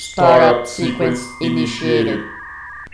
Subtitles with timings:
[0.00, 2.24] Startup Sequence Initiated.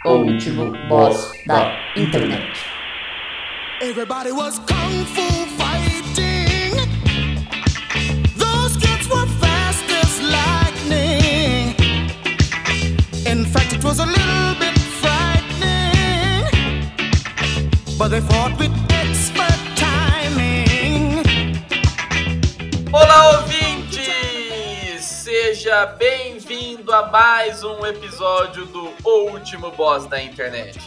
[0.04, 2.42] O último boss da internet.
[3.80, 5.22] Everybody was kung fu
[5.56, 6.74] fighting.
[8.36, 11.76] Those kids were fast as lightning.
[13.24, 16.42] In fact, it was a little bit frightening.
[17.96, 21.22] But they fought with expert timing.
[22.92, 24.98] Olá, ouvinte!
[24.98, 25.86] Seja
[26.46, 30.78] bem-vindo a mais um episódio do O Último Boss da Internet.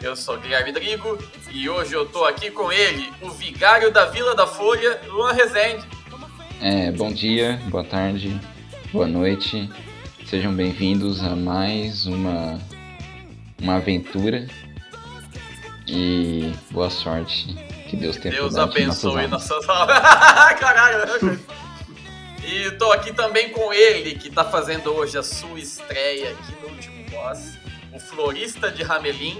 [0.00, 1.18] Eu sou Guilherme Drigo
[1.50, 5.86] e hoje eu tô aqui com ele, o vigário da Vila da Folha, Luan Rezende.
[6.62, 8.40] É, bom dia, boa tarde,
[8.90, 9.70] boa noite.
[10.24, 12.58] Sejam bem-vindos a mais uma,
[13.60, 14.46] uma aventura.
[15.86, 17.54] E boa sorte.
[17.86, 19.98] Que Deus tenha Deus abençoe nossas nossas almas.
[20.58, 21.38] Caralho.
[22.44, 26.68] E tô aqui também com ele, que tá fazendo hoje a sua estreia aqui no
[26.68, 27.58] Último Boss,
[27.92, 29.38] o florista de Ramelim,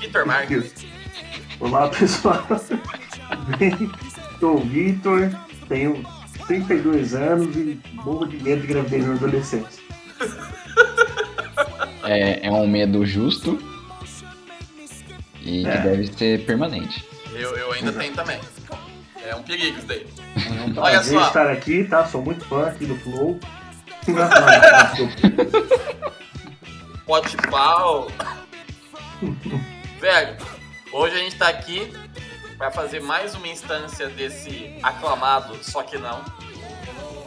[0.00, 0.72] Vitor Marques.
[1.58, 2.46] Olá pessoal,
[3.58, 3.90] Bem,
[4.38, 5.30] sou o Vitor,
[5.68, 6.04] tenho
[6.46, 9.82] 32 anos e morro de medo de gravidez na adolescência.
[12.04, 13.58] É, é um medo justo
[15.42, 15.72] e É.
[15.76, 17.04] que deve ser permanente.
[17.32, 18.40] Eu, eu ainda tenho também.
[19.30, 20.04] É um perigo isso daí.
[20.34, 21.28] É um Olha só.
[21.28, 22.04] estar aqui, tá?
[22.04, 23.38] Sou muito fã aqui do Flow.
[27.06, 28.08] Pote pau.
[30.00, 30.36] Velho,
[30.92, 31.92] hoje a gente tá aqui
[32.58, 36.24] pra fazer mais uma instância desse aclamado, só que não,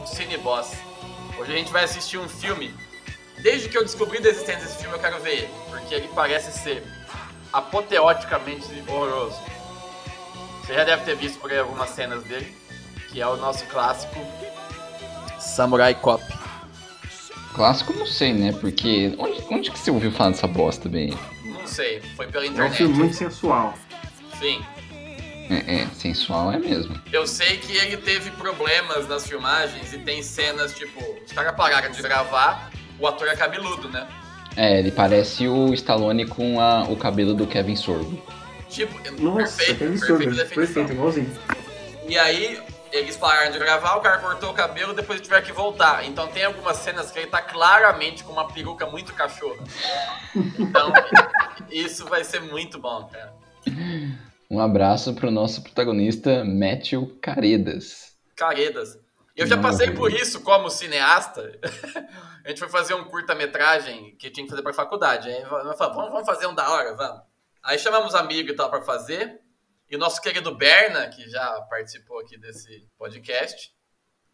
[0.06, 0.74] Cine Boss.
[1.40, 2.76] Hoje a gente vai assistir um filme.
[3.42, 6.52] Desde que eu descobri da existência desse filme, eu quero ver ele, porque ele parece
[6.52, 6.84] ser
[7.54, 9.40] apoteoticamente horroroso.
[10.66, 12.54] Você já deve ter visto por aí algumas cenas dele,
[13.10, 14.16] que é o nosso clássico
[15.40, 16.24] Samurai Cop.
[17.54, 18.52] Clássico não sei, né?
[18.54, 21.14] Porque onde, onde que você ouviu falar dessa bosta, bem?
[21.46, 22.76] Não sei, foi pela É um internet.
[22.78, 23.74] filme muito sensual.
[24.40, 24.64] Sim.
[25.50, 27.00] É, é, sensual é mesmo.
[27.12, 31.92] Eu sei que ele teve problemas nas filmagens e tem cenas, tipo, os caras pararam
[31.92, 34.08] de gravar, o ator é cabeludo, né?
[34.56, 38.20] É, ele parece o Stallone com a- o cabelo do Kevin Sorbo.
[38.74, 40.18] Tipo, Nossa, perfeito, definição.
[40.18, 41.32] Perfeito, igualzinho.
[42.08, 42.60] E aí,
[42.92, 46.04] eles pararam de gravar, o cara cortou o cabelo, depois tiver que voltar.
[46.06, 49.64] Então tem algumas cenas que ele tá claramente com uma peruca muito cachorra.
[50.58, 50.92] Então,
[51.70, 53.34] isso vai ser muito bom, cara.
[54.50, 58.16] Um abraço pro nosso protagonista, Matthew Caredas.
[58.36, 58.98] Caredas.
[59.36, 61.60] Eu já Não, passei por isso como cineasta.
[62.44, 65.30] a gente foi fazer um curta-metragem que tinha que fazer pra faculdade.
[65.30, 67.33] Aí falamos, vamos, vamos fazer um da hora, vamos.
[67.64, 69.40] Aí chamamos amigo e tal pra fazer.
[69.90, 73.74] E o nosso querido Berna, que já participou aqui desse podcast,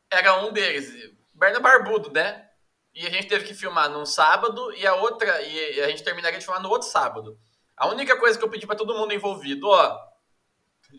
[0.10, 0.92] era um deles.
[1.36, 2.48] Berna Barbudo, né?
[2.94, 5.42] E a gente teve que filmar num sábado e a outra.
[5.42, 7.38] E a gente terminaria de filmar no outro sábado.
[7.78, 10.10] A única coisa que eu pedi pra todo mundo envolvido, ó.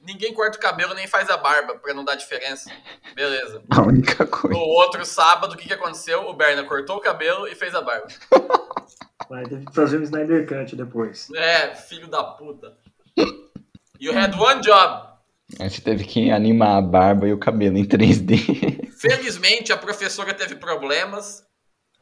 [0.02, 2.70] Ninguém corta o cabelo nem faz a barba pra não dar diferença.
[3.12, 3.60] Beleza.
[3.76, 4.56] A única coisa.
[4.56, 6.28] No outro sábado, o que, que aconteceu?
[6.28, 8.06] O Berna cortou o cabelo e fez a barba.
[9.30, 11.28] Vai ter que fazer um Snyder Cut depois.
[11.36, 12.76] É, filho da puta.
[14.00, 15.08] You had one job.
[15.60, 18.90] Aí você teve que animar a barba e o cabelo em 3D.
[18.98, 21.44] Felizmente, a professora teve problemas.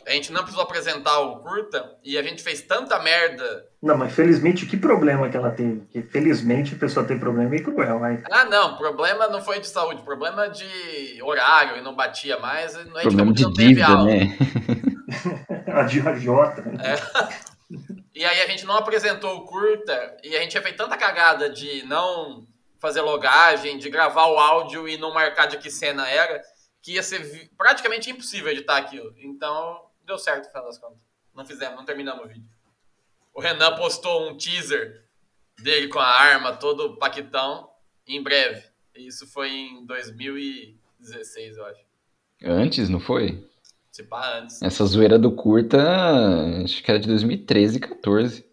[0.06, 1.97] A gente não precisou apresentar o curta.
[2.03, 3.66] E a gente fez tanta merda.
[3.83, 5.83] Não, mas felizmente, que problema que ela teve?
[5.91, 8.22] Que felizmente a pessoa tem problema e cruel, vai.
[8.31, 8.78] Ah, não.
[8.78, 10.00] Problema não foi de saúde.
[10.03, 11.77] Problema de horário.
[11.77, 12.75] E não batia mais.
[12.75, 14.06] A gente Problema de não teve dívida, aula.
[14.06, 14.37] né?
[15.70, 16.64] A de agiota.
[18.14, 21.50] E aí a gente não apresentou o curta e a gente tinha feito tanta cagada
[21.50, 22.46] de não
[22.78, 26.42] fazer logagem, de gravar o áudio e não marcar de que cena era,
[26.80, 29.14] que ia ser praticamente impossível editar aquilo.
[29.18, 30.98] Então, deu certo no final das contas.
[31.34, 32.48] Não fizemos, não terminamos o vídeo.
[33.34, 35.04] O Renan postou um teaser
[35.60, 37.68] dele com a arma, todo paquitão,
[38.06, 38.64] em breve.
[38.94, 41.80] Isso foi em 2016, eu acho.
[42.42, 43.46] Antes, não foi?
[43.98, 44.62] Se pá, antes.
[44.62, 45.76] Essa zoeira do curta,
[46.62, 48.47] acho que era de 2013, 14.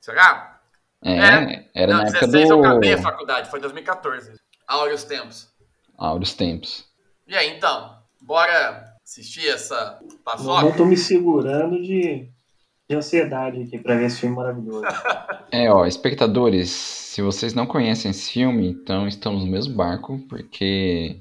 [0.00, 0.60] Será?
[1.04, 1.70] É, É.
[1.74, 4.32] era não, na época 16 eu acabei a do faculdade, foi 2014.
[4.66, 5.52] Áureos tempos.
[5.98, 6.86] Áureos Tempos.
[7.26, 10.62] E aí, então, bora assistir essa paçoca?
[10.62, 12.26] não tô me segurando de,
[12.88, 14.84] de ansiedade aqui pra ver esse filme maravilhoso.
[15.52, 21.20] É, ó, espectadores, se vocês não conhecem esse filme, então estamos no mesmo barco, porque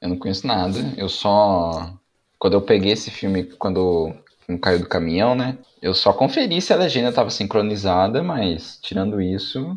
[0.00, 0.78] eu não conheço nada.
[0.96, 1.96] Eu só.
[2.46, 4.14] Quando eu peguei esse filme, quando
[4.46, 5.58] não caiu do caminhão, né?
[5.82, 9.76] Eu só conferi se a legenda estava sincronizada, mas tirando isso,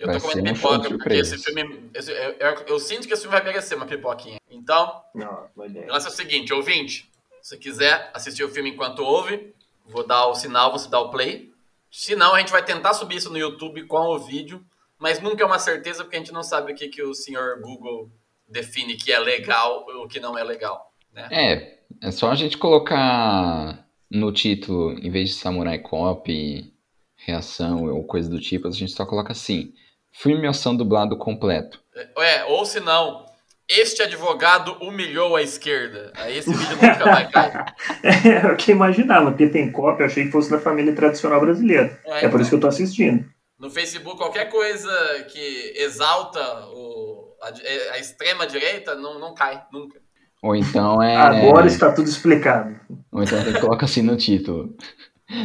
[0.00, 1.88] Eu Vai tô ser comendo um pipoca, porque esse filme.
[1.94, 4.40] esse- eu, eu- eu sinto que esse filme vai merecer uma pipoquinha.
[4.50, 7.08] Então, Não, lance é o seguinte, ouvinte.
[7.40, 9.54] Se quiser assistir o filme enquanto ouve,
[9.86, 11.52] Vou dar o sinal, você dá o play.
[11.90, 14.62] Se não, a gente vai tentar subir isso no YouTube com o vídeo,
[14.98, 17.60] mas nunca é uma certeza porque a gente não sabe o que, que o senhor
[17.60, 18.10] Google
[18.48, 20.92] define que é legal ou o que não é legal.
[21.12, 21.28] Né?
[21.30, 26.74] É, é só a gente colocar no título, em vez de Samurai Cop,
[27.16, 29.72] reação ou coisa do tipo, a gente só coloca assim:
[30.12, 31.80] filme ação dublado completo.
[32.16, 33.26] É, ou se não,
[33.68, 36.12] este advogado humilhou a esquerda.
[36.16, 37.74] Aí esse vídeo nunca vai cair.
[38.02, 42.00] É, eu que imaginava, porque tem cópia, eu achei que fosse da família tradicional brasileira.
[42.06, 43.28] É, É, por isso que eu tô assistindo.
[43.58, 44.90] No Facebook, qualquer coisa
[45.24, 50.00] que exalta o, a, a extrema direita não, não cai, nunca.
[50.42, 51.16] Ou então é.
[51.16, 52.76] Agora está tudo explicado.
[53.12, 54.74] Ou então gente coloca assim no título.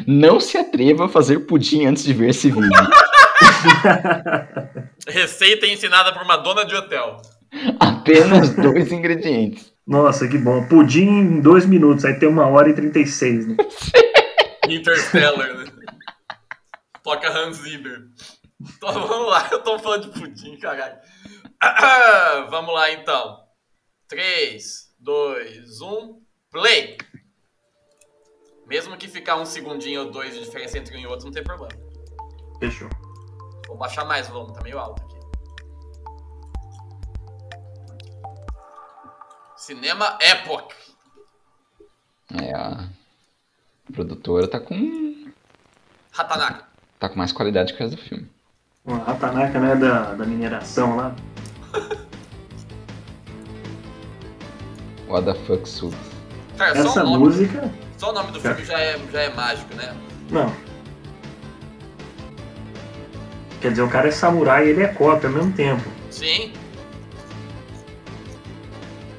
[0.07, 2.69] Não se atreva a fazer pudim antes de ver esse vídeo.
[5.07, 7.21] Receita ensinada por uma dona de hotel.
[7.79, 9.73] Apenas dois ingredientes.
[9.85, 10.65] Nossa, que bom.
[10.67, 13.57] Pudim em dois minutos, aí tem uma hora e 36, né?
[14.69, 15.65] Interstellar, né?
[17.03, 18.03] Toca Hans Zimmer.
[18.61, 20.95] Então, vamos lá, eu tô falando de pudim, caralho.
[22.49, 23.39] Vamos lá, então.
[24.07, 26.97] 3, 2, 1, play!
[28.65, 31.43] Mesmo que ficar um segundinho ou dois de diferença entre um e outro, não tem
[31.43, 31.77] problema.
[32.57, 32.89] Fechou.
[33.67, 35.19] Vou baixar mais o volume, tá meio alto aqui.
[39.57, 40.73] Cinema Epoch.
[42.41, 42.87] É, a
[43.91, 45.33] produtora tá com.
[46.13, 46.65] Ratanaka.
[46.97, 48.31] tá com mais qualidade que o resto do filme.
[48.85, 51.13] A Ratanaka, né, da, da mineração lá.
[55.13, 55.95] What the fuck sucks.
[56.57, 57.71] Cara, só Essa o, nome, música.
[57.99, 59.95] só o nome do filme já é, já é mágico, né?
[60.31, 60.51] Não.
[63.61, 65.83] Quer dizer, o cara é samurai e ele é cópia ao mesmo tempo.
[66.09, 66.51] Sim.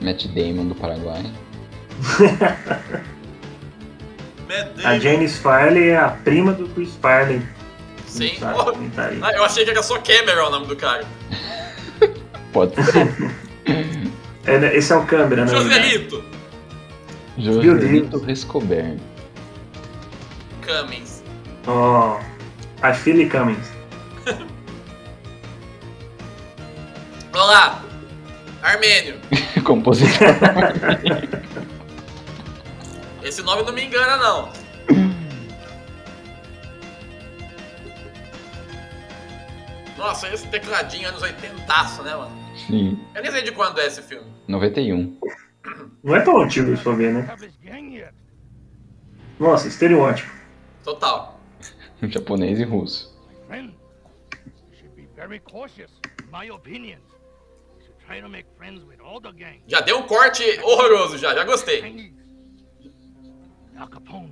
[0.01, 1.23] Matt Damon do Paraguai.
[4.85, 4.99] A.
[4.99, 7.41] Janice Farley é a prima do Chris Farley.
[8.09, 8.37] Sim.
[8.41, 9.11] Sabe tá.
[9.23, 11.05] Ah, eu achei que era só Cameron o nome do cara.
[12.53, 13.35] Pode ser.
[14.47, 15.51] É, né, esse é o câmera, né?
[15.51, 16.25] Joselito
[17.39, 18.97] Joselito Rescober.
[20.65, 21.23] Cummings.
[21.67, 22.21] Ó,
[22.83, 23.73] a Philly Cummings.
[27.33, 27.83] Olá.
[28.63, 29.19] Armênio.
[29.65, 30.29] Compositor.
[33.23, 34.53] Esse nome não me engana, não.
[39.97, 42.44] Nossa, esse tecladinho anos 80, né, mano?
[42.67, 42.99] Sim.
[43.15, 44.31] Eu nem sei de quando é esse filme.
[44.49, 45.19] 91.
[46.03, 47.37] Não é tão antigo isso pra ver, né?
[49.39, 50.31] Nossa, estereótipo.
[50.83, 51.41] Total.
[52.03, 53.15] Japonês e russo.
[59.67, 62.13] Já deu um corte horroroso já, já gostei.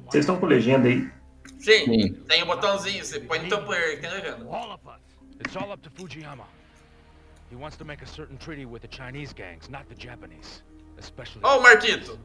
[0.06, 1.11] Vocês estão com legenda aí?
[1.58, 2.12] Sim, Sim.
[2.29, 4.44] tem o botãozinho, você põe no teu player, tem legenda.
[4.50, 5.00] all of us.
[5.40, 6.44] It's all up to Fujiyama.
[7.52, 10.62] He wants to make a certain treaty with the Chinese gangs, not the Japanese.
[10.96, 11.43] Especially.
[11.44, 12.19] Ó o Marquito.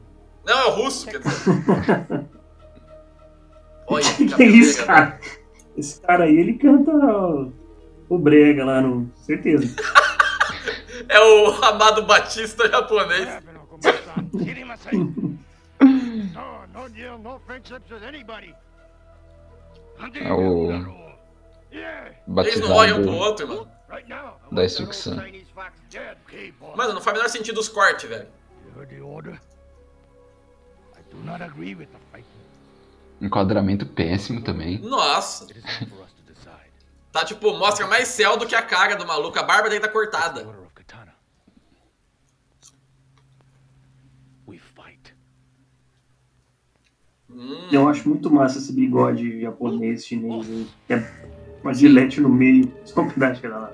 [0.46, 1.52] Não, é o russo, quer dizer.
[3.86, 5.20] Olha, Que que é isso, cara?
[5.76, 7.46] Esse cara aí, ele canta ó,
[8.08, 9.12] o Brega lá no.
[9.16, 9.76] Certeza.
[11.08, 13.28] É o Amado Batista japonês.
[20.20, 21.08] É o
[21.72, 23.68] Yeah, Eles não olham pro batizado outro, mano.
[24.50, 25.16] Da Instrução.
[26.76, 28.28] Mano, não faz o menor sentido os cortes, velho.
[33.20, 34.78] Enquadramento péssimo também.
[34.78, 35.46] Nossa.
[37.10, 39.38] Tá tipo, mostra mais céu do que a cara do maluco.
[39.38, 40.44] A barba dele tá cortada.
[47.30, 50.66] Hum, Eu acho muito massa esse bigode japonês, chinês aí.
[50.88, 51.10] É
[51.62, 52.72] uma gilete no meio.
[52.84, 53.72] Só um pedaço de lá.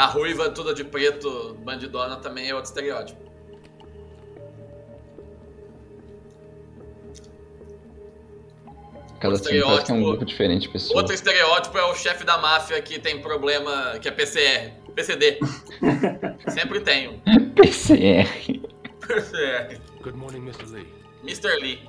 [0.00, 3.20] A ruiva toda de preto, bandidona, também é outro estereótipo.
[9.20, 10.96] Cada time parece que é um grupo diferente de pessoas.
[10.96, 14.72] Outro estereótipo é o chefe da máfia que tem problema, que é PCR.
[14.94, 15.38] PCD.
[16.48, 17.20] Sempre tem um.
[17.50, 18.26] PCR.
[19.06, 19.78] PCR.
[20.00, 20.64] Good morning, Mr.
[20.64, 20.88] Lee.
[21.22, 21.60] Mr.
[21.60, 21.86] Lee.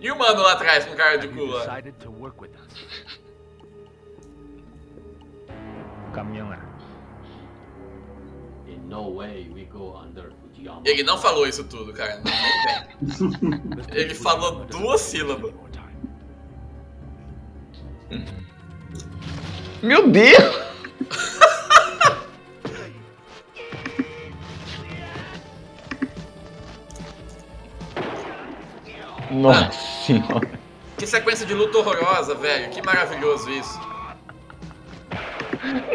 [0.00, 1.80] E o mano lá atrás com cara de cu lá?
[10.40, 10.82] Fujiyama.
[10.84, 12.22] Ele não falou isso tudo, cara.
[13.92, 15.52] Ele falou duas sílabas.
[19.82, 20.64] Meu Deus!
[29.30, 29.72] Nossa
[30.06, 30.60] senhora.
[30.96, 32.70] Que sequência de luta horrorosa, velho.
[32.70, 33.93] Que maravilhoso isso.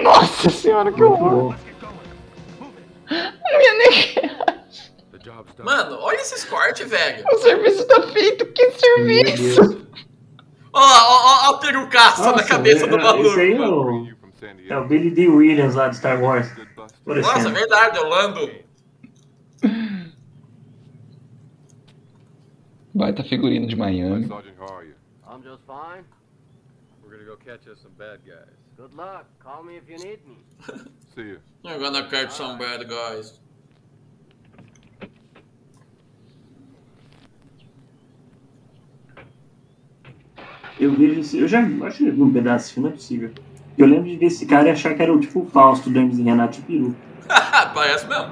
[0.03, 1.55] Nossa senhora, que horror.
[3.09, 3.73] Minha
[5.21, 5.49] done.
[5.63, 7.23] Mano, olha esses cortes, velho.
[7.33, 8.45] O serviço tá feito.
[8.47, 9.87] Que serviço?
[10.71, 13.29] Ó, ó, ó a perucaça na Nossa, cabeça do é- maluco.
[13.29, 14.03] Esse aí é mano.
[14.03, 14.07] o,
[14.69, 15.27] é o Billy D.
[15.27, 16.47] Williams lá de Star Wars.
[17.03, 17.59] Por Nossa, é exemplo.
[17.59, 18.51] verdade, eu lando.
[22.93, 24.25] Baita figurino de Miami.
[24.25, 26.03] I'm just fine.
[27.03, 28.57] We're gonna go catch us some bad guys.
[28.79, 29.25] Good luck.
[29.43, 30.37] Call me if you need me.
[31.13, 31.39] See you.
[31.65, 33.41] I'm gonna catch some bad guys.
[40.79, 41.39] Eu vejo esse.
[41.39, 43.31] Eu já acho que um pedaço desse filme, não é possível.
[43.77, 45.99] Eu lembro de ver esse cara e achar que era o tipo o Fausto do
[45.99, 46.95] Hermes e Renato de peru.
[47.75, 48.31] Parece mesmo.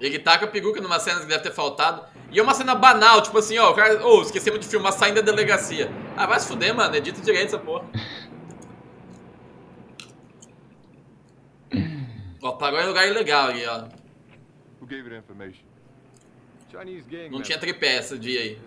[0.00, 2.06] Ele taca a peruca numa cena que deve ter faltado.
[2.32, 4.02] E é uma cena banal, tipo assim, ó, o cara.
[4.06, 5.92] Ô, esquecemos de filmar saindo da delegacia.
[6.18, 6.96] Ah, vai se fuder, mano.
[6.96, 7.84] Edita direito essa porra.
[12.42, 13.84] ó, parou em lugar ilegal ali, ó.
[14.80, 15.62] Who gave you the information?
[16.72, 18.58] Chinese gang Não tinha tripé esse dia aí.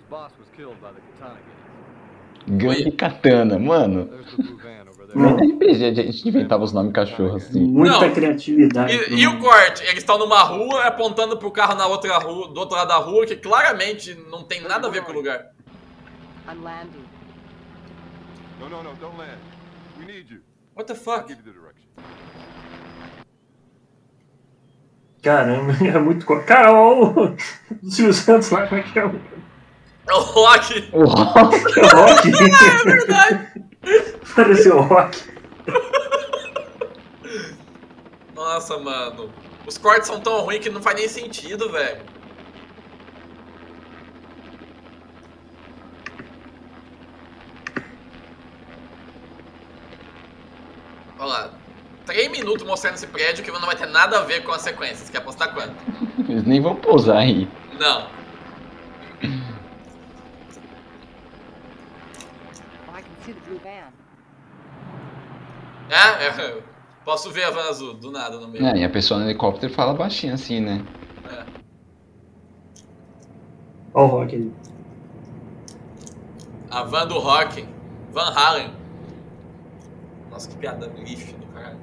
[2.48, 4.10] Gangue Katana, mano.
[5.14, 5.36] Não.
[5.36, 7.60] RPG, a gente inventava os nomes cachorro assim.
[7.60, 8.14] Muita Não.
[8.14, 8.94] criatividade.
[8.94, 9.84] E, e o corte?
[9.84, 13.26] Eles estão numa rua apontando pro carro na outra rua, do outro lado da rua,
[13.26, 15.52] que claramente não tem nada a ver com o lugar.
[16.48, 17.11] I'm landing.
[18.62, 19.40] No, no, no, don't land.
[20.00, 20.42] We need you.
[20.76, 21.28] What the I'll fuck?
[21.28, 21.90] give you the direction.
[25.24, 26.26] Caramba, é muito.
[26.46, 27.36] Cara, o
[27.90, 29.20] Silvio Santos lá, como é que é o
[30.08, 30.90] É o Rock!
[30.94, 31.80] O Rock.
[31.80, 32.28] é o Rock?
[32.30, 33.48] É verdade!
[34.36, 35.20] Pareceu o Rock.
[38.36, 39.32] Nossa, mano.
[39.66, 42.02] Os cortes são tão ruins que não faz nem sentido, velho.
[51.22, 51.50] Olha lá.
[52.04, 55.08] Três minutos mostrando esse prédio que não vai ter nada a ver com as sequências.
[55.08, 55.76] Quer apostar quanto?
[56.28, 57.48] Eles nem vão pousar aí.
[57.80, 58.08] Não.
[65.90, 66.26] É?
[66.26, 66.62] é.
[67.06, 68.66] Posso ver a van azul, do nada no meio.
[68.66, 70.84] É, e a pessoa no helicóptero fala baixinho assim, né?
[71.30, 71.44] É.
[73.94, 74.52] Ó o Rock aí.
[76.72, 77.68] A van do Rock.
[78.12, 78.81] Van Halen.
[80.32, 81.78] Nossa, que piada lixo do caralho.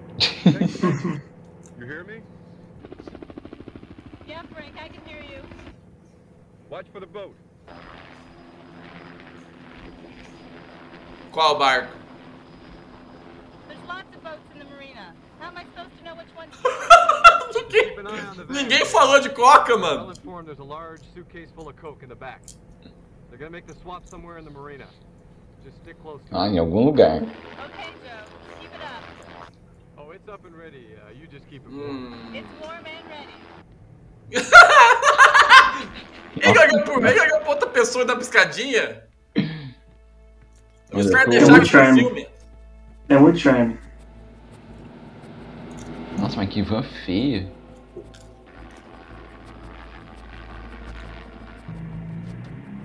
[1.79, 2.23] You hear me?
[4.27, 5.43] Yeah, Frank, I can hear you.
[6.71, 7.35] Watch for the boat.
[11.31, 11.89] Qual barco?
[13.69, 15.15] There's lots of boats in the marina.
[15.39, 16.55] How am I supposed to know which one's
[18.49, 20.11] Ninguém, falou de coca, Well mano.
[20.11, 22.41] informed there's a large suitcase full of coke in the back.
[23.29, 24.87] They're gonna make the swap somewhere in the marina.
[26.31, 27.17] Ah, em algum lugar.
[27.17, 28.25] Okay, Joe.
[28.61, 29.05] Keep it up.
[29.97, 30.95] Oh, it's up and ready.
[30.97, 32.13] Uh, you just keep it warm.
[32.13, 32.35] Hum.
[32.35, 33.35] It's warm and ready.
[36.41, 39.03] Ele olhou por ele olhou pra outra pessoa da piscadinha.
[40.93, 42.29] Os caras deixaram filme.
[43.09, 43.79] É muito charme.
[46.19, 47.51] Nossa, mas que van feia.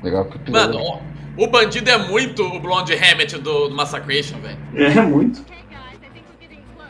[0.02, 0.80] Legal que o piloto...
[0.80, 4.58] Mano, o, o bandido é muito o Blonde Hammett do, do Massacration, velho.
[4.76, 5.44] É muito.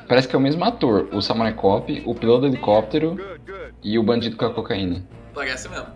[0.08, 1.08] Parece que é o mesmo ator.
[1.12, 3.18] O Samurai Cop, o piloto do helicóptero
[3.84, 5.04] e o bandido com a cocaína.
[5.34, 5.88] Parece mesmo.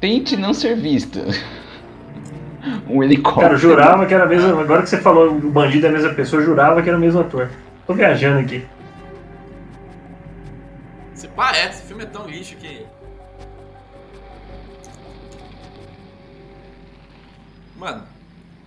[0.00, 1.20] Tente não ser vista.
[2.88, 3.54] Um Cara, helicóptero.
[3.54, 4.60] eu jurava que era a mesma.
[4.60, 7.00] Agora que você falou o bandido é a mesma pessoa, eu jurava que era o
[7.00, 7.48] mesmo ator.
[7.86, 8.66] Tô viajando aqui.
[11.14, 12.84] Se pá, é, esse filme é tão lixo que.
[17.78, 18.06] Mano,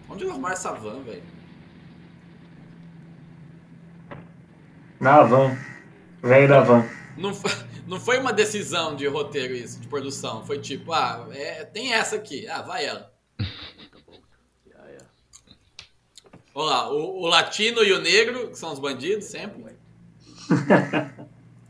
[0.09, 1.23] onde eles arrumaram essa van, velho?
[4.99, 5.57] Na van.
[6.21, 6.85] Velho da van.
[7.17, 7.51] Não, foi-
[7.87, 10.45] não foi uma decisão de roteiro isso, de produção.
[10.45, 12.47] Foi tipo, ah, é, tem essa aqui.
[12.47, 13.11] Ah, vai ela.
[16.53, 19.73] Olha lá, o, o latino e o negro, que são os bandidos sempre.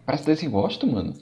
[0.05, 1.13] Parece desse gosto, mano.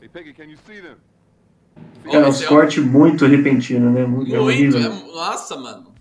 [0.00, 0.03] Hey, Peggy, can you see them?
[2.04, 4.04] Cara, é- cortes muito repentinos, né?
[4.04, 4.80] Muito, é Muito, horrível.
[4.80, 5.92] é, nossa, mano.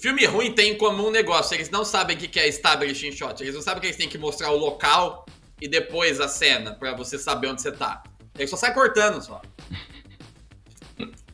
[0.00, 3.12] Filme ruim tem em comum um negócio, eles não sabem o que que é establishing
[3.12, 5.26] shot, eles não sabem que eles têm que mostrar o local
[5.60, 8.02] e depois a cena, pra você saber onde você tá.
[8.38, 9.40] Eles só saem cortando só.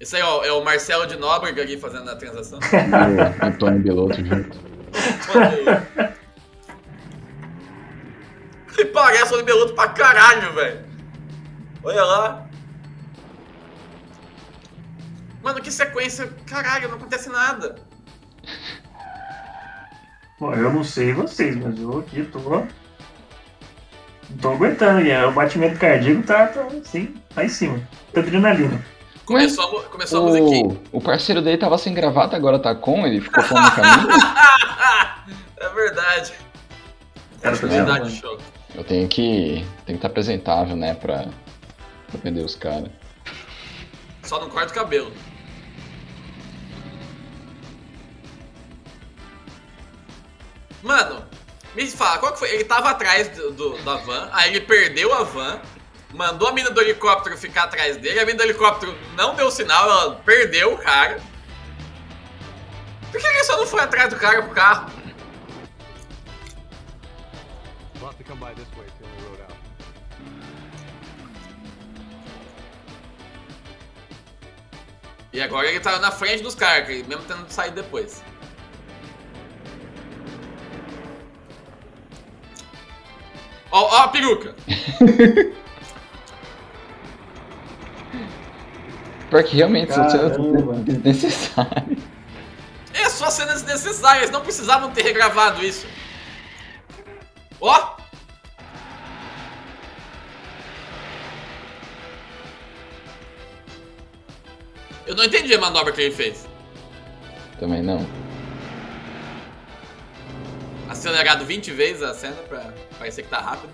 [0.00, 2.58] Esse aí ó, é o Marcelo de Nóbrega aqui fazendo a transação.
[2.60, 4.58] E o Antônio Belotto junto.
[8.76, 10.84] Ele parece o Beluto pra caralho, velho.
[11.82, 12.46] Olha lá.
[15.42, 16.32] Mano, que sequência.
[16.46, 17.76] Caralho, não acontece nada.
[20.40, 22.38] Bom, eu não sei vocês, mas eu aqui tô.
[22.38, 22.68] Não
[24.40, 27.80] tô aguentando, e o batimento cardíaco tá, tá assim, lá em cima.
[28.12, 28.82] Tá adrenalina.
[29.24, 30.80] Começou, a, começou a musiquinha.
[30.92, 34.08] O, o parceiro dele tava sem gravata, agora tá com, ele ficou com no caminho.
[35.58, 36.34] é verdade.
[37.40, 38.38] Tá Continuidade vendo?
[38.74, 39.64] Eu tenho que.
[39.86, 41.26] Tenho que estar apresentável, né, pra,
[42.10, 42.90] pra vender os caras.
[44.22, 45.12] Só não corta o cabelo.
[50.82, 51.24] Mano,
[51.74, 52.50] me fala, qual que foi?
[52.50, 55.60] Ele tava atrás do, do- da van, aí ele perdeu a van,
[56.12, 59.88] mandou a mina do helicóptero ficar atrás dele, a mina do helicóptero não deu sinal,
[59.90, 61.20] ela perdeu o cara.
[63.10, 64.90] Por que ele só não foi atrás do cara pro carro?
[68.24, 68.84] To come by this way.
[68.86, 69.52] It's the only road out.
[75.32, 78.22] E agora ele tá na frente dos caras, mesmo tendo saído depois.
[83.72, 84.54] Ó, ó a peruca!
[89.28, 90.36] Pior que realmente são cenas
[90.84, 91.98] desnecessárias.
[92.92, 95.84] É só cenas desnecessárias, não precisavam ter regravado isso.
[97.60, 98.03] Ó!
[105.06, 106.46] Eu não entendi a manobra que ele fez.
[107.58, 108.06] Também não.
[110.88, 113.72] Acelerado 20 vezes a cena pra parecer que tá rápido.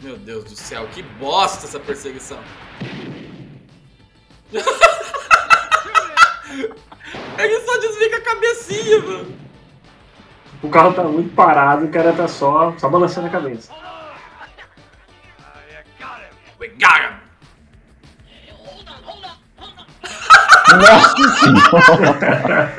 [0.00, 2.38] Meu Deus do céu, que bosta essa perseguição.
[7.38, 9.47] Ele só com a cabecinha, mano.
[10.62, 13.72] O carro tá muito parado, o cara tá só, só balançando a cabeça.
[16.60, 17.14] We got him!
[20.76, 22.72] Nossa senhora!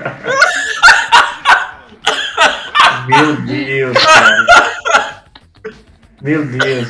[3.08, 5.24] Meu Deus, cara.
[6.22, 6.90] Meu Deus.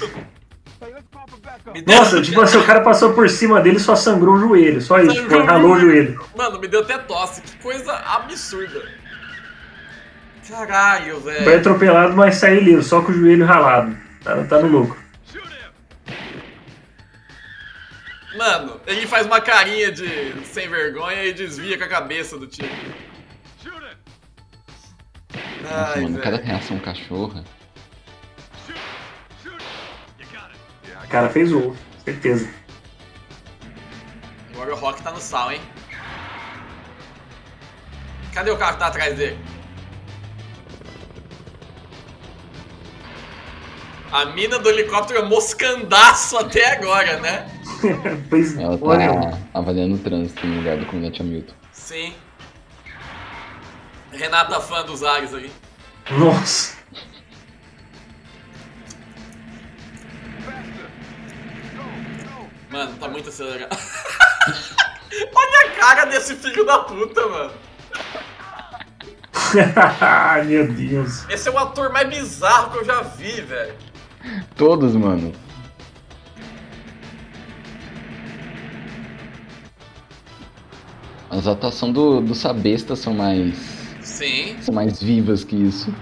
[1.86, 4.82] Nossa, tipo assim, o cara passou por cima dele e só sangrou o joelho.
[4.82, 6.20] Só isso, Sangrou tipo, ralou o joelho.
[6.36, 7.42] Mano, me deu até tosse.
[7.42, 8.99] Que coisa absurda.
[10.50, 11.60] Caralho, Foi velho.
[11.60, 13.96] atropelado, mas saiu livre, só com o joelho ralado.
[14.24, 15.00] Tá, tá no lucro.
[18.38, 22.48] Mano, ele faz uma carinha de sem vergonha e desvia com a cabeça do.
[25.62, 27.44] Nossa, Ai, mano, cada reação cachorra.
[31.04, 32.50] O cara fez o certeza.
[34.54, 35.62] Agora o Rock tá no sal, hein?
[38.34, 39.38] Cadê o carro que tá atrás dele?
[44.12, 47.48] A mina do helicóptero é moscandaço até agora, né?
[48.30, 51.54] fez Ela tá avaliando o trânsito no lugar do comandante Hamilton.
[51.72, 52.16] Sim.
[54.12, 55.52] Renata fã dos Ares aí.
[56.12, 56.78] Nossa.
[62.72, 63.78] Mano, tá muito acelerado.
[65.36, 67.52] Olha a cara desse filho da puta, mano.
[70.02, 71.28] Ai, meu Deus.
[71.30, 73.89] Esse é o ator mais bizarro que eu já vi, velho.
[74.56, 75.32] Todos, mano.
[81.30, 83.58] As atuações do, do Sabesta são mais.
[84.02, 84.58] Sim.
[84.62, 85.94] são mais vivas que isso.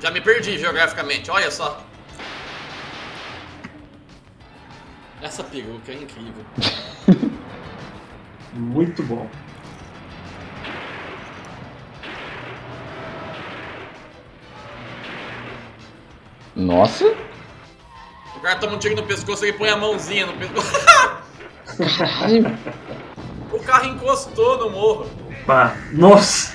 [0.00, 1.84] Já me perdi geograficamente, olha só.
[5.20, 6.44] Essa peruca é incrível.
[8.54, 9.28] Muito bom.
[16.56, 17.04] Nossa!
[18.34, 20.72] O cara toma um tiro no pescoço e põe a mãozinha no pescoço.
[23.52, 25.08] O carro encostou no morro.
[25.46, 25.76] Pá.
[25.92, 26.52] Nossa.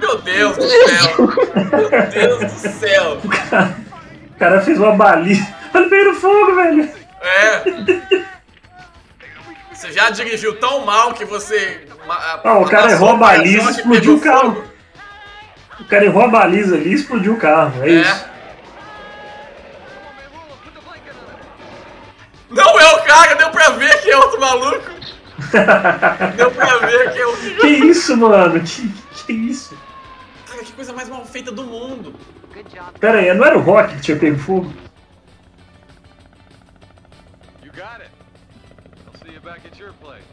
[0.00, 1.16] Meu Deus do céu.
[1.70, 3.18] Meu Deus do céu.
[4.34, 5.46] O cara fez uma baliza.
[5.72, 6.90] Olha pegando fogo, velho.
[7.22, 7.62] É.
[9.72, 11.86] Você já dirigiu tão mal que você.
[12.44, 14.54] Ah, o cara errou a o baliza e explodiu o carro.
[14.56, 14.64] fogo.
[15.80, 17.82] O cara errou a baliza ali e explodiu o carro.
[17.82, 18.24] É, isso.
[18.26, 18.30] É.
[22.50, 24.90] Não é o cara, deu pra ver que é outro maluco.
[26.36, 28.60] Deu pra ver que é o filho isso, mano?
[28.60, 28.88] Que,
[29.26, 29.76] que isso?
[30.46, 32.14] Cara, que coisa mais mal feita do mundo.
[32.52, 32.98] Good job.
[32.98, 34.72] Pera aí, não era o Rock que tinha pego fogo?
[37.62, 38.10] You got it.
[39.06, 40.26] I'll see you back at your place.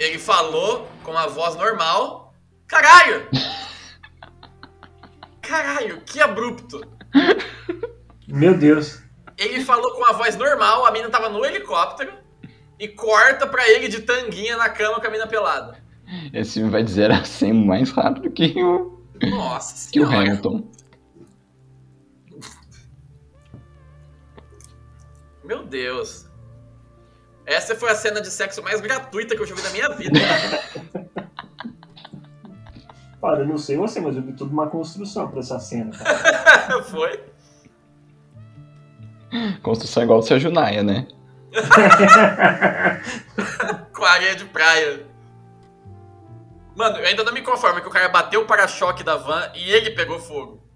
[0.00, 2.27] Ele falou com uma voz normal.
[2.68, 3.26] Caralho!
[5.40, 6.80] Caralho, que abrupto.
[8.28, 9.02] Meu Deus.
[9.38, 12.12] Ele falou com uma voz normal, a mina tava no helicóptero
[12.78, 15.82] e corta pra ele de tanguinha na cama com a mina pelada.
[16.32, 20.06] Esse filme vai dizer assim mais rápido que o, Nossa que o.
[20.06, 20.70] Hamilton.
[25.42, 26.26] Meu Deus.
[27.46, 30.20] Essa foi a cena de sexo mais gratuita que eu já vi na minha vida.
[33.28, 35.92] Olha, eu não sei você, mas eu vi tudo uma construção pra essa cena.
[36.88, 37.22] Foi.
[39.62, 41.06] Construção igual o Sérgio Naia, né?
[43.94, 45.06] Com a areia de praia.
[46.74, 49.72] Mano, eu ainda não me conformo que o cara bateu o para-choque da van e
[49.72, 50.66] ele pegou fogo.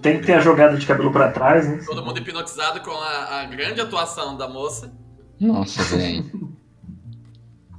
[0.00, 1.82] Tem que ter a jogada de cabelo pra trás, né?
[1.84, 4.94] Todo mundo hipnotizado com a, a grande atuação da moça.
[5.40, 6.43] Nossa, velho.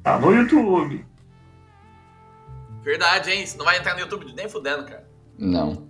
[0.05, 1.03] Tá no YouTube.
[2.83, 3.41] Verdade, hein?
[3.41, 5.09] Isso não vai entrar no YouTube nem fudendo, cara.
[5.35, 5.89] Não.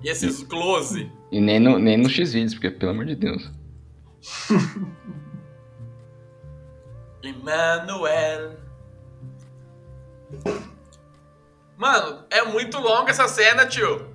[0.00, 1.10] E esses close.
[1.32, 3.50] E nem no, nem no X-Videos, porque pelo amor de Deus.
[7.20, 8.56] Emmanuel.
[11.76, 14.06] Mano, é muito longa essa cena, tio.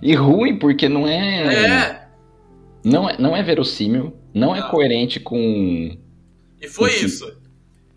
[0.00, 1.64] E ruim, porque não é.
[1.66, 2.05] É.
[2.88, 4.70] Não é, não é verossímil, não é Não.
[4.70, 5.98] coerente com.
[6.60, 7.06] E foi Sim.
[7.06, 7.40] isso.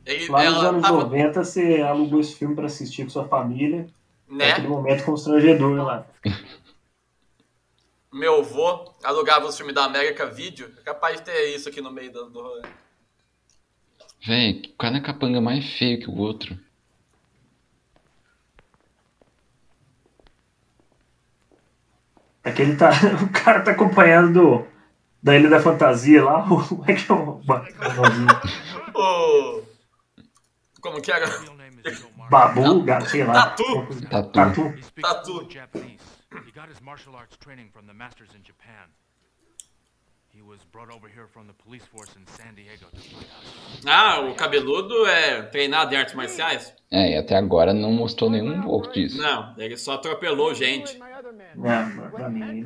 [0.04, 3.86] Ele, Lá nos anos tava, 90, você alugou esse filme pra assistir com sua família.
[4.28, 4.52] né?
[4.54, 6.08] Aquele momento constrangedor lá.
[8.12, 10.71] Meu avô alugava os filmes da América Video.
[10.80, 12.63] É capaz de ter isso aqui no meio do, do rolê.
[14.25, 16.58] Véi, cada capanga mais feio que o outro.
[22.43, 22.89] Aquele tá.
[23.23, 24.65] O cara tá acompanhado do,
[25.21, 26.45] da Ilha da Fantasia lá.
[26.49, 27.41] O, como é que é o.
[28.95, 29.63] o
[30.82, 31.12] Como que
[32.17, 32.32] Martin.
[32.32, 33.34] Babu, gato, sei lá.
[33.34, 33.88] Tatu.
[34.10, 34.32] Tatu.
[34.32, 34.84] Tatu.
[34.84, 35.47] Speaks Tatu.
[43.86, 46.73] Ah, o cabeludo é treinado em artes marciais?
[46.91, 49.21] É, e até agora não mostrou nenhum pouco disso.
[49.21, 50.97] Não, ele só atropelou gente.
[51.56, 52.65] Não, pra mim,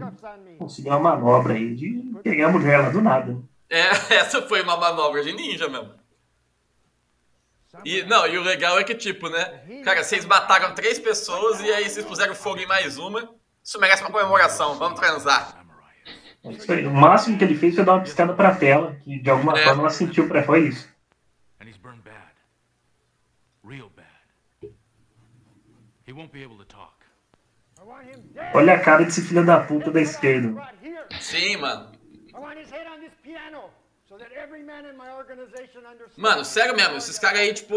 [0.58, 3.38] conseguiu uma manobra aí de pegar a mulher lá do nada.
[3.70, 5.92] É, essa foi uma manobra de ninja mesmo.
[7.84, 9.82] E, não, e o legal é que, tipo, né?
[9.84, 13.34] Cara, vocês mataram três pessoas e aí vocês puseram fogo em mais uma.
[13.64, 15.52] Isso merece uma comemoração, vamos transar.
[15.52, 15.96] Samurai.
[16.06, 16.33] É isso aí.
[16.44, 19.64] O máximo que ele fez foi dar uma piscada pra tela, que de alguma É.
[19.64, 20.90] forma ela sentiu pra foi isso.
[21.62, 22.34] And he's burned bad.
[23.64, 24.74] Real bad.
[26.06, 26.92] He won't be able to talk.
[28.54, 30.70] Olha a cara desse filho da puta da esquerda.
[31.20, 31.92] Sim, mano.
[32.34, 33.70] I want his head on this piano
[34.08, 36.18] so that every man in my organization understands.
[36.18, 37.76] Mano, sério mesmo, esses caras aí, tipo,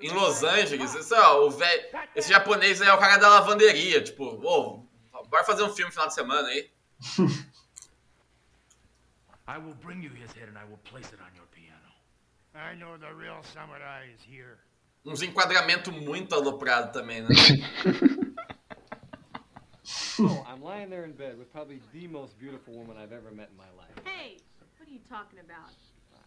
[0.00, 1.82] em Los Angeles, esse, ó, o velho,
[2.14, 4.84] esse japonês aí é o cara da lavanderia, tipo, ô,
[5.28, 6.70] bora fazer um filme no final de semana aí.
[9.50, 11.90] I will bring you his head and I will place it on your piano.
[12.54, 14.58] I know the real samurai is here.
[15.04, 17.28] Uns enquadramentos muito aloprados também, né?
[20.22, 23.48] Oh, I'm lying there in bed with probably the most beautiful woman I've ever met
[23.50, 23.90] in my life.
[24.04, 24.36] Hey,
[24.78, 25.72] what are you talking about?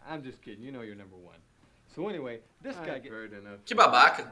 [0.09, 0.63] I'm just kidding.
[0.63, 1.38] You know you're number one.
[1.95, 3.12] So anyway, this guy get
[3.65, 4.31] Que babaca.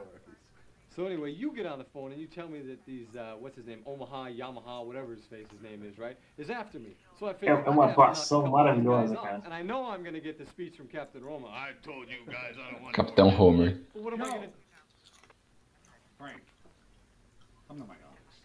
[0.93, 3.55] So anyway, you get on the phone and you tell me that these uh, what's
[3.55, 6.97] his name, Omaha, Yamaha, whatever his face his name is, right, is after me.
[7.17, 9.41] So I figure É- uma to atuação maravilhosa, cara.
[9.45, 11.47] And I know I'm gonna get the speech from Captain Roma.
[11.47, 13.79] I told you guys I don't want Capitão Homer.
[13.95, 14.49] Well, what am I gonna?
[16.17, 16.41] Frank,
[17.69, 18.43] come to my office.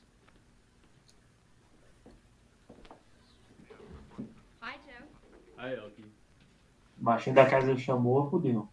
[4.61, 5.04] Hi, Joe.
[5.56, 6.04] Hi, Elkie.
[7.00, 8.68] O baixinho da casa chamou, fudeu.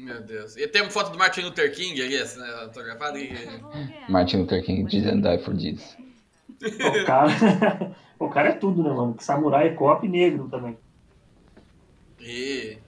[0.00, 0.56] Meu Deus.
[0.56, 3.32] E tem uma foto do Martin Luther King ali, assim, né, autografado e...
[4.08, 5.96] Martin Luther King didn't die for this.
[6.62, 7.28] O cara,
[8.18, 9.14] o cara é tudo, né, mano?
[9.14, 10.78] Que samurai é cop negro também.
[12.18, 12.78] E...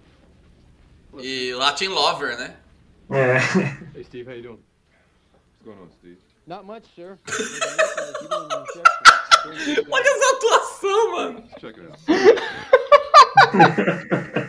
[1.18, 2.57] E Latin Lover, né?
[3.11, 3.37] É.
[3.94, 4.59] Hey, Steve, how you doing?
[5.61, 6.18] What's going on, Steve?
[6.46, 7.18] Not much, sir.
[9.90, 11.44] Olha essa atuação, mano!
[11.61, 11.98] Check it out.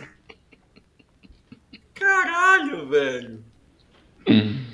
[2.54, 3.44] Caralho, velho!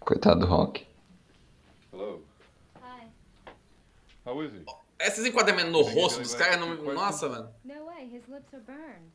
[0.00, 0.86] Coitado do Rock.
[1.90, 2.20] Hello.
[4.24, 4.64] How is he?
[5.00, 6.76] Esses enquadramentos no rosto dos caras, não...
[6.94, 7.52] nossa, mano.
[7.64, 9.10] No way, his lips are burned.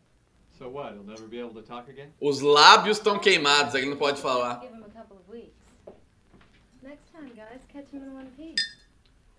[0.57, 0.93] So what?
[0.93, 2.11] He'll never be able to talk again?
[2.19, 4.59] Os lábios estão queimados, ele não pode falar.
[4.59, 5.55] Give him a couple of weeks.
[6.83, 8.61] Next time, guys, catch him in one piece.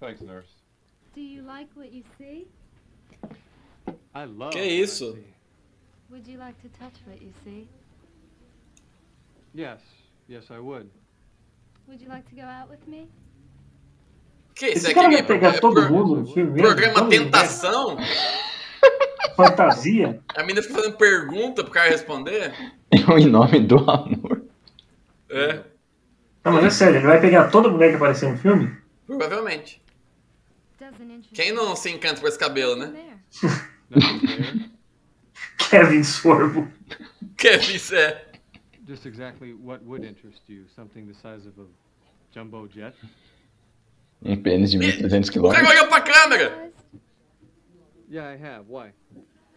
[0.00, 0.48] Thanks, nurse.
[1.14, 2.48] Do you like what you see?
[4.14, 4.52] I love.
[4.52, 5.35] Que what I isso?
[6.10, 7.68] Would you like to touch what you see?
[9.54, 9.80] Yes,
[10.28, 10.88] yes, I would.
[11.88, 13.08] Would you like to go out with me?
[14.54, 16.66] Que isso Esse é cara pegar todo pro- mundo no filme mesmo?
[16.68, 17.96] programa Tentação?
[19.36, 20.20] Fantasia?
[20.34, 22.54] A menina fica fazendo pergunta pro cara responder?
[22.90, 24.42] Em nome do amor.
[25.28, 25.62] É,
[26.44, 28.74] Não, mas é sério, ele vai pegar toda mulher que apareceu no filme?
[29.06, 29.82] provavelmente.
[31.34, 33.18] Quem não se encanta por esse cabelo, né?
[35.70, 35.82] There.
[35.84, 36.68] Kevin Sorbo.
[37.36, 38.20] Kevin, said.
[38.86, 40.64] Just exactly what would interest you?
[40.74, 41.66] Something the size of a
[42.34, 42.94] jumbo jet?
[44.24, 45.70] Um pênis de 1.300 O cara quilômetros.
[45.70, 46.70] olhou pra câmera!
[48.08, 48.66] Yeah, I have.
[48.68, 48.92] Why?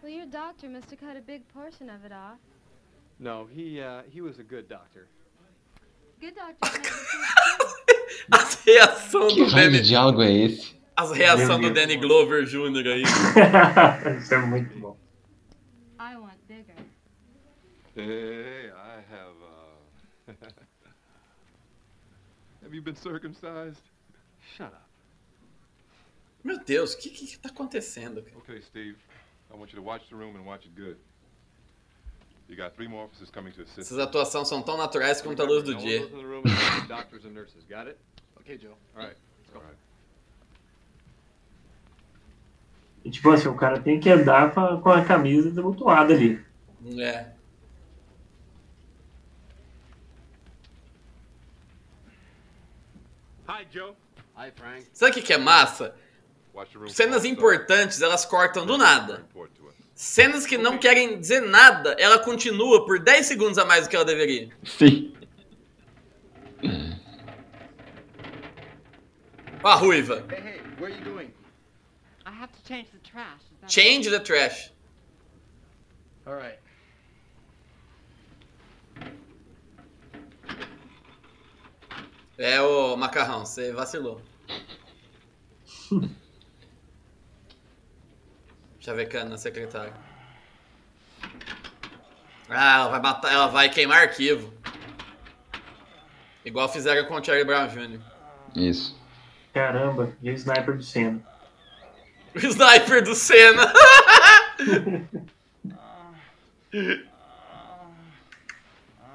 [0.02, 2.40] Well, your doctor must have cut a big portion of it off.
[3.20, 5.08] No, he uh, he was a good doctor.
[6.20, 9.88] Good doctors make the As reações Que do raio de Danny.
[9.88, 10.76] diálogo é esse?
[10.98, 12.88] As reações Meu do Danny Glover Jr.
[12.88, 13.04] aí.
[14.18, 14.98] Isso é muito bom.
[18.00, 20.34] Hey, I have, uh...
[22.64, 23.82] have you been circumcised?
[24.56, 24.88] Shut up.
[26.44, 28.22] Meu Deus, o que, que tá acontecendo?
[28.22, 28.38] cara?
[28.38, 28.96] Okay, Steve.
[29.52, 30.98] I want you to watch the room and watch it good.
[32.48, 33.80] You got three more officers coming to assist.
[33.80, 36.08] Essas atuações são tão naturais quanto a luz do dia.
[36.88, 37.64] doctors and nurses.
[37.70, 37.98] Got it?
[38.40, 38.72] Okay, Joe.
[38.96, 39.18] All right.
[39.40, 39.60] Let's go.
[39.60, 39.78] All right.
[43.04, 46.44] E, tipo assim, o cara tem que andar com a, camisa desabotoada ali.
[46.98, 47.39] É.
[53.50, 53.96] Hi, Joe.
[54.38, 54.86] Hi, Frank.
[54.94, 55.96] Sabe o que, que é massa?
[56.88, 59.26] Cenas importantes, elas cortam do nada.
[59.96, 63.96] Cenas que não querem dizer nada, ela continua por 10 segundos a mais do que
[63.96, 64.50] ela deveria.
[64.64, 65.16] Sim.
[69.64, 70.26] Ó a ruiva.
[70.30, 70.62] Hey, hey,
[72.68, 73.42] change the trash.
[73.68, 74.72] Change the trash.
[76.28, 76.60] All right.
[82.40, 84.22] É o macarrão, você vacilou.
[88.80, 89.94] Chavecando na secretária.
[92.48, 94.54] Ah, ela vai matar, ela vai queimar arquivo.
[96.46, 98.00] Igual fizeram com o Charlie Brown Jr.
[98.56, 98.98] Isso.
[99.54, 101.22] Caramba, e o sniper do Senna.
[102.34, 103.74] O sniper do Senna.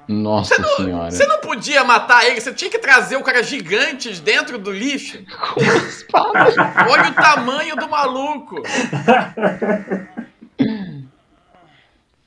[0.07, 1.09] Nossa senhora.
[1.11, 5.23] Você não podia matar ele, você tinha que trazer o cara gigante dentro do lixo.
[5.53, 6.53] Com espada.
[6.89, 8.61] Olha o tamanho do maluco.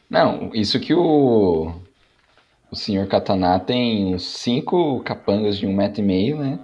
[0.08, 1.72] Não, isso que o.
[2.70, 6.58] O senhor Katana tem uns cinco capangas de um metro e meio, né?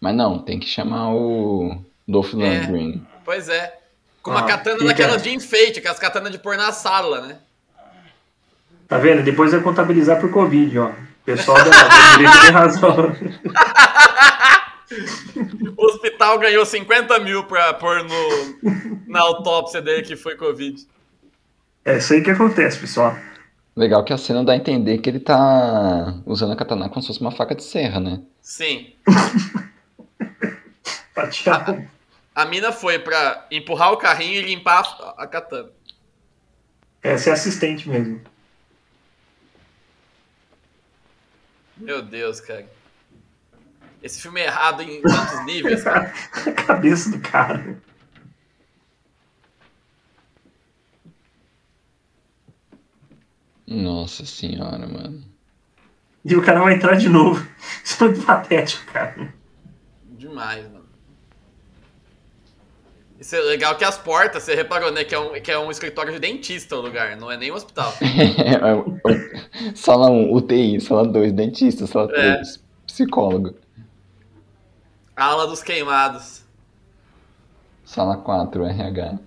[0.00, 1.76] Mas não, tem que chamar o
[2.08, 3.06] Dolph Lundgren.
[3.24, 3.78] Pois é.
[4.22, 7.38] Com uma Ah, katana daquelas de enfeite, aquelas katanas de pôr na sala, né?
[8.90, 9.22] Tá vendo?
[9.22, 10.88] Depois vai contabilizar por Covid, ó.
[10.88, 13.16] O pessoal da direita tem razão.
[15.76, 18.58] O hospital ganhou 50 mil pra pôr no,
[19.06, 20.84] na autópsia dele que foi Covid.
[21.84, 23.16] É isso aí que acontece, pessoal.
[23.76, 27.06] Legal que a cena dá a entender que ele tá usando a katana como se
[27.06, 28.20] fosse uma faca de serra, né?
[28.42, 28.92] Sim.
[31.14, 31.80] Pra tirar.
[32.34, 35.70] A mina foi pra empurrar o carrinho e limpar a, a katana.
[37.02, 38.20] Essa é assistente mesmo.
[41.80, 42.66] Meu Deus, cara.
[44.02, 46.12] Esse filme é errado em tantos níveis, cara.
[46.46, 47.80] A cabeça do cara.
[53.66, 55.24] Nossa senhora, mano.
[56.24, 57.46] E o cara vai entrar de novo.
[57.84, 59.32] Isso é muito patético, cara.
[60.04, 60.79] Demais, mano.
[63.20, 65.04] Isso é legal que as portas, você reparou, né?
[65.04, 67.54] Que é um, que é um escritório de dentista o lugar, não é nem um
[67.54, 67.92] hospital.
[69.76, 72.36] sala 1, UTI, sala 2, dentista, sala É.
[72.36, 73.54] 3, psicólogo.
[75.14, 76.42] A ala dos queimados.
[77.84, 79.18] Sala 4, RH.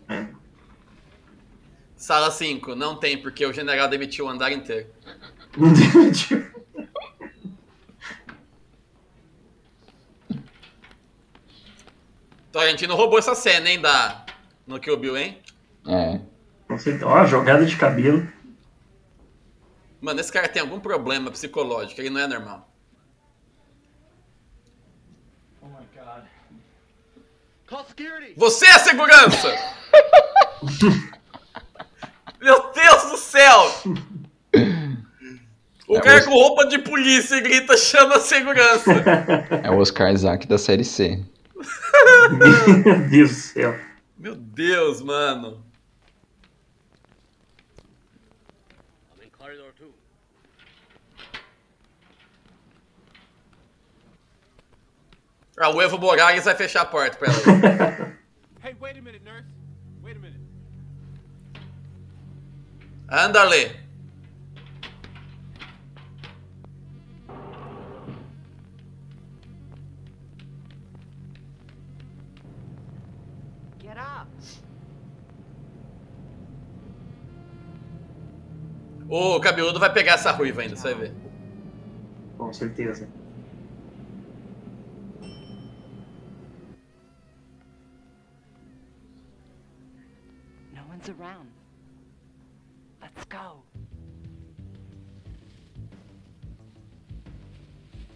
[1.95, 4.87] Sala 5, não tem, porque o general demitiu o andar inteiro.
[5.55, 6.52] Não demitiu.
[12.53, 14.23] Tarantino roubou essa cena, hein, da...
[14.67, 15.39] no Kill Bill, hein?
[15.87, 16.19] É.
[16.69, 18.25] Não sei, ó, jogada de cabelo.
[19.99, 22.69] Mano, esse cara tem algum problema psicológico, ele não é normal.
[25.61, 26.23] Oh my god.
[27.67, 28.33] Call security.
[28.37, 29.47] Você é a segurança!
[32.39, 33.61] Meu Deus do céu!
[35.87, 38.91] O É, cara você- com roupa de polícia e grita, chama a segurança.
[39.63, 41.23] É o Oscar Isaac da série C.
[42.83, 43.79] Meu Deus do céu.
[44.17, 45.63] Meu Deus, mano.
[55.57, 58.13] Ah, o Evo Morales vai fechar a porta pra ela.
[58.63, 59.45] Hey, wait a minute, nurse.
[60.01, 60.39] Wait a minute.
[63.09, 63.82] Andale.
[73.93, 74.27] Get up.
[79.07, 81.15] O cabeludo vai pegar essa ruiva ainda, você vai ver.
[82.35, 83.07] Com certeza.
[90.73, 91.51] No one's around.
[92.99, 93.63] Let's go.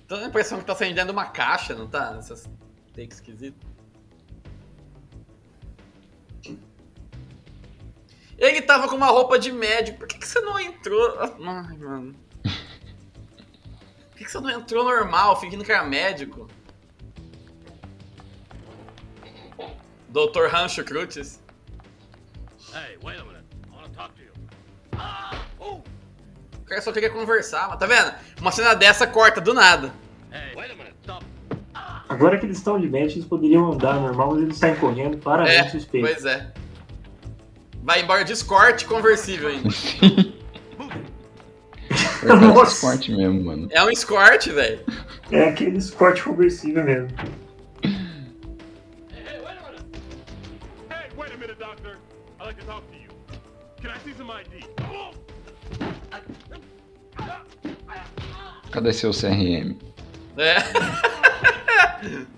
[0.07, 2.15] Tô dando a impressão que tá saindo dentro de uma caixa, não tá?
[2.17, 2.49] Essas
[2.95, 3.76] take esquisito.
[8.37, 9.97] Ele tava com uma roupa de médico.
[9.99, 11.19] Por que, que você não entrou?
[11.21, 12.15] Ai, mano.
[12.43, 16.47] Por que, que você não entrou normal, fingindo que era médico?
[20.09, 20.47] Dr.
[20.49, 21.39] Rancho Cruz.
[22.73, 23.43] Hey, wait a minute.
[23.67, 24.31] I want to talk to you.
[25.59, 28.13] O cara só queria conversar, mas tá vendo?
[28.41, 29.91] Uma cena dessa corta do nada.
[30.31, 30.95] Hey, wait a minute.
[31.01, 31.25] Stop.
[32.09, 35.21] Agora que eles estão de match, eles poderiam andar normal, mas eles saem correndo, É,
[35.21, 36.07] claramente suspeito.
[36.07, 36.51] pois é.
[37.87, 39.69] Vai embora de escort conversível ainda.
[42.19, 42.73] Verdade, Nossa.
[42.73, 43.69] esporte mesmo, mano.
[43.71, 44.81] É um escort, velho.
[45.31, 47.07] É aquele esporte conversível mesmo.
[47.81, 49.39] Hey,
[51.15, 51.57] wait a minute,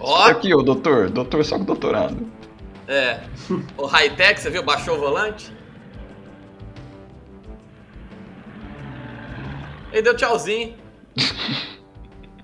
[0.00, 1.10] Ó, Aqui, ô doutor.
[1.10, 2.30] Doutor só com doutorado.
[2.88, 3.20] é.
[3.76, 4.62] O high-tech, você viu?
[4.62, 5.52] Baixou o volante.
[9.92, 10.76] Ele deu tchauzinho.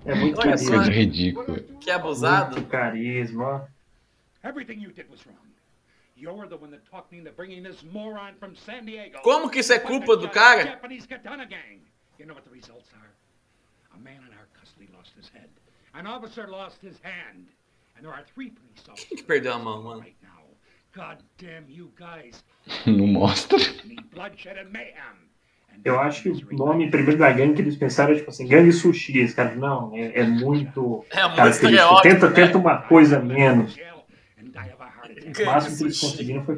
[0.05, 0.85] É muito Olha carisma.
[0.85, 0.91] só.
[0.91, 1.63] ridículo.
[1.81, 2.57] Que abusado.
[2.57, 3.69] Muito carisma.
[4.45, 5.37] Everything you did was wrong.
[6.17, 9.19] You're the one that talked me into bringing this moron from San Diego.
[9.23, 10.65] Como que isso é culpa do cara?
[10.65, 11.81] Japanese katana gang.
[12.19, 13.11] You know what the results are?
[13.95, 15.49] A man in our custody lost his head.
[15.99, 17.49] An officer lost his hand.
[17.97, 20.01] And there are three police Quem officers que perdeu a mão, mano?
[20.01, 20.45] right now.
[20.95, 22.45] God damn you guys.
[22.87, 23.59] Não mostra.
[25.85, 28.73] Eu acho que o nome primeiro da gangue que eles pensaram é tipo assim, gangue
[28.73, 29.19] sushi.
[29.19, 31.05] Esse cara, não, é, é muito.
[31.11, 32.35] É muito Tenta, né?
[32.35, 33.77] tenta uma coisa menos.
[33.77, 36.57] O máximo que eles conseguiram foi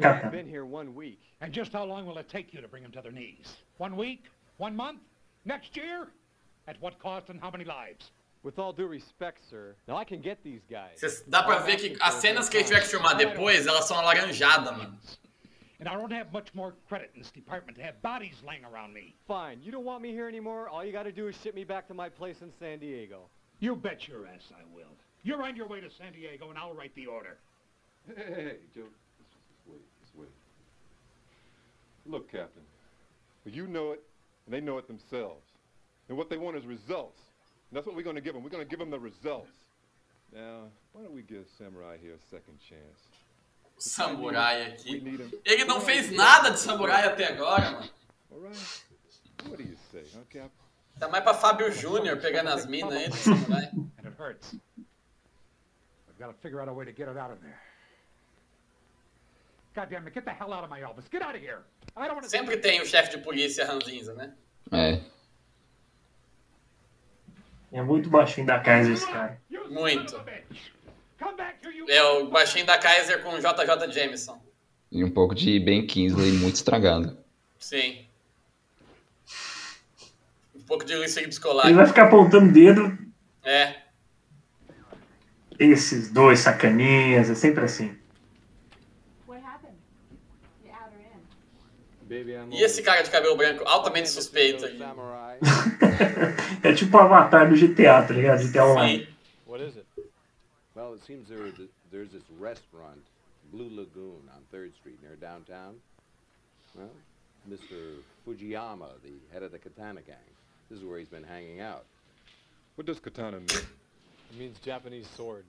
[0.95, 1.19] week.
[1.41, 3.57] And just how long will it take you to bring them to their knees?
[3.79, 4.29] One week?
[4.59, 5.01] One month?
[5.45, 6.07] Next year?
[6.67, 8.11] At what cost and how many lives?
[8.43, 10.99] With all due respect, sir, now I can get these guys.
[10.99, 13.85] Cês- Dá pra ver que as cenas que a gente tiver que filmar depois, elas
[13.85, 14.97] são alaranjadas, mano.
[15.79, 18.93] And I don't have much more credit in this department to have bodies laying around
[18.93, 19.15] me.
[19.27, 20.69] Fine, you don't want me here anymore.
[20.69, 23.29] All you gotta do is ship me back to my place in San Diego.
[23.59, 24.89] You bet your ass I will.
[25.23, 27.37] You're on your way to San Diego and I'll write the order.
[28.07, 28.81] Hey, hey, hey, Joe.
[29.19, 29.81] Just wait.
[30.01, 30.29] Let's wait.
[32.07, 32.63] Look, Captain.
[33.45, 34.01] You know it,
[34.45, 35.45] and they know it themselves.
[36.09, 37.19] And what they want is results.
[37.71, 38.43] And that's what we're going to give them.
[38.43, 39.49] We're going to give them the results.
[40.33, 42.99] Now, why don't we give Samurai here a second chance?
[43.77, 45.03] Samurai We aqui.
[45.03, 45.31] need him.
[45.45, 47.89] Ele não fez nada de samurai até agora, mano.
[48.31, 48.83] All right.
[49.47, 50.51] What do you say, huh, Captain?
[50.99, 53.69] Tá mais pra Fábio Júnior pegando as minas aí do samurai.
[53.97, 54.53] And it hurts.
[56.07, 57.59] I've got to figure out a way to get it out of there.
[59.73, 61.07] God damn it, get the hell out of my office.
[61.09, 61.63] Get out of here.
[61.95, 64.33] I don't want to Sempre tem o chefe de polícia ranzinza, né?
[64.71, 65.01] É.
[67.71, 69.39] É muito baixinho da casa esse cara.
[69.69, 70.21] Muito.
[71.87, 74.41] É o baixinho da Kaiser com JJ Jameson.
[74.91, 77.17] E um pouco de Ben Kingsley muito estragado.
[77.57, 78.05] Sim.
[80.53, 81.73] Um pouco de Luiz Felipe Ele Scolari.
[81.73, 82.97] vai ficar apontando o dedo.
[83.43, 83.75] É.
[85.57, 87.95] Esses dois sacaninhas, é sempre assim.
[89.27, 89.77] What happened?
[90.65, 91.21] You out or in?
[92.00, 92.00] Baby, I'm
[92.51, 94.65] E esse cara de cabelo branco, altamente suspeito.
[96.63, 98.43] É tipo o avatar do GTA, tá ligado?
[98.43, 99.07] GTA Online.
[99.47, 99.85] What is it?
[100.75, 101.53] Well, it seems there is
[101.91, 103.01] there's this restaurant,
[103.51, 105.75] Blue Lagoon, on Third Street near downtown.
[106.75, 106.91] Well,
[107.49, 108.03] Mr.
[108.25, 110.17] Fujiyama, the head of the Katana gang,
[110.69, 111.85] this is where he's been hanging out.
[112.75, 113.47] What does katana mean?
[114.31, 115.43] It means Japanese sword.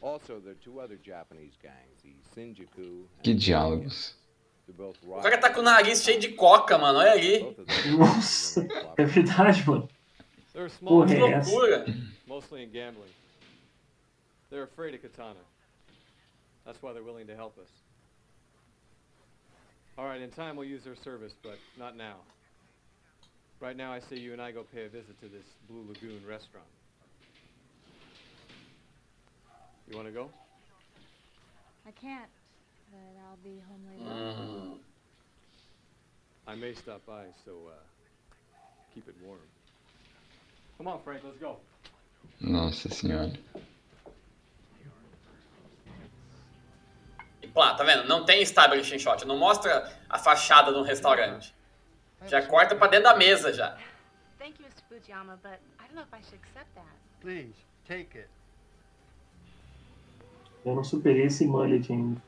[0.00, 3.04] Also, there are two other Japanese gangs, the Shinjuku.
[3.22, 4.12] Que diálogos.
[4.68, 6.98] They're both O cara tá com o nariz cheio de coca, mano.
[6.98, 7.56] Olha ali.
[7.96, 9.88] Nossa, é verdade, mano.
[10.84, 11.86] Porra, é Que loucura.
[12.26, 13.10] mostly in gambling.
[14.50, 15.40] They're afraid of katana.
[16.66, 17.68] That's why they're willing to help us.
[19.96, 22.16] All right, in time we'll use their service, but not now.
[23.60, 26.20] Right now, I say you and I go pay a visit to this Blue Lagoon
[26.28, 26.66] restaurant.
[29.88, 30.30] You want to go?
[31.86, 32.28] I can't,
[32.90, 34.34] but I'll be home later.
[34.34, 34.80] Hum.
[36.46, 37.72] I may stop by, so uh,
[38.94, 39.40] keep it warm.
[40.78, 41.56] Come on, Frank, let's go.
[42.40, 43.32] Nossa senhora.
[47.42, 48.08] E pá, tá vendo?
[48.08, 49.24] Não tem establishing shot.
[49.26, 51.54] Não mostra a fachada de um restaurante.
[52.26, 53.76] Já corta pra dentro da mesa já.
[54.38, 54.82] Thank you, Mr.
[54.88, 56.86] Fujiyama, but I don't know if I should accept that.
[57.20, 57.54] Please,
[57.86, 58.28] take it.
[60.64, 62.20] Eu não superei esse mullet ainda.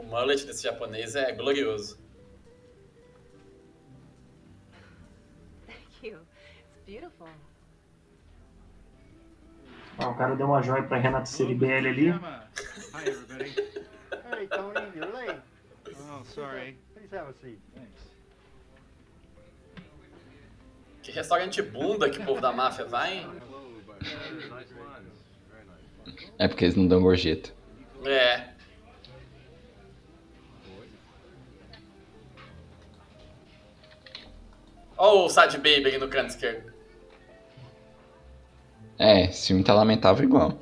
[0.00, 1.98] O mullet desse japonês é glorioso.
[5.66, 6.20] Thank you.
[6.70, 7.28] It's beautiful.
[9.98, 12.08] Ah, o cara deu uma joia pra Renata Ceribelli ali.
[12.08, 13.50] Hi, everybody.
[14.32, 15.40] hey, Tony, you're late.
[16.10, 16.78] Oh, sorry.
[16.94, 17.60] Please have a seat.
[17.74, 18.10] Thanks.
[21.02, 23.30] Que restaurante bunda que o povo da máfia vai, hein?
[26.38, 27.52] É porque eles não dão gorjeta.
[28.06, 28.59] É.
[35.02, 36.70] Olha o Sad Baby ali no canto esquerdo.
[38.98, 40.60] É, esse filme tá lamentável igual.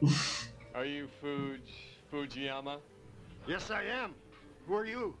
[0.72, 1.60] Are you Fuj
[2.10, 2.80] Fujiyama?
[3.46, 4.14] Yes, I am.
[4.66, 5.14] Who are you?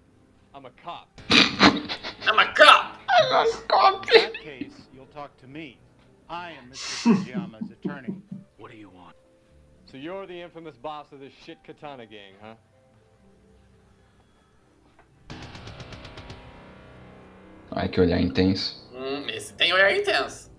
[0.54, 1.08] I'm a cop.
[2.26, 2.98] I'm a cop!
[3.10, 4.06] I'm a cop!
[4.14, 5.78] In that case, you'll talk to me.
[6.30, 7.12] I am Mr.
[7.26, 8.22] Fujiyama's attorney.
[8.56, 9.16] What do you want?
[9.84, 12.54] So you're the infamous boss of this shit katana gang, huh?
[17.70, 18.74] Ai, que olhar intenso.
[18.94, 20.50] Hum, esse tem olhar intenso.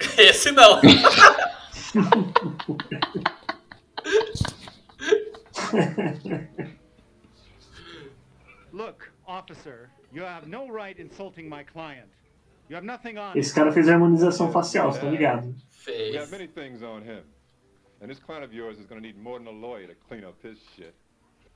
[0.18, 0.80] Esse não.
[8.72, 12.08] Look, officer, you have no right insulting my client.
[12.68, 15.54] You have nothing on Esse cara fez harmonização facial, você tá ligado?
[15.86, 17.22] We have many things on him.
[18.00, 20.24] And this client of yours is going to need more than a lawyer to clean
[20.24, 20.94] up his shit.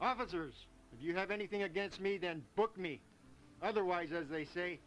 [0.01, 3.01] Officers, if you have anything against me, then book me.
[3.63, 4.79] Otherwise, as they say,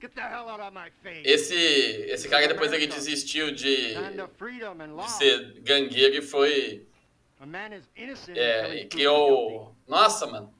[0.00, 1.22] get the hell out of my face.
[1.24, 6.86] Esse, esse cara depois ele desistiu de, de ser gangueiro e foi.
[8.34, 9.76] É, e criou.
[9.86, 10.52] Nossa, mano.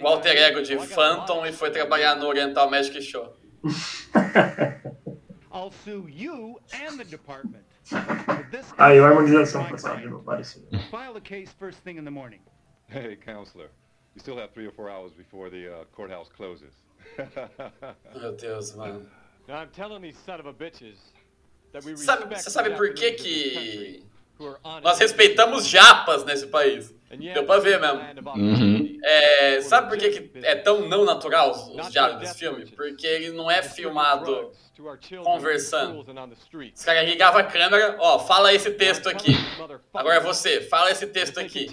[0.00, 3.36] O alter ego de Phantom e foi trabalhar no Oriental Magic Show.
[5.50, 7.64] I'll sue you and the department.
[8.76, 10.62] Aí, a harmonização de novo, apareceu.
[10.90, 12.40] File the case first thing in the morning.
[12.88, 13.70] Hey, counselor,
[14.14, 16.72] you still have three or four hours before the uh, courthouse closes.
[18.14, 19.02] Meu Deus, mano.
[19.48, 20.96] Now I'm telling these son of a bitches
[21.72, 24.04] that we Sabe, respect você sabe por que Japanese of this country que who are
[24.04, 24.17] honest
[24.82, 26.94] nós respeitamos japas nesse país?
[27.10, 28.00] Deu pra ver mesmo.
[28.36, 28.98] Uhum.
[29.02, 32.66] É, sabe por que, que é tão não natural os, diálogos desse filme?
[32.66, 34.52] Porque ele não é filmado
[35.24, 36.00] conversando.
[36.00, 39.32] Os caras ligavam a câmera, ó, fala esse texto aqui.
[39.94, 41.66] Agora é você, fala esse texto aqui.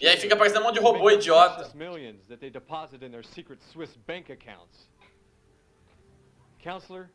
[0.00, 1.70] E aí fica parecendo um monte de robô idiota.
[1.74, 4.88] millions that they deposit in their secret Swiss bank accounts.
[6.62, 7.10] Counselor,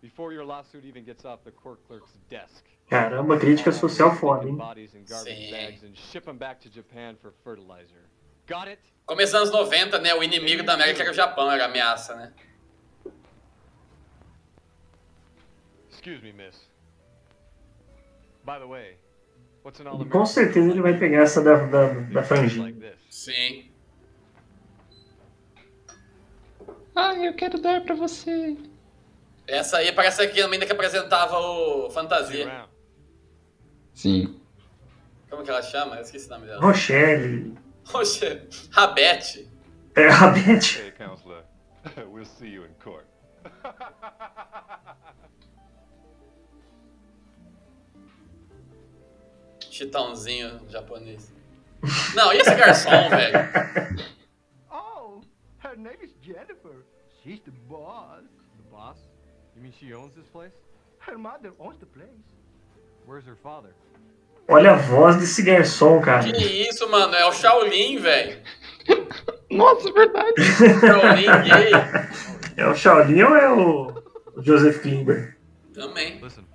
[0.00, 4.56] before your lawsuit even gets off the court clerk's desk, Caramba, crítica social foda, hein?
[4.56, 8.08] bodies in garbage bags and ship them back to Japan for fertilizer.
[8.46, 8.78] Got it?
[9.06, 10.14] Começando nos anos 90, né?
[10.14, 12.32] O inimigo da América era o Japão, era a ameaça, né?
[15.90, 16.68] Excuse me, miss.
[18.44, 18.96] By the way,
[19.64, 20.20] what's an all-American?
[20.20, 22.94] com certeza ele vai pegar essa da, da, da franjinha.
[23.10, 23.70] Sim.
[26.94, 28.56] Ai, eu quero dar pra você.
[29.46, 32.66] Essa aí parece aqui a menina que apresentava o Fantasia.
[33.94, 34.40] Sim.
[35.30, 35.96] Como que ela chama?
[35.96, 36.60] Eu esqueci o nome dela.
[36.60, 37.56] Rochelle.
[37.84, 38.48] Rochelle.
[38.70, 39.48] Rabete.
[39.94, 40.76] É, a Beth.
[40.78, 41.42] Hey, counselor,
[42.12, 43.06] we'll see you in court.
[49.70, 51.32] Chitãozinho japonês.
[52.14, 53.38] Não, e esse garçom, velho?
[54.70, 55.22] Oh,
[55.62, 56.84] her name is Jennifer.
[57.22, 57.40] She's.
[57.40, 58.24] The boss?
[64.48, 66.22] Olha a voz desse garçom, cara.
[66.30, 67.14] Que isso, mano?
[67.14, 68.40] É o Shaolin, velho.
[69.50, 70.34] Nossa, verdade.
[70.42, 71.72] Shaolin gay.
[72.56, 74.02] É o Shaolin ou é o
[74.42, 75.36] Joseph Klimber?
[75.74, 76.20] Também.
[76.20, 76.46] Listen,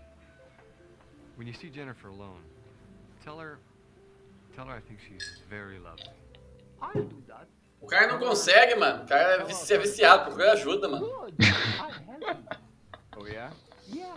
[1.37, 2.41] when you see Jennifer alone,
[3.23, 3.59] tell her,
[4.55, 6.09] tell her I think she's very lovely.
[7.81, 9.03] O cara não consegue, mano.
[9.03, 11.07] O cara é é viciado, procura ajuda, mano.
[13.17, 13.49] Oh yeah?
[13.87, 14.15] Yeah.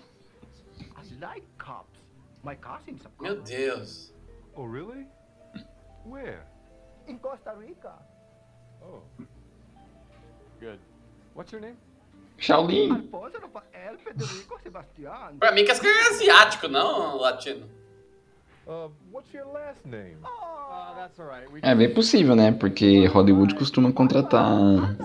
[0.96, 1.98] I like cops.
[2.42, 3.22] My cousin's a cop.
[3.22, 4.12] Meu Deus.
[4.56, 5.06] Oh, really?
[6.04, 6.46] Where?
[7.08, 7.92] In Costa Rica.
[8.82, 9.02] Oh.
[10.60, 10.78] Good.
[11.34, 11.76] What's her name?
[12.38, 13.10] Shaolin.
[14.04, 15.38] Federico Sebastián.
[15.38, 17.68] Pra mim que é asiático, não latino.
[21.62, 22.52] É bem possível, né?
[22.52, 24.48] Porque Hollywood costuma contratar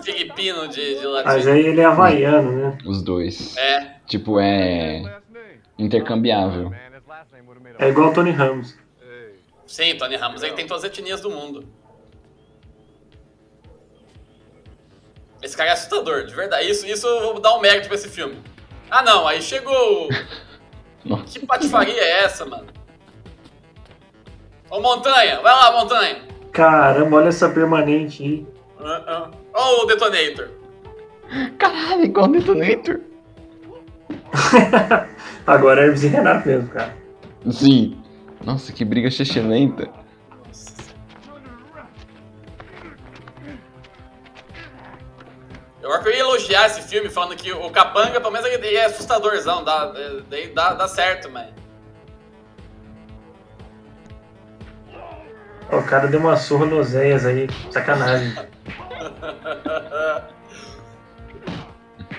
[0.01, 2.77] Filipino de, de Mas aí ele é havaiano, né?
[2.85, 3.57] os dois.
[3.57, 3.95] É.
[4.05, 5.21] Tipo, é
[5.77, 6.73] intercambiável.
[7.77, 8.77] É igual o Tony Ramos.
[9.67, 11.67] Sim, Tony Ramos ele tem todas as etnias do mundo.
[15.41, 16.69] Esse cara é assustador, de verdade.
[16.69, 18.41] Isso, isso eu vou dar um mérito pra esse filme.
[18.89, 20.09] Ah não, aí chegou.
[21.25, 22.67] Que patifaria é essa, mano?
[24.69, 26.21] Ô Montanha, vai lá, Montanha.
[26.51, 28.47] Caramba, olha essa permanente aí.
[29.53, 30.49] Ó o Detonator.
[31.57, 33.01] Caralho, igual o Detonator.
[35.45, 36.95] Agora é Hermes e Renato mesmo, cara.
[37.49, 37.97] Sim.
[38.43, 39.09] Nossa, que briga
[39.41, 39.89] lenta.
[45.81, 48.75] Eu acho que eu ia elogiar esse filme falando que o Capanga, pelo menos, ele
[48.75, 49.91] é assustadorzão, dá,
[50.29, 51.58] daí dá, dá certo, mas.
[55.71, 58.33] O cara deu uma surra no Zéias aí, sacanagem.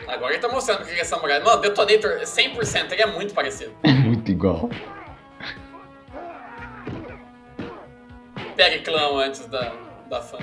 [0.07, 1.41] Agora ele tá mostrando que ele é samurai.
[1.41, 3.73] Mano, Detonator 100%, ele é muito parecido.
[3.85, 4.69] É muito igual.
[8.57, 9.73] Pegue clã antes da,
[10.09, 10.39] da fã.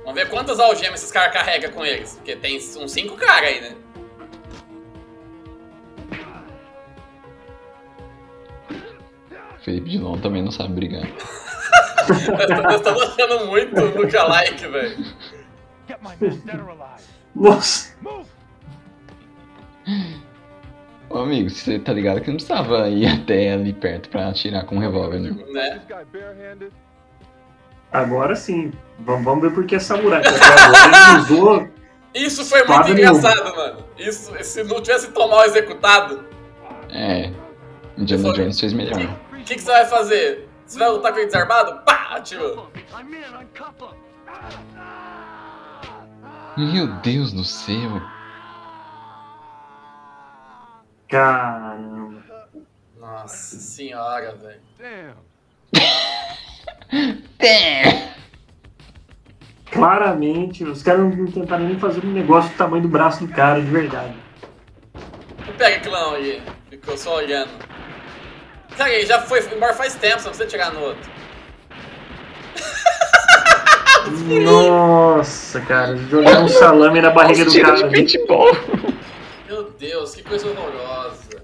[0.00, 2.14] Vamos ver quantas algemas esses caras carregam com eles.
[2.14, 3.76] Porque tem uns 5 caras aí, né?
[9.62, 11.08] Felipe Dilon também não sabe brigar.
[12.08, 15.04] Nós estamos achando muito lookalike, velho.
[17.34, 17.94] Nossa!
[21.08, 24.76] Ô amigo, você tá ligado que não precisava ir até ali perto pra atirar com
[24.76, 25.30] um revólver, né?
[25.52, 25.80] Né?
[27.92, 28.72] Agora sim.
[29.00, 30.22] Vamos, vamos ver por que é samurai.
[30.22, 31.68] porque agora ele usou.
[32.14, 33.84] Isso foi muito engraçado, mano.
[33.98, 36.24] Isso, se não tivesse tão mal executado,
[36.90, 37.30] É.
[37.96, 39.18] Indiana Jones fez melhor.
[39.42, 40.48] O que, que você vai fazer?
[40.64, 41.84] Você vai lutar com ele desarmado?
[41.84, 42.08] Pá!
[42.12, 42.70] Atirou.
[46.56, 48.00] Meu Deus do céu.
[51.08, 52.22] Caramba.
[52.98, 54.62] Nossa senhora, velho.
[59.70, 63.60] Claramente, os caras não tentaram nem fazer um negócio do tamanho do braço do cara,
[63.60, 64.14] de verdade.
[65.46, 66.42] Não pega clã aí.
[66.70, 67.50] Ficou só olhando.
[68.88, 71.10] Ele já foi embora faz tempo, você não precisa tirar no outro.
[74.44, 77.82] Nossa, cara, jogaram um salame na barriga do Tiro cara.
[77.82, 78.56] de paintball.
[79.48, 81.42] Meu Deus, que coisa horrorosa.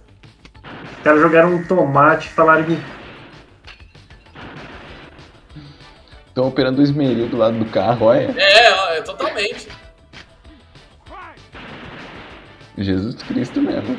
[0.96, 2.78] Os caras jogaram um tomate e falaram que.
[6.28, 8.34] Estão operando o esmeril do lado do carro, olha.
[8.36, 9.68] É, ó, é totalmente.
[12.76, 13.98] Jesus Cristo mesmo.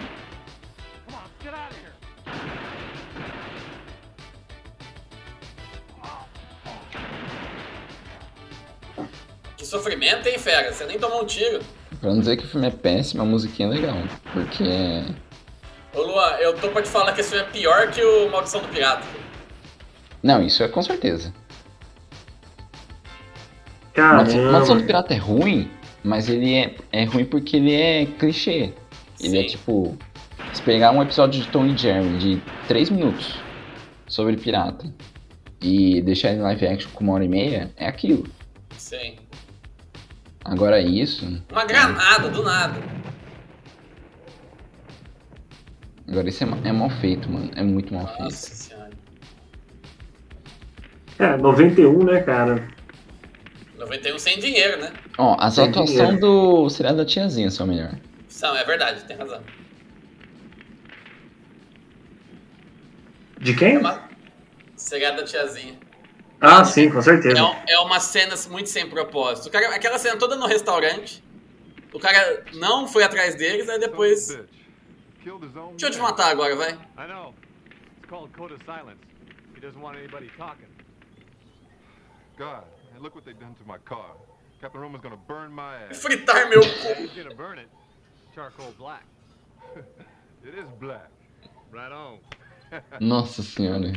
[9.69, 10.73] Sofrimento, hein, fera?
[10.73, 11.59] Você nem tomou um tiro.
[11.99, 13.97] Pra não dizer que o filme é péssimo, a musiquinha é legal.
[14.33, 15.05] Porque é.
[15.93, 18.61] Ô Luan, eu tô pra te falar que esse filme é pior que o Maldição
[18.61, 19.05] do Pirata.
[20.21, 21.33] Não, isso é com certeza.
[23.95, 24.85] Maldição Maldição do Caramba.
[24.85, 25.69] Pirata é ruim,
[26.03, 28.73] mas ele é, é ruim porque ele é clichê.
[29.19, 29.97] Ele é tipo.
[30.53, 33.35] Se pegar um episódio de Tom e Jerry de 3 minutos
[34.07, 34.91] sobre pirata
[35.61, 38.25] e deixar ele em live action com uma hora e meia, é aquilo.
[38.75, 39.17] Sim.
[40.49, 41.25] Agora isso.
[41.51, 42.81] Uma granada, do nada.
[46.07, 47.51] Agora isso é, é mal feito, mano.
[47.55, 48.23] É muito mal feito.
[48.23, 48.89] Nossa senhora.
[51.19, 52.67] É, 91, né, cara?
[53.77, 54.91] 91 sem dinheiro, né?
[55.19, 56.19] Ó, as atuações dinheiro.
[56.19, 57.93] do seriado da tiazinha são melhor.
[58.27, 59.43] São, é verdade, tem razão.
[63.39, 63.79] De quem?
[64.75, 65.75] Segredo da tiazinha.
[66.41, 67.37] Ah, sim, com certeza.
[67.67, 69.47] É, é uma cena muito sem propósito.
[69.47, 71.23] O cara, aquela cena toda no restaurante.
[71.93, 74.27] O cara não foi atrás deles, aí depois.
[74.27, 76.71] Deixa eu te matar agora, vai.
[76.71, 77.33] I know.
[77.97, 78.99] It's called code of silence.
[79.55, 80.67] He doesn't want anybody talking.
[82.37, 82.63] God,
[82.99, 84.15] And look what they've done to my car.
[84.59, 86.03] Captain Roman's gonna burn my ass.
[86.03, 87.69] Fritar meu He's gonna burn it.
[88.35, 89.03] Charcoal black.
[90.43, 91.09] It is black.
[91.71, 92.19] Right on.
[93.01, 93.91] Nossa senhora.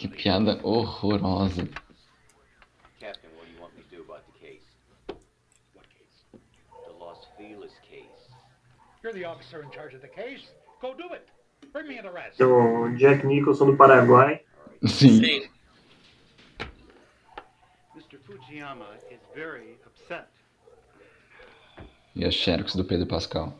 [0.00, 1.68] Que piada horrorosa.
[2.98, 4.62] Captain, what do you want me to do about the case?
[5.74, 6.40] What case?
[6.86, 8.32] The Los Feliz case.
[9.02, 10.52] You're the officer in charge of the case.
[10.80, 11.28] Go do it.
[11.74, 12.40] Bring me the rest.
[12.40, 14.40] O Jack Nicholson do Paraguai.
[14.86, 15.42] Sim.
[17.94, 18.16] Mr.
[18.26, 20.28] Fujiyama is very upset.
[22.16, 23.52] E as Xerox do Pedro Pascal.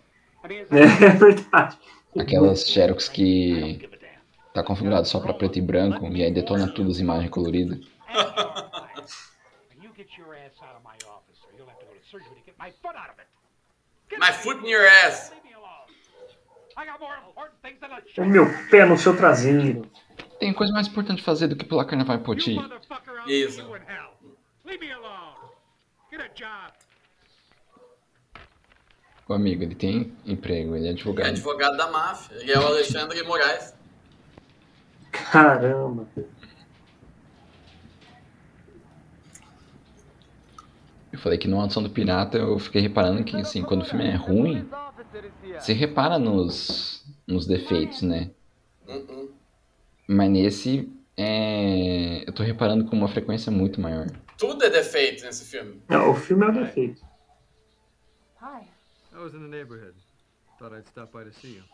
[0.42, 1.76] É verdade.
[2.18, 3.90] Aquelas Xerox que
[4.60, 7.78] tá configurado só pra preto e branco e aí detona tudo as imagens coloridas.
[12.58, 13.28] My foot out of it.
[14.18, 15.32] My foot in your ass.
[18.18, 19.88] O meu pé no seu traseiro.
[20.38, 22.56] Tem coisa mais importante fazer do que pular carnaval em Poti.
[23.26, 23.62] Isso.
[29.28, 31.28] O amigo, ele tem emprego, ele é É advogado.
[31.28, 32.36] advogado da máfia.
[32.36, 33.74] Ele é o Alexandre Moraes.
[35.10, 36.06] Caramba.
[41.12, 44.06] Eu falei que no Audição do Pirata eu fiquei reparando que, assim, quando o filme
[44.06, 44.68] é ruim,
[45.58, 48.30] você repara nos, nos defeitos, né?
[48.86, 49.32] Uh-uh.
[50.06, 52.24] Mas nesse, é...
[52.26, 54.06] eu tô reparando com uma frequência muito maior.
[54.38, 55.82] Tudo é defeito nesse filme.
[55.88, 57.02] Não, o filme é o defeito.
[58.40, 58.64] Hi.
[59.12, 59.94] I was in the neighborhood.
[60.58, 61.64] Thought I'd stop by to see you.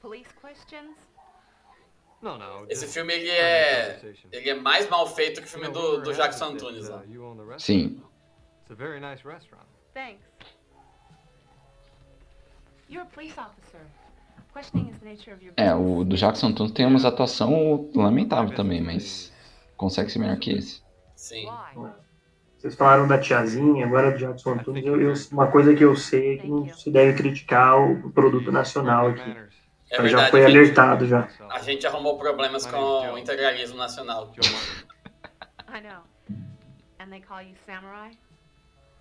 [0.00, 0.96] Police questions?
[2.24, 2.66] No, no.
[2.70, 4.28] Esse filme ele é, conversation.
[4.32, 7.02] ele é mais mal feito que o filme do, do Jackson Antunes lá.
[7.58, 8.00] Sim.
[8.62, 9.66] It's a very nice restaurant.
[9.92, 10.24] Thanks.
[12.88, 13.80] You're a police officer.
[14.54, 18.54] Questioning is the nature of your É, o do Jackson Antunes tem umas atuação lamentável
[18.54, 19.32] também, mas
[19.76, 20.82] consegue ser melhor que esse.
[21.16, 21.46] Sim.
[22.56, 24.84] Vocês falaram da tiazinha, agora do Jackson Antunes.
[24.86, 28.50] Eu, eu- uma coisa que eu sei é que não se deve criticar o produto
[28.50, 29.36] nacional aqui.
[29.90, 30.56] É Mas já verdade, foi gente.
[30.58, 31.28] alertado já.
[31.50, 34.32] A gente arrumou problemas com o integralismo nacional.
[35.68, 36.02] I know.
[36.98, 38.12] And they call you samurai?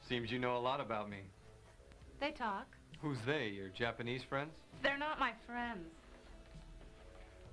[0.08, 1.24] Seems you know a lot about me.
[2.20, 2.66] They talk.
[3.02, 3.50] Who's they?
[3.50, 4.52] Your Japanese friends?
[4.82, 5.88] They're not my friends.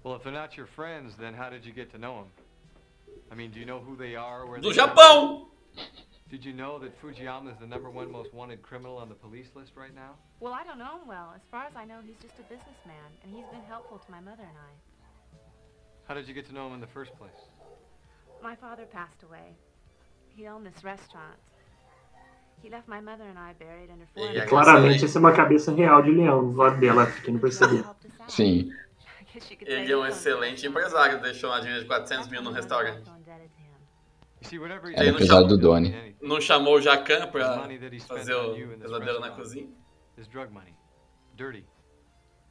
[0.03, 2.31] Well, if they're not your friends, then how did you get to know them?
[3.31, 4.47] I mean, do you know who they are?
[4.47, 4.73] Where Do?
[4.73, 5.47] Japão!
[6.31, 9.49] Did you know that Fujiyama is the number one most wanted criminal on the police
[9.57, 10.13] list right now?
[10.39, 11.33] Well, I don't know him well.
[11.35, 14.21] As far as I know, he's just a businessman, and he's been helpful to my
[14.21, 14.73] mother and I.
[16.07, 17.41] How did you get to know him in the first place?
[18.41, 19.57] My father passed away.
[20.29, 21.37] He owned this restaurant.
[22.63, 24.31] He left my mother and I buried under four.
[24.31, 27.85] E claramente essa é uma cabeça real de leão do lado dela, quem não percebeu.
[28.29, 28.71] Sim.
[29.67, 33.11] Ele é um excelente empresário, deixou uma dívida de 400 mil no restaurante.
[34.43, 36.17] Era empresário chamou, do Doni.
[36.23, 37.69] não chamou o Jacan pra
[38.07, 39.69] fazer o pesadelo na cozinha.
[40.17, 40.75] is drug money.
[41.37, 41.65] Dirty.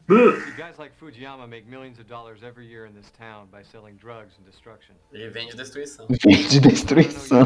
[0.07, 0.41] Buh.
[0.41, 3.95] See, guys like Fujiyama make millions of dollars every year in this town by selling
[3.95, 4.95] drugs and destruction.
[5.13, 6.07] Ele vende destruição.
[6.25, 7.45] Vende destruição.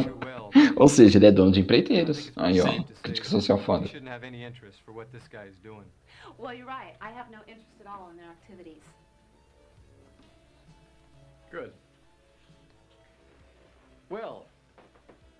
[0.78, 2.32] Ou seja, ele é dono de empreiteiros.
[2.38, 2.66] Aí, ó.
[3.02, 3.88] Crítica social You foda.
[3.88, 5.84] shouldn't have any interest for what this guy is doing.
[6.40, 6.96] Well, you're right.
[7.02, 8.82] I have no interest at all in their activities.
[11.52, 11.74] Good.
[14.10, 14.46] Well,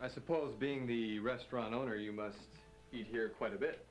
[0.02, 2.38] I suppose being the restaurant owner, you must
[2.92, 3.86] eat here quite a bit.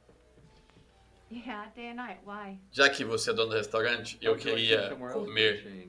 [1.30, 2.18] Yeah, day and night.
[2.24, 2.58] Why?
[2.72, 5.24] Já que você é dono do restaurante, eu Would you like to queria somewhere else
[5.24, 5.88] for a comer.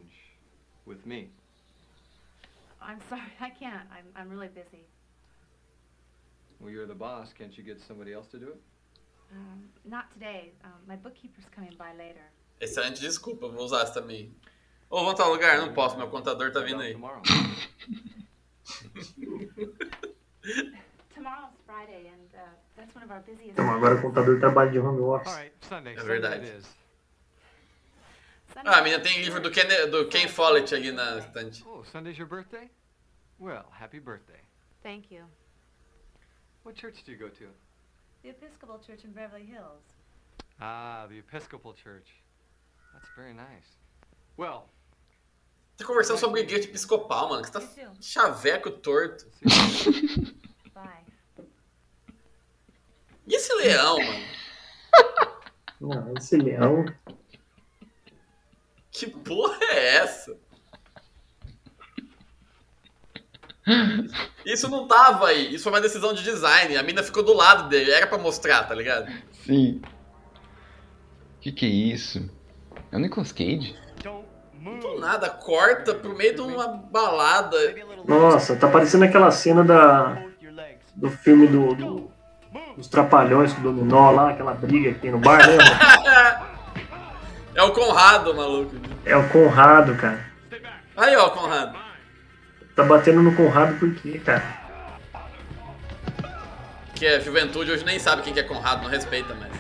[0.86, 1.30] with me.
[2.82, 3.88] I'm sorry, I can't.
[3.92, 4.86] I'm, I'm really busy.
[6.60, 7.34] Well, you're the boss.
[7.34, 8.62] Can't you get somebody else to do it?
[9.34, 10.54] Um, not today.
[10.64, 12.24] Um, my bookkeeper's coming by later.
[12.62, 14.32] Excelente desculpa, vou usar essa também.
[14.90, 15.58] Ô, vamos tal lugar?
[15.58, 16.96] Não posso, meu contador tá vindo aí.
[21.14, 22.40] Tomorrow's Friday, and uh,
[22.76, 23.52] that's one of our busiest.
[23.52, 25.32] Então agora o contador trabalha de home office.
[25.34, 26.46] É Sunday verdade.
[26.46, 26.84] it is.
[28.56, 31.64] Ah, a menina tem livro do Ken, do Ken Follett ali na estante.
[31.68, 32.70] Oh, Sunday's your birthday?
[33.40, 34.40] Well, happy birthday.
[34.84, 35.26] Thank you.
[36.64, 37.46] What church do you go to?
[38.22, 39.84] The Episcopal Church in Beverly Hills.
[40.62, 42.08] Ah, the Episcopal Church.
[42.94, 43.78] That's very nice.
[44.38, 44.70] Well,
[45.78, 47.42] Tá conversando sobre igreja episcopal, mano.
[47.44, 49.26] Que você tá chaveco torto.
[50.74, 51.04] Bye.
[53.28, 54.26] E esse leão, mano?
[55.82, 56.86] Não, esse leão.
[58.92, 60.38] Que porra é essa?
[64.46, 65.54] Isso não tava aí.
[65.54, 66.78] Isso foi uma decisão de design.
[66.78, 67.92] A mina ficou do lado dele.
[67.92, 69.12] Era pra mostrar, tá ligado?
[69.46, 69.82] Sim.
[71.42, 72.30] Que que é isso?
[72.92, 73.76] É o Nicolas Cage?
[74.64, 77.58] Do nada, corta pro meio de uma balada.
[78.08, 80.18] Nossa, tá parecendo aquela cena da,
[80.96, 82.12] do filme do, do-
[82.78, 86.54] dos Trapalhões com o Dominó lá, aquela briga que tem no bar, lembra?
[87.56, 88.76] É o Conrado, maluco.
[89.06, 90.26] É o Conrado, cara.
[90.98, 91.78] Aí, ó, Conrado.
[92.76, 94.44] Tá batendo no Conrado por quê, cara?
[96.96, 99.52] Que a juventude hoje nem sabe quem que é Conrado, não respeita mais.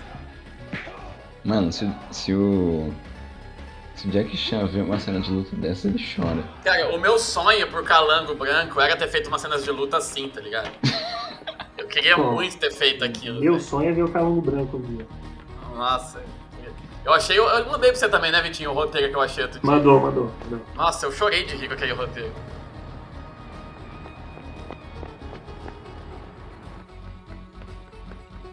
[1.43, 2.91] Mano, se, se o.
[3.95, 6.43] Se o Jack Chan ver uma cena de luta dessa, ele chora.
[6.63, 10.29] Cara, o meu sonho por Calango Branco era ter feito umas cenas de luta assim,
[10.29, 10.69] tá ligado?
[11.77, 12.31] Eu queria Pô.
[12.31, 13.39] muito ter feito aquilo.
[13.39, 15.07] Meu sonho é ver o Calango Branco um dia.
[15.75, 16.23] Nossa.
[17.05, 17.37] Eu achei.
[17.37, 18.71] Eu, eu mandei pra você também, né, Vitinho?
[18.71, 19.69] O roteiro que eu achei outro dia.
[19.69, 20.31] Mandou, mandou.
[20.43, 20.65] mandou.
[20.75, 22.31] Nossa, eu chorei de rir com aquele roteiro.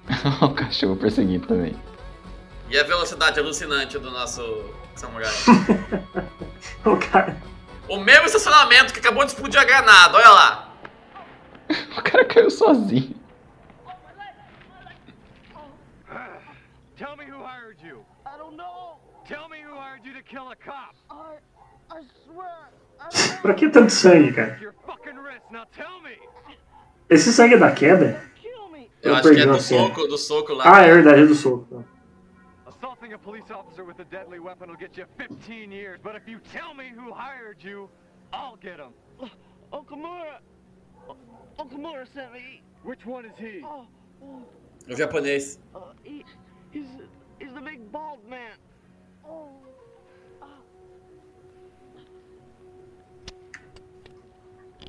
[0.42, 1.76] o cachorro perseguindo também.
[2.68, 4.42] E a velocidade alucinante do nosso
[5.00, 5.30] samurai.
[6.84, 7.36] O cara.
[7.88, 10.74] o mesmo estacionamento que acabou de explodir a granada, olha lá.
[11.96, 13.14] O cara caiu sozinho.
[16.96, 18.04] Tell me who hired you.
[18.26, 18.98] I don't know.
[19.26, 20.94] Tell me who hired you to kill a cop.
[21.10, 21.38] I,
[21.90, 22.70] I swear.
[23.40, 24.58] Pra que tanto sangue, cara?
[24.60, 25.44] Your fucking wrist.
[25.50, 26.18] Now tell me.
[27.08, 28.22] Esse sangue é da queda?
[29.02, 30.76] Eu, acho perdi que é do soco, do soco lá.
[30.76, 31.84] Ah, é verdade, é do soco.
[33.10, 36.28] Assaulting a police officer with a deadly weapon will get you 15 years, but if
[36.28, 37.88] you tell me who hired you,
[38.32, 38.92] I'll get him.
[39.72, 40.38] Okamura.
[41.58, 42.62] Okamura sent me.
[42.84, 43.62] Which one is he?
[43.64, 43.86] Oh,
[44.22, 44.42] oh,
[44.88, 45.58] O japonês.
[45.74, 46.24] uh, he,
[46.70, 46.86] he's,
[47.40, 48.52] he's the big bald man.
[49.26, 49.48] Oh.
[50.40, 50.46] Uh.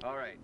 [0.04, 0.38] All right.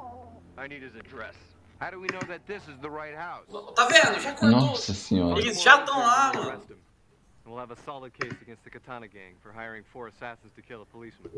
[0.57, 1.35] I need his address.
[1.79, 3.45] How do we know that this is the right house?
[3.75, 4.19] Tá vendo?
[4.19, 4.61] Já contou.
[4.61, 5.39] Nossa senhora.
[5.39, 6.86] Eles já estão lá, mano.
[7.47, 7.53] Arrest him.
[7.53, 10.61] And we'll have a solid case against the Katana Gang for hiring four assassins to
[10.61, 11.31] kill a policeman.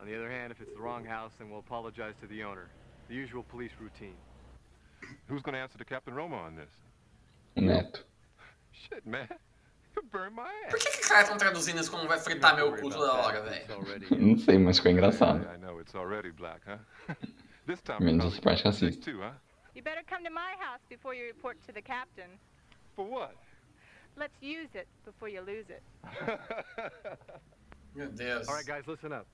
[0.00, 2.68] On the other hand, if it's the wrong house, then we'll apologize to the owner.
[3.08, 4.16] The usual police routine.
[5.28, 6.70] Who's going to answer to Captain Roma on this?
[7.56, 8.00] O Neto.
[8.72, 9.28] Shit, man.
[9.94, 10.72] You burn my ass.
[10.72, 13.66] Por que que caras estão traduzindo isso como vai fritar meu cu toda hora, velho?
[14.20, 15.46] Não sei, mas ficou engraçado.
[15.54, 16.78] I know, it's already black, huh?
[17.66, 19.10] this time Menos we're essa parte racista.
[19.74, 22.38] You better come to my house before you report to the captain.
[22.94, 23.34] For what?
[24.16, 25.82] Let's use it before you lose it.
[27.94, 28.48] Meu Deus.
[28.48, 29.26] All right, guys, listen up.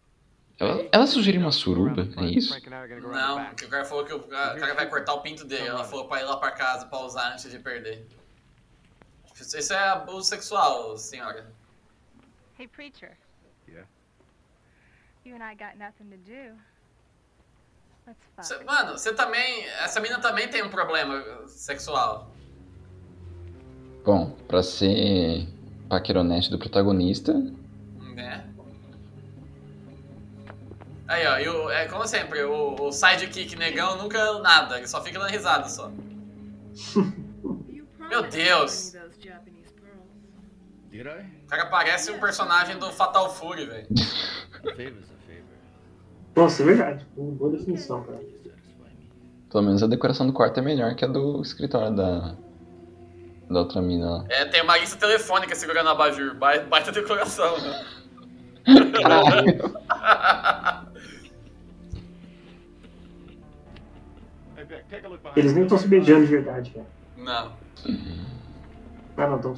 [0.59, 2.53] Ela, ela sugeriu uma suruba, é isso?
[3.01, 5.66] Não, o cara falou que o cara vai cortar o pinto dele.
[5.68, 8.07] Ela falou pra ir lá pra casa pra usar antes de perder.
[9.41, 11.51] Isso é abuso sexual, senhora.
[12.59, 13.16] Hey, preacher.
[13.66, 13.89] Yeah?
[15.24, 16.57] You and I got nothing to do.
[18.07, 18.45] Let's fuck.
[18.47, 19.64] Cê- mano, você também.
[19.80, 22.30] Essa mina também tem um problema sexual.
[24.05, 25.47] Bom, pra ser
[25.89, 27.33] paqueronete do protagonista,
[28.15, 28.45] Né?
[31.07, 35.03] Aí, ó, e o, é como sempre, o, o sidekick negão nunca nada, ele só
[35.03, 35.91] fica dando risada só.
[38.09, 38.95] Meu Deus!
[41.45, 43.87] O cara parece um personagem do Fatal Fury, velho.
[46.37, 47.07] Nossa, é verdade.
[47.17, 48.21] Uma boa definição, cara.
[49.51, 52.35] pelo menos a decoração do quarto é melhor que a do escritório da,
[53.53, 54.25] da outra mina lá.
[54.29, 57.87] É, tem uma lista telefônica segurando a abajur, ba- baita decoração, né?
[65.37, 66.87] Eles nem estão se beijando de verdade, cara.
[67.17, 67.53] Não,
[69.17, 69.55] Ah, não, estão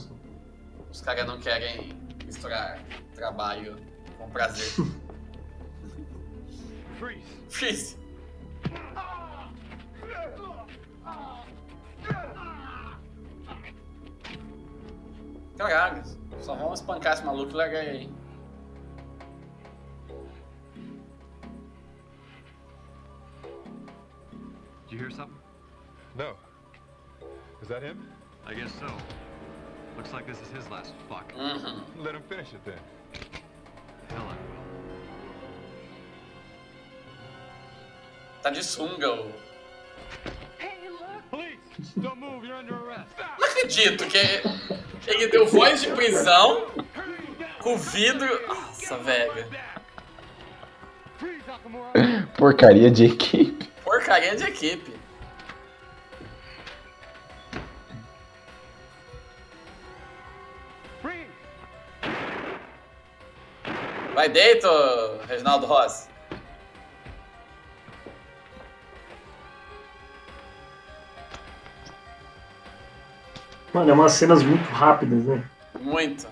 [0.91, 1.93] os caras não querem
[2.25, 2.79] misturar
[3.15, 3.77] trabalho
[4.19, 4.67] com prazer.
[6.99, 7.23] Freeze.
[7.49, 7.99] Freeze!
[15.57, 16.03] Caralho,
[16.41, 18.11] só vamos espancar esse maluco e largar ele aí.
[24.85, 25.39] Did you hear something?
[26.17, 26.35] No.
[27.63, 28.07] Is that him?
[28.47, 28.87] I guess so.
[29.97, 31.33] Looks like this is his last fuck.
[31.35, 31.83] Uhum.
[31.99, 32.79] Let him finish it then.
[34.11, 34.65] Hell, I will.
[38.43, 39.33] Tá de sunga o.
[40.25, 40.74] Police,
[41.97, 44.19] Não acredito que
[45.07, 46.67] ele deu voz de prisão
[47.61, 48.29] com vidro.
[48.47, 49.47] Nossa, velho.
[52.37, 53.67] Porcaria de equipe.
[53.83, 54.95] Porcaria de equipe.
[64.15, 64.69] Vai deito,
[65.27, 66.14] Reginaldo Rossi.
[73.75, 75.43] Mano, é umas cenas muito rápidas, né?
[75.81, 76.29] Muito.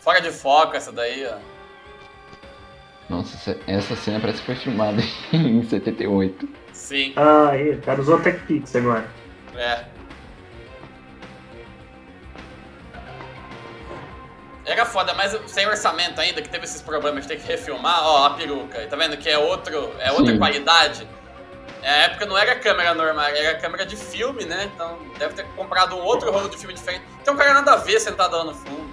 [0.00, 1.38] Fora de foco essa daí, ó.
[3.08, 6.46] Nossa essa cena parece que foi filmada em 78.
[6.72, 7.14] Sim.
[7.16, 9.08] Ah, é, o cara usou TechPix agora.
[9.56, 9.84] É.
[14.66, 18.26] Era foda, mas sem orçamento ainda, que teve esses problemas de ter que refilmar, ó,
[18.26, 18.86] a peruca.
[18.86, 20.38] Tá vendo que é outro, é outra Sim.
[20.38, 21.08] qualidade?
[21.84, 24.70] Na época não era câmera normal, era câmera de filme, né?
[24.74, 27.04] Então deve ter comprado um outro rolo de filme diferente.
[27.22, 28.88] Tem um cara nada a ver sentado lá no fundo.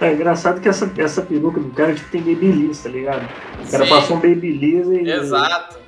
[0.00, 3.22] É engraçado que essa, essa peruca do cara tipo, tem babyliss, tá ligado?
[3.64, 3.88] O cara Sim.
[3.90, 5.08] passou um babyliss e.
[5.08, 5.78] Exato.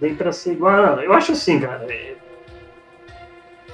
[0.00, 0.98] Vem pra ser igual.
[1.00, 1.84] Eu acho assim, cara.
[1.88, 2.14] é-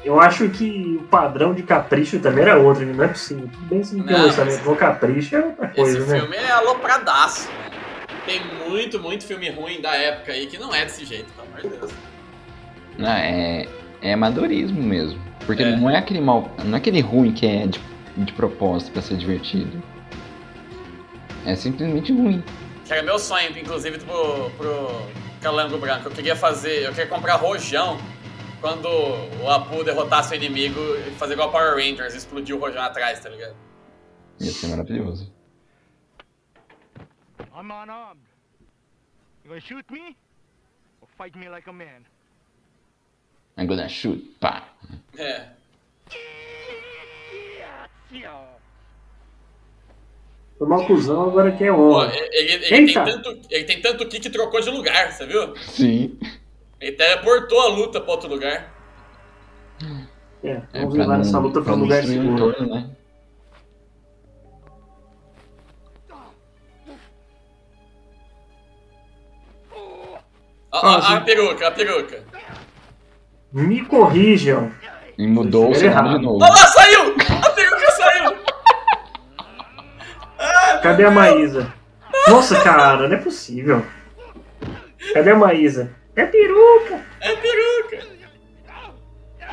[0.04, 3.48] Eu acho que o padrão de capricho também era outro, não é possível.
[3.52, 6.18] Tudo bem se não tem orçamento com capricho é outra coisa, Esse né?
[6.20, 7.69] filme é alopradaço, né?
[8.26, 11.60] Tem muito, muito filme ruim da época aí que não é desse jeito, pelo amor
[11.62, 11.92] de Deus.
[12.98, 13.66] Não, é,
[14.02, 15.20] é amadorismo mesmo.
[15.46, 15.76] Porque É.
[15.76, 16.50] não é aquele mal.
[16.64, 17.80] Não é aquele ruim que é de,
[18.16, 19.82] de propósito pra ser divertido.
[21.46, 22.44] É simplesmente ruim.
[22.84, 25.02] Que era meu sonho, inclusive, pro, pro
[25.40, 26.08] Calango Branco.
[26.08, 27.98] Eu queria fazer, eu queria comprar rojão
[28.60, 28.86] quando
[29.42, 33.30] o Apu derrotasse o inimigo e fazer igual Power Rangers, explodir o rojão atrás, tá
[33.30, 33.54] ligado?
[34.38, 35.32] Ia ser maravilhoso.
[37.60, 38.22] I'm unarmed.
[39.44, 40.16] You gonna shoot me?
[41.02, 42.06] Or fight me like a man?
[43.58, 44.18] I'm gonna shoot.
[44.40, 44.62] Pá.
[45.18, 45.44] É.
[50.58, 52.10] Foi mal cuzão, agora que é Ó, honra.
[52.14, 55.54] ele, ele tem tanto, ele tem tanto ki que trocou de lugar, você viu?
[55.58, 56.18] Sim.
[56.80, 58.74] Ele teleportou a luta pra outro lugar.
[60.42, 62.66] É, É vamos pra levar não, essa luta pra pra um lugar o seguro.
[62.74, 62.90] né?
[70.72, 71.14] Ó, ó, Ah, sim.
[71.14, 72.22] a peruca, a peruca.
[73.52, 74.70] Me corrijam.
[75.18, 76.38] E mudou o cenário de novo.
[76.42, 77.14] Olha lá, saiu!
[77.44, 78.36] A peruca saiu!
[80.82, 81.72] Cadê a Maísa?
[82.28, 83.84] Nossa, cara, não é possível.
[85.12, 85.94] Cadê a Maísa?
[86.16, 87.04] É peruca!
[87.20, 88.08] É peruca!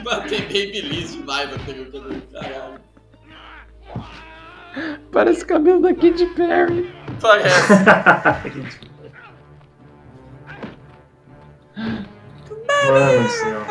[0.03, 2.79] Mano, tem babyliss demais a peruca do caralho.
[5.11, 6.93] Parece o cabelo da Katy Perry.
[7.19, 7.73] Parece.
[12.93, 13.65] Mano do céu.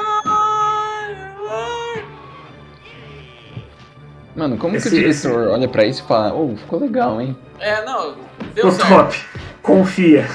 [4.34, 7.36] Mano, como que Esse- o diretor olha pra isso e fala, oh, ficou legal, hein?
[7.58, 8.16] É, não,
[8.54, 8.88] deu certo.
[8.88, 9.24] top.
[9.62, 10.26] Confia.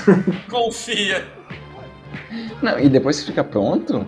[0.49, 1.23] Confia.
[2.61, 4.05] Não, e depois que fica pronto,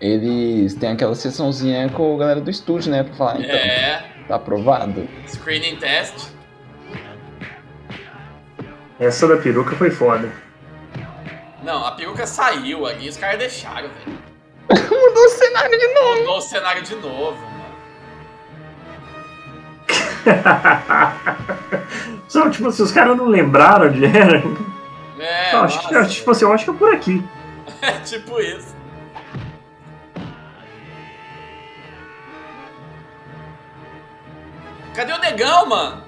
[0.00, 3.02] eles têm aquela sessãozinha com a galera do estúdio, né?
[3.04, 5.08] Pra falar, então, É, tá aprovado.
[5.26, 6.28] screening test.
[9.00, 10.30] Essa da peruca foi foda.
[11.62, 14.18] Não, a peruca saiu ali, os caras deixaram, velho.
[14.90, 16.20] Mudou o cenário de novo.
[16.20, 17.52] Mudou o cenário de novo, mano.
[22.28, 24.42] Só, tipo assim, os caras não lembraram de era.
[25.24, 27.22] É, Eu acho, que- tipo assim, eu acho que é por aqui.
[27.80, 28.74] é tipo isso.
[34.94, 36.02] Cadê o negão, mano?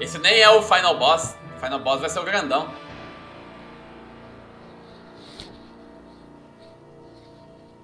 [0.00, 1.36] Esse nem é o Final Boss.
[1.56, 2.68] O Final Boss vai ser o grandão.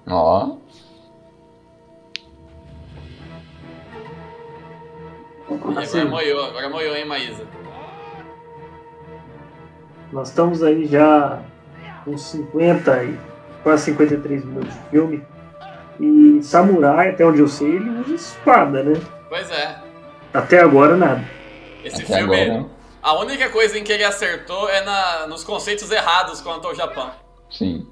[0.09, 0.57] Ó,
[5.49, 7.45] Ih, Assim, agora moiou, agora moiou, hein, Maísa?
[10.11, 11.41] nós estamos aí já
[12.05, 13.19] com 50 e
[13.61, 15.23] quase 53 minutos de filme.
[15.99, 18.93] E Samurai, até onde eu sei, ele usa espada, né?
[19.27, 19.77] Pois é.
[20.33, 21.23] Até agora nada.
[21.87, 22.65] Esse Até filme, agora.
[23.01, 27.11] a única coisa em que ele acertou é na, nos conceitos errados quanto ao Japão.
[27.49, 27.87] sim.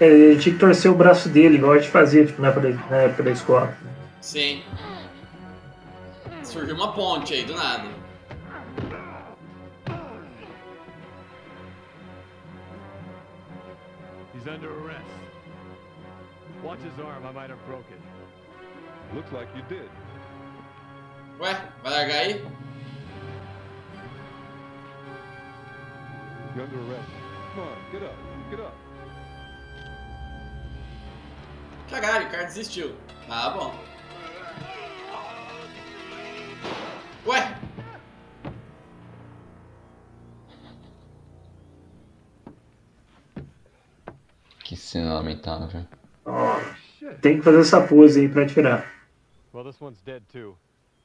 [0.00, 2.68] É, ele tinha que torcer o braço dele, igual a gente fazia tipo, na, época
[2.70, 3.76] da- na época da escola.
[4.20, 4.62] Sim.
[6.48, 7.90] Surgiu uma ponte aí, do nada.
[14.34, 15.04] He's under arrest.
[16.62, 18.00] Watch his arm, I might have broke it.
[19.14, 19.90] Looks like you did.
[21.38, 22.42] Ué, vai largar aí?
[26.56, 27.10] You're under arrest.
[27.54, 28.16] Come on, get up,
[28.50, 28.74] get up.
[31.90, 32.96] Caralho, o cara desistiu.
[33.28, 33.74] Ah, bom.
[37.26, 37.58] Ué?
[44.64, 45.86] Que cena lamentável.
[47.22, 48.86] Tem que fazer essa pose aí pra tirar.
[49.52, 50.56] Well, this one's dead too.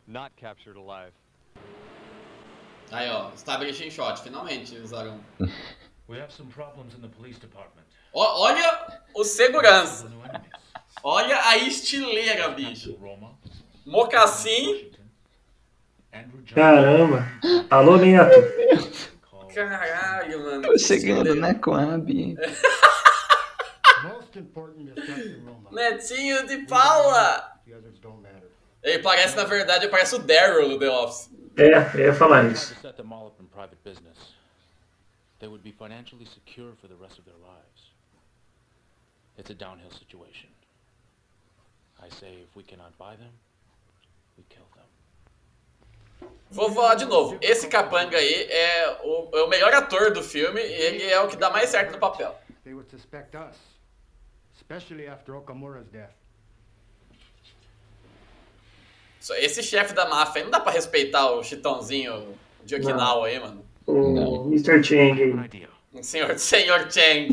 [0.07, 1.13] Not captured alive.
[2.91, 5.19] Aí, ó, establishing shot, finalmente usaram.
[6.07, 7.87] We have some problems in the police department.
[8.13, 10.11] Ó, olha o segurança.
[11.01, 12.99] Olha a estileira, bicho.
[13.85, 14.91] Mocassim.
[16.53, 17.25] Caramba.
[17.69, 18.39] Alô, Neto.
[19.53, 20.61] Caralho, mano.
[20.63, 22.35] Tô chegando, né, Coab?
[24.03, 25.69] Most important is Captain Roma.
[25.71, 27.59] Netinho de Paula.
[28.83, 31.31] Ele parece, na verdade, parece o Daryl do The Office.
[31.55, 32.75] É, eu ia falar isso.
[35.39, 37.91] They would be financially secure for the rest of their lives.
[39.37, 40.49] It's a downhill situation.
[42.01, 43.33] I say if we cannot buy them,
[44.37, 44.72] we kill them.
[46.49, 47.37] Vou falar de novo.
[47.41, 51.27] Esse capanga aí é o, é o melhor ator do filme e ele é o
[51.27, 52.37] que dá mais certo no papel.
[52.63, 53.57] They would suspect us,
[54.55, 56.13] especially after Okamura's death.
[59.19, 63.39] Só Esse chefe da máfia aí não dá pra respeitar o chitãozinho de Okinawa aí,
[63.39, 63.65] mano.
[63.87, 64.83] O Mr.
[64.83, 65.49] Chang.
[66.01, 67.29] Senhor, senhor Chang.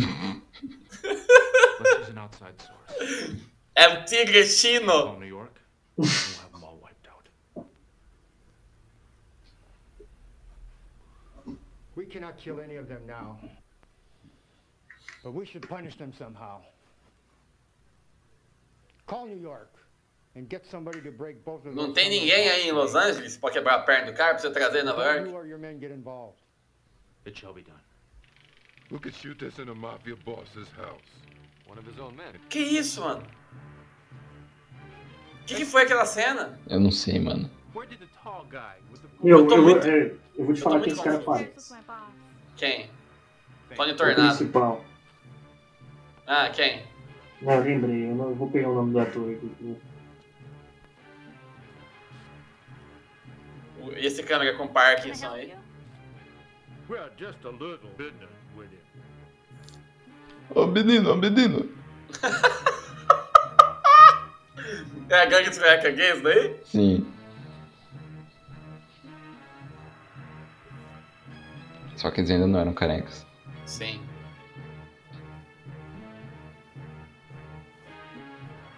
[1.03, 3.37] Let's use an outside source.
[3.75, 4.87] É um tigre chino.
[5.03, 5.61] Call New York.
[5.97, 7.29] We'll have them all wiped out.
[11.97, 13.39] We cannot kill any of them now.
[15.25, 16.61] But we should punish them somehow.
[19.07, 19.73] Call New York
[20.35, 23.51] and get somebody to break both of Não tem ninguém aí em Los Angeles pra
[23.51, 25.29] quebrar a perna do cara pra você trazer em Nova York?
[25.29, 26.39] you or your men get involved.
[27.27, 27.81] It shall be done.
[28.91, 31.01] We could shoot this in a mafia boss's house.
[31.67, 32.35] One of his own men.
[32.49, 33.23] Que isso, mano?
[35.43, 36.59] O que, que foi aquela cena?
[36.69, 37.51] Eu não sei, mano.
[37.75, 40.59] Where did the tall guy with the Eu, Eu eu, muito- é, eu vou te
[40.59, 41.75] eu falar tô que muito esse cara parece.
[42.57, 42.91] Quem?
[43.77, 44.37] Tony O Tornado.
[44.37, 44.85] principal.
[46.27, 46.83] Ah, quem?
[47.41, 48.11] Não, lembrei.
[48.11, 49.77] Eu não vou pegar o nome do ator aqui.
[53.81, 55.55] O- Esse câmera com Parkinson aí.
[56.89, 58.69] Well, just a little business with.
[60.55, 61.69] Ô menino, ô menino.
[65.09, 66.57] É a gangue dos Reca Gays daí?
[66.67, 67.10] Sim.
[72.01, 73.27] Só que eles ainda não eram carecas.
[73.67, 74.01] Sim.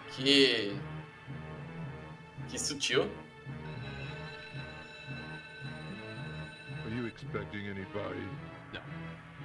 [0.09, 0.75] Que.
[2.49, 3.03] Que sutil.
[6.85, 8.27] Are you expecting anybody?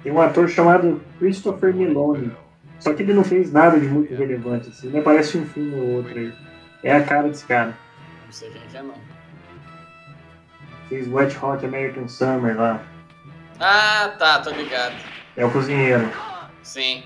[0.03, 2.33] Tem um ator chamado Christopher Meloni.
[2.81, 4.67] Só que ele não fez nada de muito relevante.
[4.67, 4.87] Assim.
[4.87, 6.33] Ele aparece um filme ou outro aí.
[6.83, 7.77] É a cara desse cara.
[8.25, 8.93] Não sei quem que é, não.
[10.89, 12.85] Fez Wet Hot American Summer lá.
[13.59, 14.95] Ah, tá, tô ligado.
[15.35, 16.11] É o cozinheiro.
[16.63, 17.03] Sim.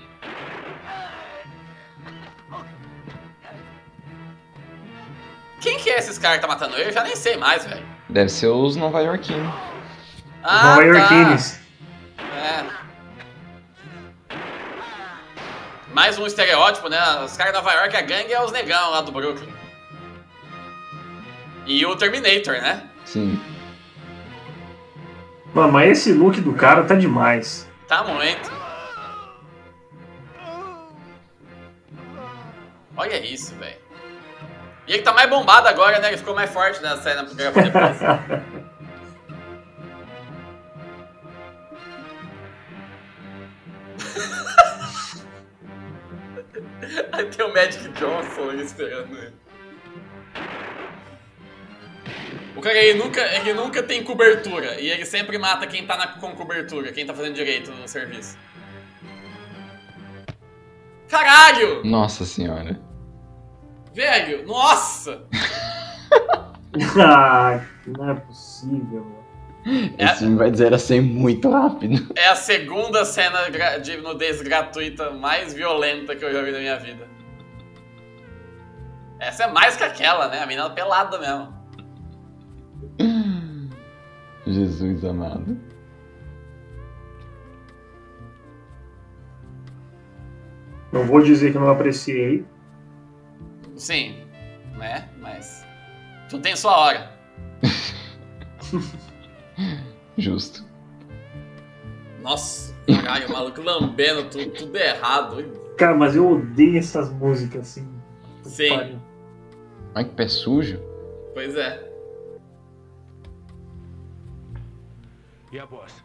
[5.60, 6.90] Quem que é esses caras que tá matando ele?
[6.90, 7.84] Eu já nem sei mais, velho.
[8.08, 9.52] Deve ser os nova iorquinos.
[10.42, 11.58] Ah, Nova Yorkines.
[12.18, 12.64] É.
[15.94, 17.00] Mais um estereótipo, né?
[17.24, 19.48] Os caras de Nova York, a gangue é os negão lá do Brooklyn.
[21.64, 22.82] E o Terminator, né?
[23.06, 23.40] Sim.
[25.54, 27.70] Mano, mas esse look do cara tá demais.
[27.86, 28.50] Tá muito.
[32.96, 33.78] Olha isso, velho.
[34.86, 36.08] E ele tá mais bombado agora, né?
[36.08, 38.02] Ele ficou mais forte na cena que gravou depois.
[47.12, 49.34] Aí tem o Magic Johnson esperando ele.
[52.56, 56.06] O cara ele nunca, ele nunca tem cobertura e ele sempre mata quem tá na,
[56.06, 58.38] com cobertura, quem tá fazendo direito no serviço.
[61.08, 61.84] Caralho!
[61.84, 62.80] Nossa senhora.
[63.92, 65.24] Velho, nossa!
[67.00, 69.24] ah, não é possível, mano.
[69.98, 72.12] Esse filme vai dizer assim muito rápido.
[72.14, 73.48] É a segunda cena
[73.80, 77.08] de nudez gratuita mais violenta que eu já vi na minha vida.
[79.18, 80.42] Essa é mais que aquela, né?
[80.42, 81.63] A menina pelada mesmo.
[84.46, 85.56] Jesus amado.
[90.92, 92.44] Não vou dizer que não apreciei.
[93.74, 94.24] Sim,
[94.76, 95.08] né?
[95.18, 95.66] Mas.
[96.28, 97.10] Tu tem sua hora.
[100.16, 100.64] Justo.
[102.22, 105.44] Nossa, caralho, o maluco lambendo tudo, tudo errado.
[105.76, 107.92] Cara, mas eu odeio essas músicas assim.
[108.42, 109.00] Sim,
[109.94, 110.78] Ai, que pé sujo.
[111.34, 111.93] pois é.
[115.54, 116.02] Yeah, boss.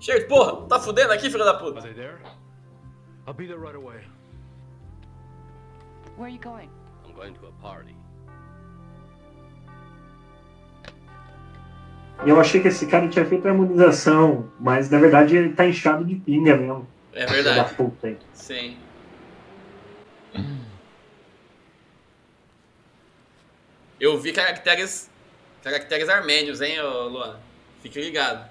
[0.00, 1.78] Chega, porra, tá fudendo aqui, filho da puta.
[1.80, 2.18] Are they there?
[3.26, 4.00] I'll be there right away.
[6.16, 6.70] Where are you going?
[7.04, 7.94] I'm going to a party.
[12.24, 15.66] E eu achei que esse cara tinha feito a harmonização, mas na verdade ele tá
[15.66, 16.88] inchado de pinga mesmo.
[17.12, 17.74] É Filho Da verdade.
[17.74, 18.18] puta aí.
[18.32, 18.78] Sim.
[24.00, 25.10] Eu vi caracteres,
[25.62, 27.38] caracteres armênios, hein, Luan?
[27.82, 28.48] Fique ligado.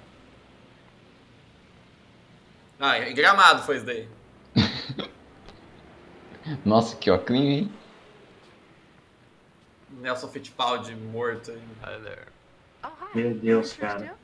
[2.79, 4.07] Ah, em gramado foi isso daí.
[6.65, 7.71] Nossa, que óculos, hein?
[9.89, 11.51] Nelson Fittipaldi morto.
[11.51, 11.61] aí.
[11.84, 12.27] Hi there.
[13.13, 14.15] Meu Deus, cara.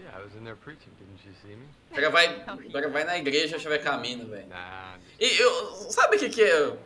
[0.00, 0.90] Yeah, I was in there preaching.
[0.98, 1.66] Didn't you see me?
[1.90, 4.48] Agora vai, agora vai na igreja e vai mina, velho.
[4.48, 4.96] Nah.
[5.20, 6.78] E eu, sabe o que que eu-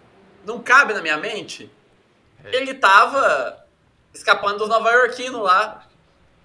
[0.45, 1.71] não cabe na minha mente?
[2.45, 3.65] Ele tava
[4.15, 5.87] escapando dos nova-iorquinos lá.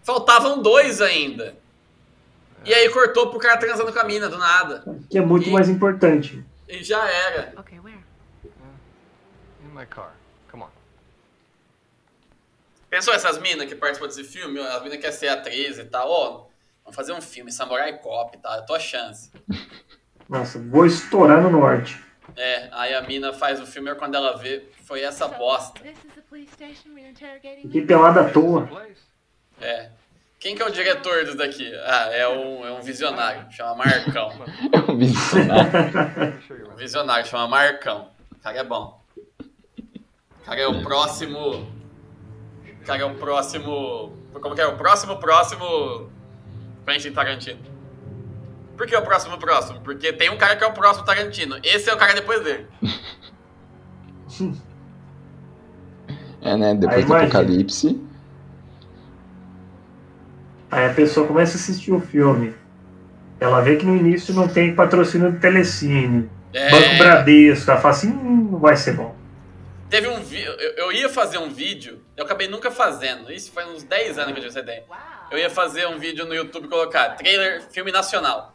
[0.05, 1.57] Faltavam dois ainda.
[2.63, 4.83] E aí cortou pro cara transando com a mina, do nada.
[5.09, 6.45] Que é muito mais importante.
[6.69, 7.53] E já era.
[7.57, 7.99] Okay, where?
[9.63, 10.15] In my car.
[10.51, 10.69] Come on.
[12.87, 14.59] Pensou essas minas que participam desse filme?
[14.59, 16.09] As minas que querem ser atriz e tal.
[16.09, 16.47] Ó,
[16.83, 18.53] vamos fazer um filme, Samurai Cop e tal.
[18.53, 19.31] É tua chance.
[20.29, 21.99] Nossa, vou estourar no norte.
[22.35, 25.81] É, aí a mina faz o filme e quando ela vê, foi essa bosta.
[27.61, 28.69] Fiquei pelado à toa.
[29.61, 29.89] É.
[30.39, 31.73] Quem que é o diretor disso daqui?
[31.85, 34.31] Ah, é um, é um visionário, chama Marcão.
[34.71, 36.71] É um visionário.
[36.71, 38.09] Um visionário, chama Marcão.
[38.31, 39.01] O cara é bom.
[39.39, 41.39] O cara é o próximo.
[41.39, 44.15] O cara é o próximo.
[44.33, 44.67] Como que é?
[44.67, 46.11] O próximo, próximo.
[46.85, 47.59] Quentin Tarantino.
[48.77, 49.79] Por que o próximo, próximo?
[49.81, 51.57] Porque tem um cara que é o próximo Tarantino.
[51.63, 52.67] Esse é o cara depois dele.
[56.41, 56.75] É, né?
[56.75, 57.23] Depois Aí do imagina.
[57.39, 58.01] apocalipse.
[60.75, 62.53] Aí a pessoa começa a assistir o filme.
[63.39, 66.29] Ela vê que no início não tem patrocínio do Telecine.
[66.53, 66.69] É.
[66.69, 67.71] Banco Bradesco.
[67.71, 69.15] Ela fala assim, hum, não vai ser bom.
[69.89, 70.51] Teve um vídeo.
[70.51, 73.31] Eu, eu ia fazer um vídeo, eu acabei nunca fazendo.
[73.31, 74.83] Isso foi uns 10 anos que eu tive essa ideia.
[75.31, 78.53] Eu ia fazer um vídeo no YouTube e colocar trailer filme nacional.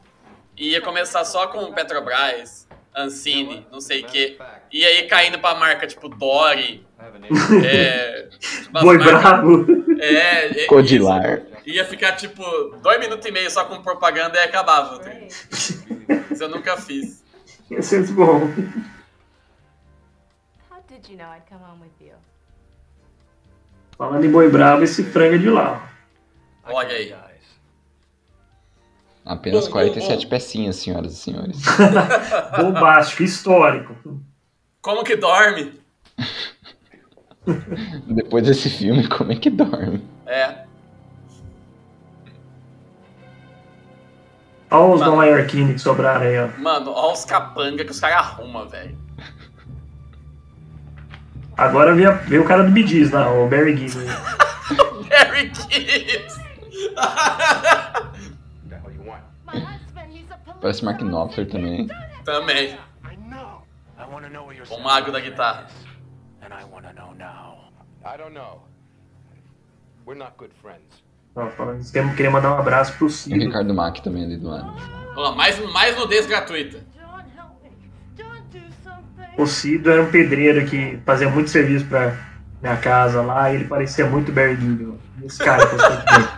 [0.56, 4.36] E ia começar só com Petrobras, Ancine, não sei o quê.
[4.70, 6.86] E aí caindo pra marca tipo Dory.
[7.64, 8.28] É,
[8.72, 9.66] Boi marcas- bravo.
[10.00, 11.42] É, é, Codilar.
[11.66, 12.42] Ia ficar tipo
[12.82, 14.98] dois minutos e meio só com propaganda e acabava.
[14.98, 16.32] tá ligado?
[16.32, 17.22] Isso eu nunca fiz.
[17.70, 18.40] Ia ser muito bom.
[20.70, 22.14] How did you know I'd come home with you?
[23.96, 25.90] Falando em boi bravo, esse frango é de lá.
[26.64, 27.14] Olha aí.
[29.24, 31.58] Apenas Bom, 47 bom, pecinhas, senhoras e senhores.
[32.56, 33.94] Bombástico, histórico.
[34.80, 35.78] Como que dorme?
[38.06, 40.02] Depois desse filme, como é que dorme?
[40.26, 40.64] É.
[44.70, 46.48] Olha os nova iorquinos que sobraram aí, ó.
[46.60, 48.96] Mano, olha os capanga que os caras arrumam, velho.
[51.56, 54.06] Agora veio, veio o cara do Bidiz lá, o Barry Gibb.
[55.10, 56.40] Harry Kids!
[60.60, 61.88] Parece Mark Knopfler também.
[62.24, 62.78] Também.
[64.70, 65.66] O mago da guitarra.
[66.50, 67.70] And I want to know now.
[68.04, 68.62] I don't know.
[70.04, 71.04] We're not good friends.
[71.36, 73.36] Ó, falando isso, queria mandar um abraço pro E o Cido.
[73.36, 74.74] Ricardo Mack também ali do lado.
[75.16, 76.84] Ó, mais, mais nudez gratuita.
[79.38, 82.16] O Cido era um pedreiro que fazia muito serviço pra
[82.60, 84.98] minha casa lá e ele parecia muito Barry Gibb.
[85.22, 86.30] Esse cara constantemente.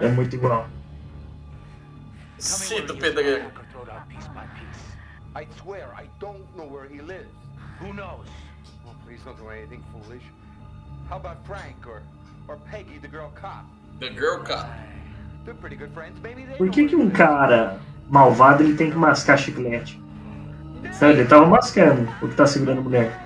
[0.00, 0.68] É muito igual.
[2.38, 3.52] Cido Pedreiro.
[5.36, 7.45] I swear, I don't know where he lives.
[7.80, 8.26] Who knows?
[8.86, 10.22] Oh, please don't do anything foolish.
[11.08, 12.02] How about Frank or,
[12.48, 13.66] or Peggy, the girl cop?
[13.98, 14.68] The Girl Cop.
[15.44, 16.18] They're pretty good friends.
[16.22, 17.80] Maybe they Por que, que um cara
[18.10, 19.98] malvado ele tem que mascar chiclete?
[20.84, 23.22] Então, ele tava mascando o que tá segurando a mulher.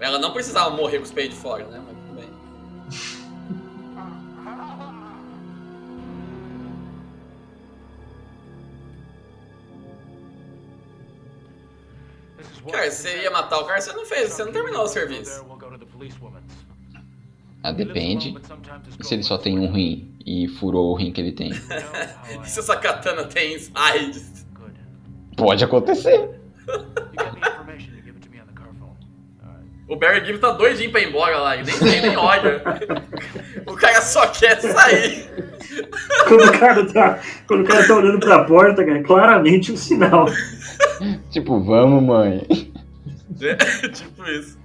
[0.00, 1.80] Ela não precisava morrer com os peitos de fora, né?
[12.84, 15.46] Cara, você ia matar o cara, você não fez, você não terminou o serviço.
[17.62, 18.34] Ah, depende.
[19.00, 21.50] E se ele só tem um rim e furou o rim que ele tem?
[21.50, 24.46] E se essa katana tem AIDS?
[25.34, 26.28] Pode acontecer.
[29.88, 32.62] O Barry Gibb tá doidinho pra ir embora lá, ele nem, nem, nem olha.
[33.66, 35.26] O cara só quer sair.
[36.28, 39.76] Quando o cara tá, quando o cara tá olhando pra porta, cara, é claramente um
[39.76, 40.26] sinal.
[41.30, 42.73] Tipo, vamos, mãe.
[43.40, 43.54] É,
[43.88, 44.58] tipo isso.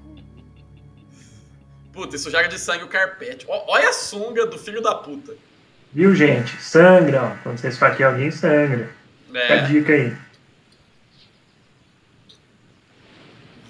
[1.94, 3.46] Puta, isso joga de sangue o carpete.
[3.50, 5.36] Ó- Olha a sunga do filho da puta.
[5.92, 6.62] Viu, gente?
[6.62, 7.44] Sangra, ó.
[7.44, 8.90] Quando você esfaqueia alguém, sangra.
[9.28, 10.16] Fica a É, dica aí.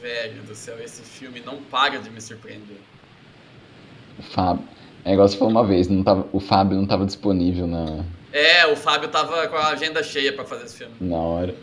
[0.02, 2.78] velho do céu, esse filme não para de me surpreender.
[4.18, 4.64] O Fábio.
[5.06, 8.66] É igual você falou uma vez, não tava, o Fábio não tava disponível na, É,
[8.68, 10.94] o Fábio tava com a agenda cheia pra fazer esse filme.
[11.02, 11.56] na hora.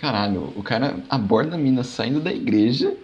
[0.00, 2.96] Caralho, o cara aborda a mina saindo da igreja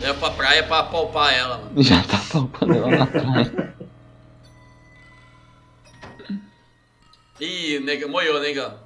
[0.00, 1.82] Leva pra praia pra palpar ela, mano.
[1.82, 3.74] já tá palpando ela na praia.
[7.40, 8.78] Ih, nega, moiou, negão.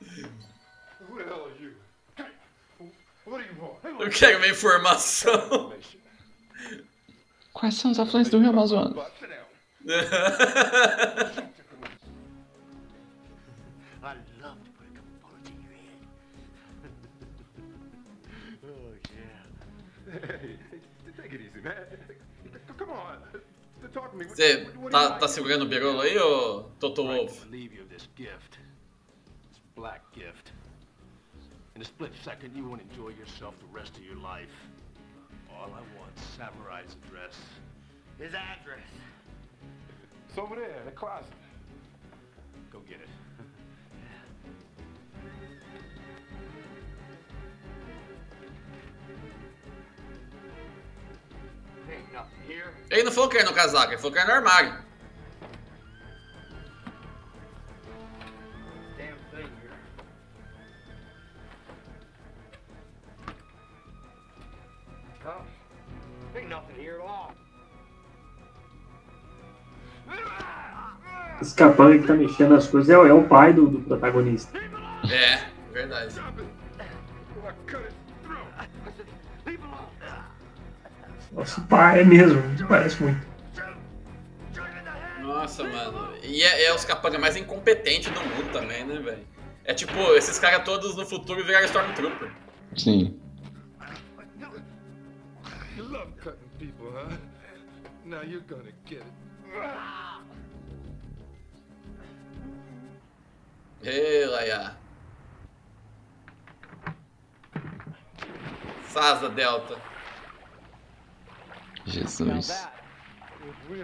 [0.00, 1.72] Who the hell are you?
[3.24, 4.00] What do you want?
[4.00, 5.72] Eu quero uma informação.
[7.64, 8.92] Quais são os afluentes do Rio Amazonas?
[8.94, 9.04] Oh,
[24.28, 27.46] Você tá, tá segurando o birolo aí, ô Toto Wolf?
[29.74, 30.52] black gift.
[31.76, 34.52] In a split second, you won't enjoy yourself the rest of your life.
[35.58, 37.34] All I want, Samurai's address.
[38.18, 38.88] His address.
[40.28, 41.32] It's over there in the closet.
[42.72, 43.08] Go get it.
[51.90, 52.72] Ain't nothing here.
[52.90, 54.74] Ele não falou que era no casaco, ele falou que era no armário.
[71.40, 74.56] Esse capanga que tá mexendo nas coisas é, o- é o pai do, do protagonista.
[75.10, 76.14] É, verdade.
[81.32, 83.26] Nosso pai é mesmo, parece muito.
[85.20, 86.14] Nossa, mano.
[86.22, 89.26] E é, é os capanga mais incompetentes do mundo também, né, velho?
[89.64, 92.30] É tipo, esses caras todos no futuro viraram Stormtrooper.
[92.76, 93.18] Sim.
[95.76, 97.16] You love cutting people, huh?
[98.04, 99.04] Now you're gonna get it.
[103.82, 104.76] Ei, Laia.
[108.88, 109.76] Sasa Delta.
[111.86, 112.66] Jesus.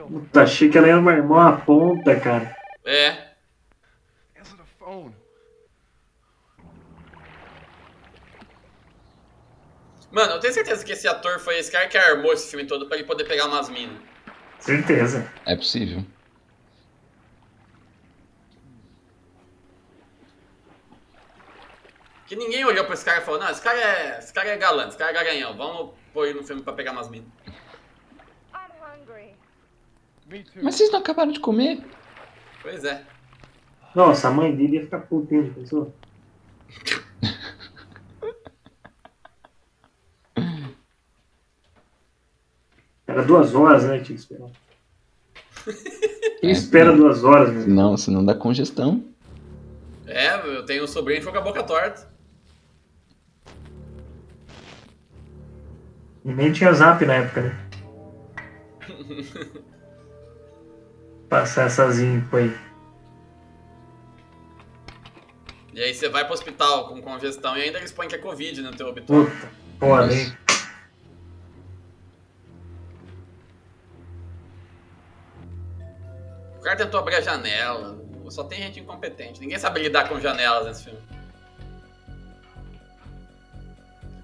[0.08, 2.56] Puta, achei que ela ia armar uma ponta, cara.
[2.84, 3.34] É.
[4.38, 5.14] Answer the phone.
[10.11, 12.87] Mano, eu tenho certeza que esse ator foi esse cara que armou esse filme todo
[12.87, 13.97] pra ele poder pegar umas minas.
[14.59, 15.31] Certeza.
[15.47, 16.05] É possível.
[22.27, 24.19] Que ninguém olhou pra esse cara e falou, não, esse cara é.
[24.19, 26.93] Esse cara é galã, esse cara é garanhão, vamos pôr ele no filme pra pegar
[26.93, 27.28] umas minas.
[30.62, 31.85] Mas vocês não acabaram de comer?
[32.62, 33.05] Pois é.
[33.95, 35.93] Nossa, a mãe dele ia ficar putinha, já pensou?
[43.11, 43.99] Era duas horas, né?
[43.99, 44.49] Tinha que esperar.
[46.41, 47.66] Quem espera duas horas, meu?
[47.66, 49.05] Não, senão dá congestão.
[50.07, 52.09] É, eu tenho um sobrinho que ficou com a boca torta.
[56.24, 57.69] E nem tinha zap na época, né?
[61.28, 62.57] Passar essas info aí.
[65.74, 68.62] E aí você vai pro hospital com congestão e ainda eles põem que é Covid
[68.62, 69.27] no teu obituário.
[69.27, 69.49] Puta,
[69.81, 70.32] foda, hein?
[76.61, 77.99] O cara tentou abrir a janela.
[78.28, 79.41] Só tem gente incompetente.
[79.41, 81.01] Ninguém sabe lidar com janelas nesse filme.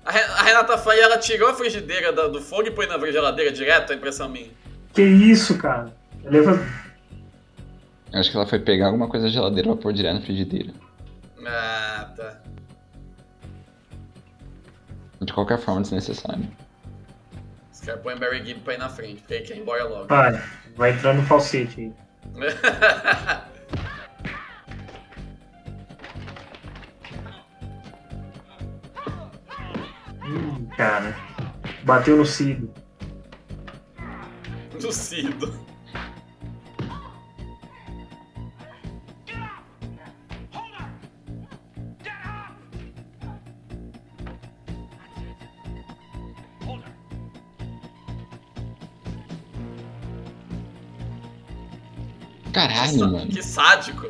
[0.05, 3.51] A Re- a Renata Faia, ela tirou a frigideira do fogo e pôs na geladeira
[3.51, 4.51] direto, a impressão minha.
[4.93, 5.93] Que isso, cara?
[6.23, 6.63] Leva...
[8.13, 10.73] Acho que ela foi pegar alguma coisa da geladeira pra pôr direto na frigideira.
[11.45, 12.41] Ah, tá.
[15.21, 16.47] De qualquer forma, desnecessário.
[17.73, 20.07] Os caras põem Barry Gibb pra ir na frente, porque ele quer ir embora logo.
[20.07, 20.41] Vai,
[20.77, 21.93] vai entrar no falsete aí.
[30.23, 31.17] Hum, cara.
[31.85, 32.73] Bateu no Cido.
[34.83, 35.66] Lucido.
[52.69, 53.31] Caralho, que mano.
[53.31, 54.07] Que sádico.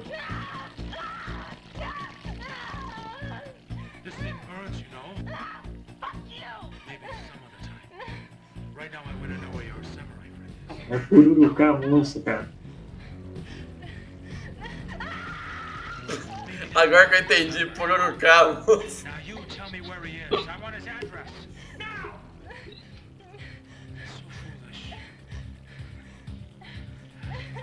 [10.88, 12.48] É pururuca manso, cara.
[16.74, 19.04] Agora que eu entendi, pururuca manso.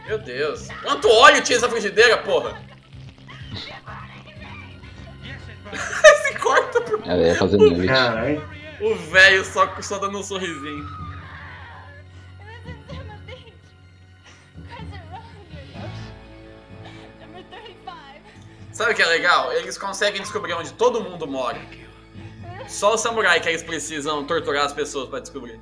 [0.06, 0.68] Meu Deus.
[0.82, 2.62] Quanto óleo tinha essa frigideira, porra?
[5.74, 7.02] Esse corta por...
[7.08, 7.58] Ela ia fazer.
[7.88, 8.48] Caralho.
[8.82, 10.86] O velho só, só dando um sorrisinho.
[17.22, 18.22] Number 35.
[18.72, 19.54] Sabe o que é legal?
[19.54, 21.62] Eles conseguem descobrir onde todo mundo mora.
[22.68, 25.60] Só o samurai que eles precisam torturar as pessoas pra descobrir.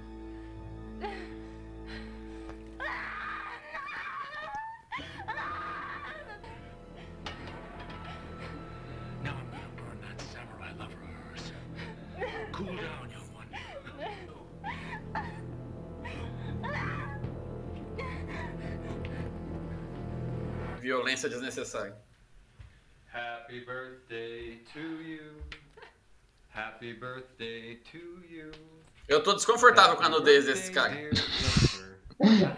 [29.41, 30.95] Desconfortável com a nudez desse cara.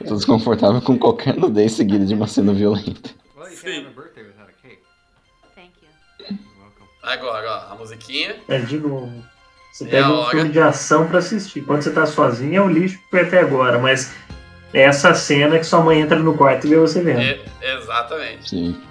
[0.06, 3.10] Tô desconfortável com qualquer nudez seguida de uma cena violenta.
[3.56, 3.88] Sim.
[7.02, 8.36] Agora, ó, a musiquinha.
[8.48, 9.12] É, de novo.
[9.72, 11.62] Você É pega um filme de ação pra assistir.
[11.62, 14.14] Quando você tá sozinho, é o lixo que foi até agora, mas
[14.74, 17.22] é essa cena que sua mãe entra no quarto e vê você vendo.
[17.22, 18.50] E- exatamente.
[18.50, 18.82] Sim.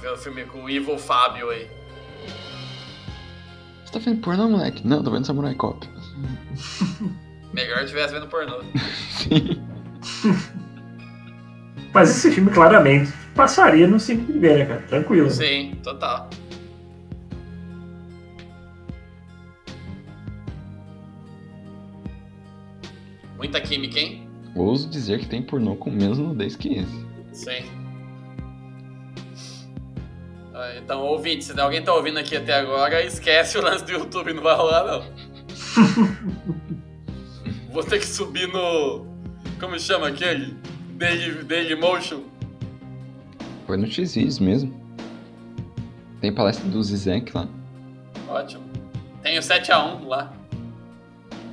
[0.00, 1.68] Ver o filme com o Evil Fábio aí.
[3.96, 4.86] Você tá vendo pornô, moleque?
[4.86, 5.88] Não, tô vendo Samurai Cop.
[7.54, 8.58] Melhor tivesse vendo pornô.
[11.94, 14.82] Mas esse filme claramente passaria no cine de ver, né, cara?
[14.82, 15.30] Tranquilo.
[15.30, 16.28] Sim, total.
[23.38, 24.28] Muita química, hein?
[24.54, 27.06] Ouso dizer que tem pornô com menos nudez que esse.
[27.32, 27.85] Sim.
[30.58, 34.32] Ah, Então, ouvinte, se alguém tá ouvindo aqui até agora, esquece o lance do YouTube,
[34.32, 35.04] não vai rolar, não.
[37.70, 39.06] Vou ter que subir no.
[39.60, 40.56] Como chama aquele?
[40.94, 42.22] Daily, Daily Motion.
[43.66, 44.74] Foi no X mesmo.
[46.22, 47.46] Tem palestra do Zizek lá.
[48.26, 48.64] Ótimo.
[49.22, 50.32] Tem o 7x1 lá.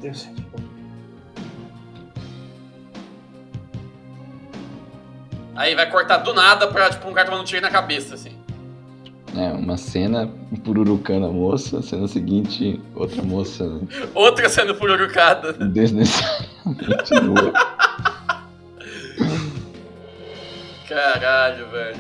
[0.02, 0.30] Deus.
[5.56, 8.33] Aí vai cortar do nada pra, tipo, um cara tomando um tiro na cabeça, assim.
[9.36, 10.30] É, uma cena
[10.64, 13.82] pururucando a moça, cena seguinte, outra moça
[14.14, 15.54] Outra sendo pururucada.
[15.54, 17.52] desnecessariamente nua.
[20.88, 21.98] Caralho, velho.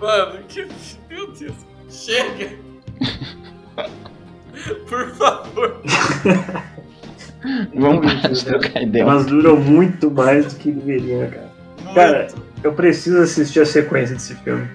[0.00, 0.66] Mano, que.
[1.08, 1.54] Meu Deus.
[1.88, 2.50] Chega!
[4.88, 5.80] Por favor.
[7.74, 9.02] Vamos parar de trocar ideia.
[9.02, 11.50] Elas duram muito mais do que deveriam, cara.
[11.94, 12.28] Cara,
[12.62, 14.68] eu preciso assistir a sequência desse filme.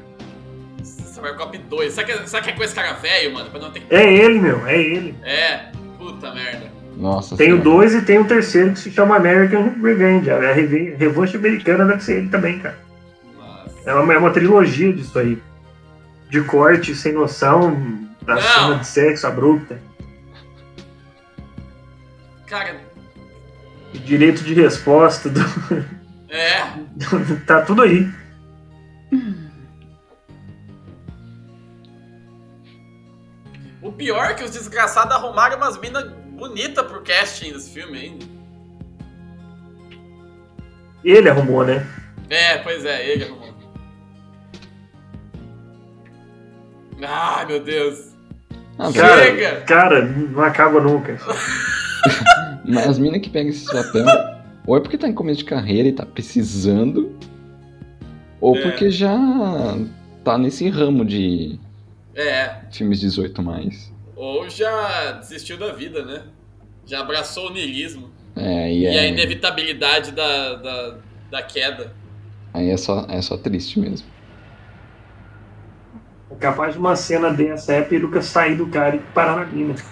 [1.25, 1.93] Samurai Cop 2.
[1.93, 3.49] Será que, será que é com esse cara velho, mano?
[3.49, 3.93] Pra não ter que.
[3.93, 5.15] É ele, meu, é ele.
[5.23, 6.71] É, puta merda.
[6.95, 7.63] Nossa Tem o senhora.
[7.63, 10.29] 2 e tem o terceiro que se chama American Revenge.
[10.29, 12.77] A reve- revanche americana deve ser ele também, cara.
[13.85, 15.41] É uma, é uma trilogia disso aí.
[16.29, 17.71] De corte, sem noção,
[18.21, 18.41] da Não.
[18.41, 19.77] cena de sexo abrupta.
[22.47, 22.77] Cara,
[23.93, 25.29] direito de resposta.
[25.29, 25.85] do-
[26.29, 26.63] é.
[27.45, 28.09] tá tudo aí.
[33.97, 38.25] Pior é que os desgraçados arrumaram umas minas bonitas pro casting desse filme ainda.
[41.03, 41.85] Ele arrumou, né?
[42.29, 43.53] É, pois é, ele arrumou.
[47.01, 48.13] Ai, meu Deus.
[48.77, 49.61] Ah, Cara, Chega!
[49.61, 51.17] cara, não acaba nunca.
[52.67, 54.05] Mas as minas que pegam esse papel,
[54.65, 57.15] ou é porque tá em começo de carreira e tá precisando,
[58.41, 58.61] ou É.
[58.61, 59.17] porque já
[60.23, 61.59] tá nesse ramo de
[62.15, 63.91] É, filmes 18 mais.
[64.15, 66.23] ou já desistiu da vida, né?
[66.85, 68.09] Já abraçou o niilismo.
[68.35, 70.97] É, e E a é, inevitabilidade da, da,
[71.31, 71.93] da queda.
[72.53, 74.07] aí é só, é só triste mesmo.
[76.31, 79.45] É capaz de uma cena dessa é a peruca sair do cara e parar na
[79.45, 79.75] mina.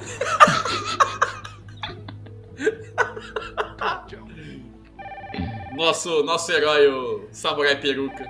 [5.76, 8.30] Nosso, nosso herói, o Samurai Peruca.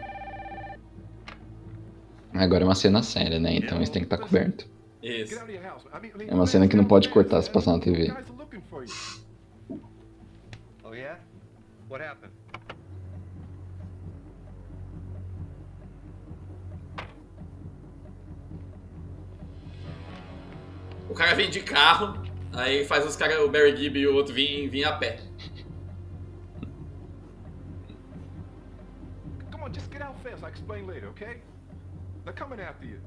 [2.34, 3.55] Agora é uma cena séria, né?
[3.55, 4.68] Então isso tem que estar coberto.
[5.01, 5.35] Isso.
[6.27, 8.14] É uma cena que não pode cortar se passar na TV.
[10.84, 11.19] Oh, yeah?
[11.89, 12.34] What happened?
[21.10, 22.23] O cara vem de carro,
[22.53, 25.18] Aí faz os caras, o Barry Gibb e o outro vir, vir a pé.
[29.51, 30.43] Come on, just get out fast.
[30.43, 31.41] I'll explain later, okay?
[32.24, 33.00] They're coming after you.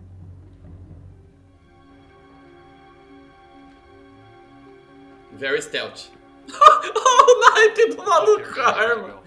[5.33, 6.11] Very stealth.
[6.49, 9.23] o naipe do maluco com a arma.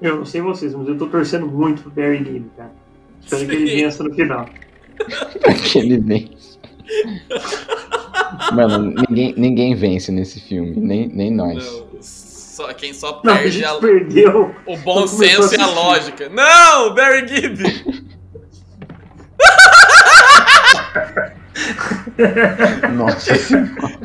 [0.00, 2.72] Eu não sei vocês, mas eu tô torcendo muito pro Barry Gibb, cara.
[3.20, 3.76] Espero que ele Sim.
[3.76, 4.48] vença no final.
[5.64, 6.58] que ele vence.
[8.54, 11.64] Mano, ninguém, ninguém vence nesse filme, nem, nem nós.
[11.64, 11.87] Não,
[12.68, 14.54] só, quem só Não, a perde gente a- perdeu.
[14.66, 16.28] o bom senso e a lógica.
[16.28, 17.62] Não, Barry Gibb!
[22.94, 23.32] Nossa,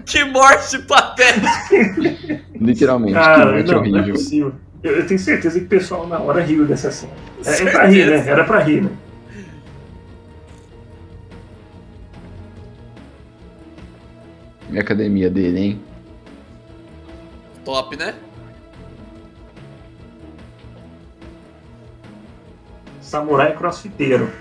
[0.06, 2.42] Que morte patética!
[2.60, 4.14] literalmente, Cara, que morte não, não é horrível.
[4.14, 4.54] possível.
[4.84, 7.14] Eu, eu tenho certeza que o pessoal na hora riu dessa cena.
[7.46, 7.72] É, é Certeza.
[7.78, 8.28] pra rir, né?
[8.28, 8.90] Era pra rir, né?
[14.72, 15.82] E a academia dele, hein?
[17.64, 18.16] Top, né?
[23.14, 24.34] Samurai crossfiteiro.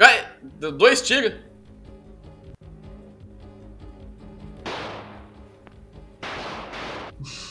[0.00, 0.26] Ai,
[0.58, 1.34] deu dois tiros.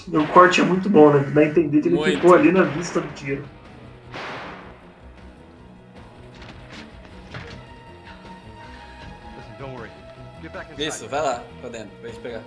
[0.08, 1.20] O corte é muito bom, né?
[1.34, 2.16] Dá a entender que ele Muito.
[2.16, 3.46] ficou ali na vista do tiro.
[10.78, 12.44] Isso, vai lá, pra dentro, pra gente pegar.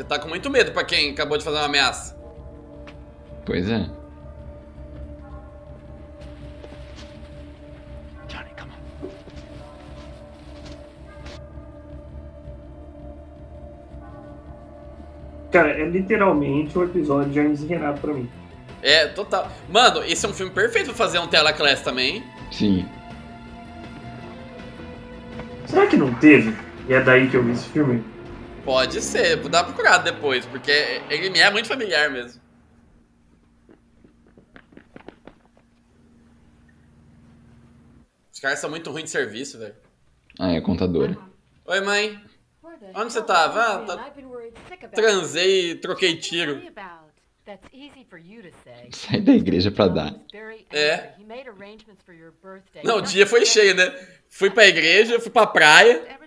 [0.00, 2.16] Você tá com muito medo pra quem acabou de fazer uma ameaça.
[3.44, 3.86] Pois é.
[15.52, 18.30] Cara, é literalmente um episódio de Hermes e Renato pra mim.
[18.80, 19.52] É, total.
[19.68, 22.24] Mano, esse é um filme perfeito pra fazer um tela class também, hein?
[22.50, 22.88] Sim.
[25.66, 26.56] Será que não teve?
[26.88, 28.02] E é daí que eu vi esse filme?
[28.64, 30.70] Pode ser, vou dar uma procurada depois, porque
[31.08, 32.40] ele me é muito familiar mesmo.
[38.32, 39.74] Os caras são muito ruins de serviço, velho.
[40.38, 41.16] Ah, é contadora.
[41.66, 42.22] Oi, mãe.
[42.94, 43.60] Onde você tava?
[43.60, 44.14] Ah, tá...
[44.94, 46.62] Transei e troquei tiro.
[48.92, 50.14] Sai da igreja pra dar.
[50.70, 51.14] É.
[52.84, 53.90] Não, o dia foi cheio, né?
[54.28, 56.18] Fui pra igreja, fui pra praia,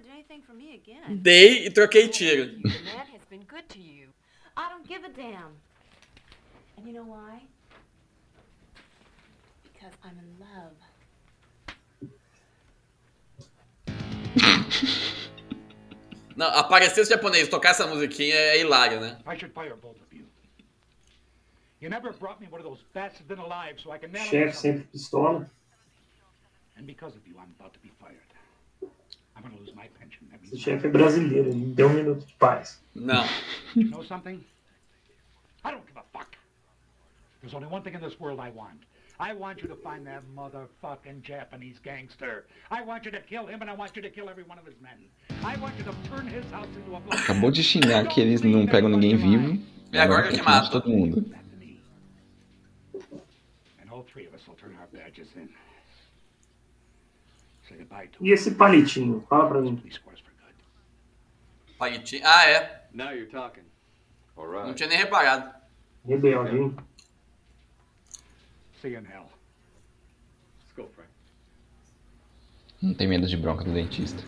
[1.10, 2.44] dei e troquei tiro.
[4.56, 5.52] I don't give a damn.
[6.78, 7.42] And you know why?
[9.64, 10.76] Because I'm in love.
[16.36, 19.20] Não, aparecer os japoneses tocar essa musiquinha é hilário, né?
[19.26, 20.26] I should fire both of you.
[21.80, 24.54] You never brought me one of those bastards in alive so I can nail Chefe
[24.54, 25.50] sempre pistola.
[26.78, 28.18] And because of you, I'm about to be fired.
[28.82, 29.33] I'm gonna lose my pension.
[29.33, 29.33] That
[30.44, 32.82] Esse chefe é brasileiro, ele deu um minuto de paz.
[32.94, 33.24] Não.
[33.76, 34.44] You know something?
[35.66, 36.38] I don't give a fuck.
[37.42, 38.86] There's only one thing in this world I want.
[39.20, 42.46] I want you to find that motherfucking Japanese gangster.
[42.70, 44.66] I want you to kill him and I want you to kill every one of
[44.66, 44.98] his men.
[45.44, 47.20] I want you to turn his house into a block.
[47.20, 49.60] Acabou de xingar que eles não pegam ninguém vivo.
[49.92, 50.70] E agora que mata.
[50.72, 51.24] todo mundo.
[53.82, 55.50] And all three of us will turn our badges in.
[57.68, 59.26] Say goodbye to E esse palitinho?
[59.30, 59.82] Fala pra mim.
[61.78, 62.22] Palitinho.
[62.26, 62.88] Ah, é.
[62.94, 63.64] Now you're talking.
[64.36, 64.76] All Não right.
[64.76, 65.54] tinha nem reparado.
[66.06, 66.76] Rebelde, hein?
[68.82, 69.30] See you in hell.
[70.60, 71.10] Let's go, Frank.
[72.82, 74.22] Não tem medo de bronca do dentista.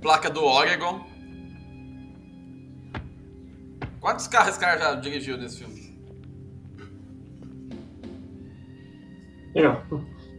[0.00, 1.11] Placa do Oregon.
[4.02, 5.80] Quantos carros esse cara já dirigiu nesse filme?
[9.54, 9.76] É, ó,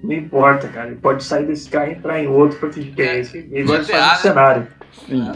[0.04, 0.88] não importa, cara.
[0.88, 3.38] Ele pode sair desse carro e entrar em outro pra fingir que é esse.
[3.38, 4.12] Ele vai fazer né?
[4.12, 4.68] o cenário.
[5.08, 5.32] Sim.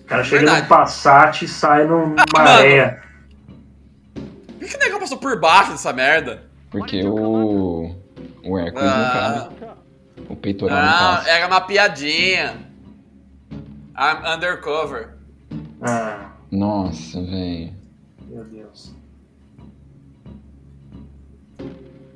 [0.00, 0.62] O cara chega Verdade.
[0.62, 3.00] no Passat e sai num maré.
[4.14, 6.44] Por que que o negão passou por baixo dessa merda?
[6.70, 7.94] Porque o.
[8.44, 9.66] O Hércules não Ah, cabe.
[10.28, 11.30] O peitoral não ah, passa.
[11.30, 12.73] era uma piadinha.
[13.96, 15.14] I'm undercover.
[15.80, 17.72] Ah, Nossa, velho.
[18.28, 18.94] meu Deus.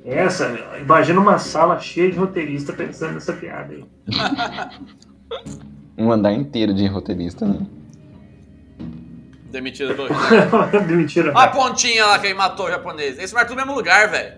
[0.05, 0.49] Essa,
[0.79, 3.85] imagina uma sala cheia de roteirista pensando nessa piada aí.
[5.97, 7.67] Um andar inteiro de roteirista, né?
[9.51, 10.07] Demitido do
[10.87, 11.33] Demitiram.
[11.35, 13.17] Olha a pontinha lá que ele matou o japonês.
[13.17, 14.35] Eles marcam no mesmo lugar, velho.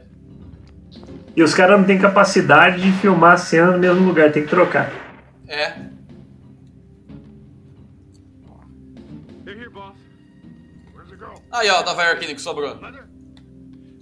[1.36, 4.50] E os caras não têm capacidade de filmar a cena no mesmo lugar, tem que
[4.50, 4.92] trocar.
[5.48, 5.74] É.
[11.52, 12.76] Aí, ó, Nova Yorkine que sobrou.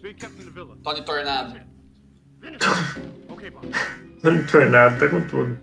[0.02, 0.78] Being kept in the villa.
[0.84, 1.60] Tony Tornado.
[4.22, 5.58] Tony Tornado, tá com tudo.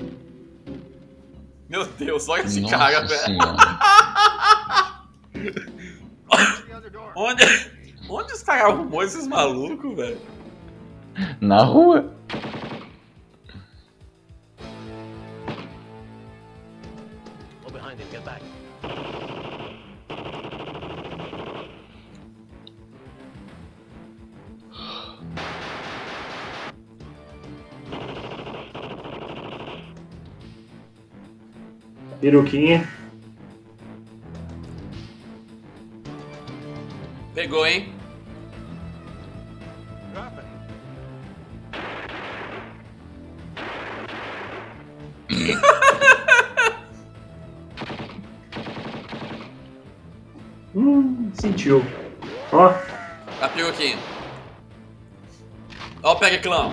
[1.69, 3.39] Meu Deus, olha esse Nossa cara, velho.
[7.17, 7.45] onde,
[8.09, 10.21] onde os caras arrumou esses malucos, velho?
[11.41, 12.13] Na rua.
[17.65, 18.07] Go behind him.
[18.11, 18.43] Get back.
[32.27, 32.85] Peruquinha.
[37.37, 37.95] Pegou, hein?
[50.75, 51.85] Hum, sentiu.
[52.53, 52.75] Ó,
[53.41, 53.97] A peruquinha.
[56.03, 56.73] Ó o Periclão.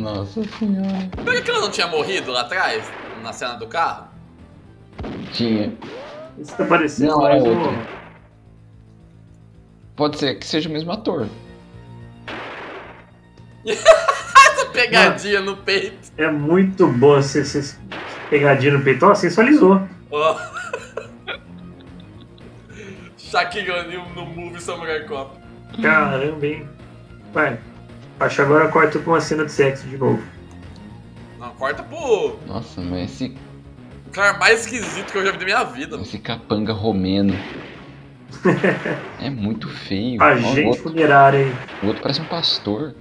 [0.00, 1.10] Nossa senhora.
[1.18, 2.90] O Periclão não tinha morrido lá atrás?
[3.22, 4.08] Na cena do carro?
[5.32, 5.72] Tinha.
[6.38, 7.70] isso tá parecendo Não, é mais outro.
[7.70, 7.84] um.
[9.94, 11.28] Pode ser que seja o mesmo ator.
[13.66, 16.10] Essa pegadinha no peito.
[16.16, 17.78] É muito boa essa essa
[18.30, 19.04] pegadinha no peito.
[19.04, 19.82] Ó, sensualizou.
[20.10, 20.38] Ó.
[23.18, 25.36] Shaquille O'Neal no movie Samurai Cop.
[25.82, 26.66] Caramba, hein?
[27.34, 27.58] Vai.
[28.20, 30.22] Acho que agora corta pra uma cena de sexo de novo.
[31.38, 33.34] Não, corta pro Nossa, mas esse,
[34.12, 35.92] cara mais esquisito que eu já vi da minha vida.
[35.92, 36.02] mano.
[36.02, 37.34] esse capanga romeno.
[39.20, 40.20] É muito feio.
[40.20, 41.52] O Agente outro, funerário, hein?
[41.82, 42.94] o outro parece um pastor.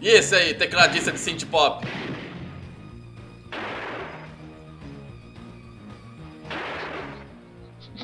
[0.00, 1.86] E esse aí, tecladista de synth pop?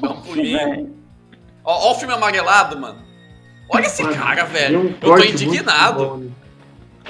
[0.03, 0.95] Dá um pulinho.
[1.65, 3.04] Ó, ó o filme amarelado, mano.
[3.69, 4.81] Olha esse Mano, cara, velho.
[4.81, 6.05] um Eu tô indignado.
[6.05, 6.31] bom, né?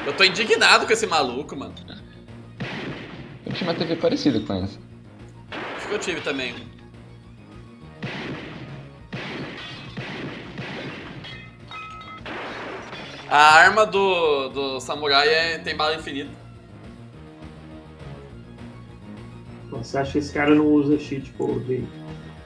[0.06, 1.74] Eu tô indignado com esse maluco, mano.
[3.46, 4.78] Eu tinha uma TV parecida com essa.
[5.76, 6.54] Acho que eu tive também.
[13.30, 16.30] A arma do, do samurai é, tem bala infinita.
[19.70, 21.88] Você acha que esse cara não usa cheat code aí?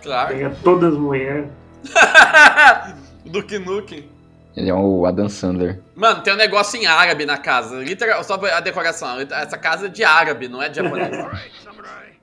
[0.03, 0.29] Claro.
[0.35, 1.51] Pega todas as mulheres.
[3.29, 4.09] Duke Nukem.
[4.57, 5.81] Ele é o Adam Sandler.
[5.95, 7.77] Mano, tem um negócio em árabe na casa.
[7.77, 9.21] Literal, só a decoração.
[9.21, 11.17] Essa casa é de árabe, não é de japonês.
[11.17, 12.19] All right, samurai.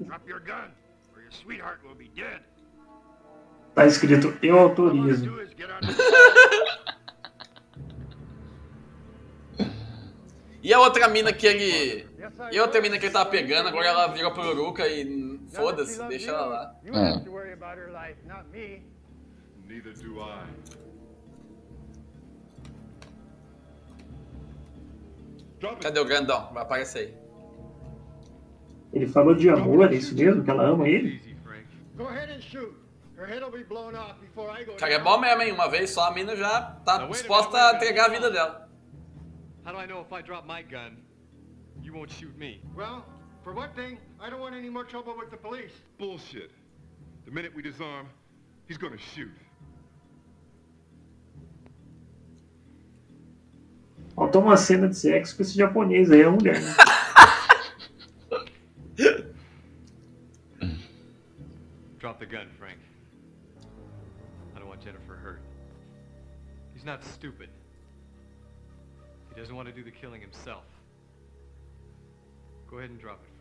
[0.00, 0.70] Drop your gun,
[1.14, 2.42] or your sweetheart will be dead.
[3.74, 5.38] Tá escrito eu autorizo.
[10.60, 12.06] E a outra mina que ele.
[12.50, 16.30] E a outra mina que ele tava pegando, agora ela virou pururuca e foda-se, deixa
[16.30, 16.74] ela lá.
[16.84, 16.92] You
[19.68, 20.46] Neither do I.
[25.82, 26.52] Cadê o grandão?
[26.54, 27.14] Vai aparecer aí.
[28.92, 30.42] Ele falou de amor, é isso mesmo?
[30.42, 31.20] Que ela ama ele?
[31.96, 32.74] Go ahead and shoot.
[33.16, 34.76] Her head will be blown off before I go.
[34.76, 35.52] Cara, é bom mesmo, hein?
[35.52, 38.70] Uma vez só a mina já tá disposta a entregar a vida dela.
[39.66, 40.96] How do I know if I drop my gun,
[41.82, 42.62] you won't shoot me?
[42.74, 43.04] Well,
[43.42, 45.72] for one thing, I don't want any more trouble with the police.
[45.98, 46.52] Bullshit.
[47.26, 48.06] The minute we disarm,
[48.68, 49.34] he's gonna shoot.
[54.18, 56.60] Faltou uma cena de sexo com esse japonês aí, é mulher.
[56.60, 56.74] Né?
[62.00, 62.78] Drop the gun, Frank.
[64.56, 65.40] I don't want Jennifer hurt.
[66.74, 67.48] He's not stupid.
[69.32, 70.64] He doesn't want to do the killing himself.
[72.68, 73.37] Go ahead and drop it,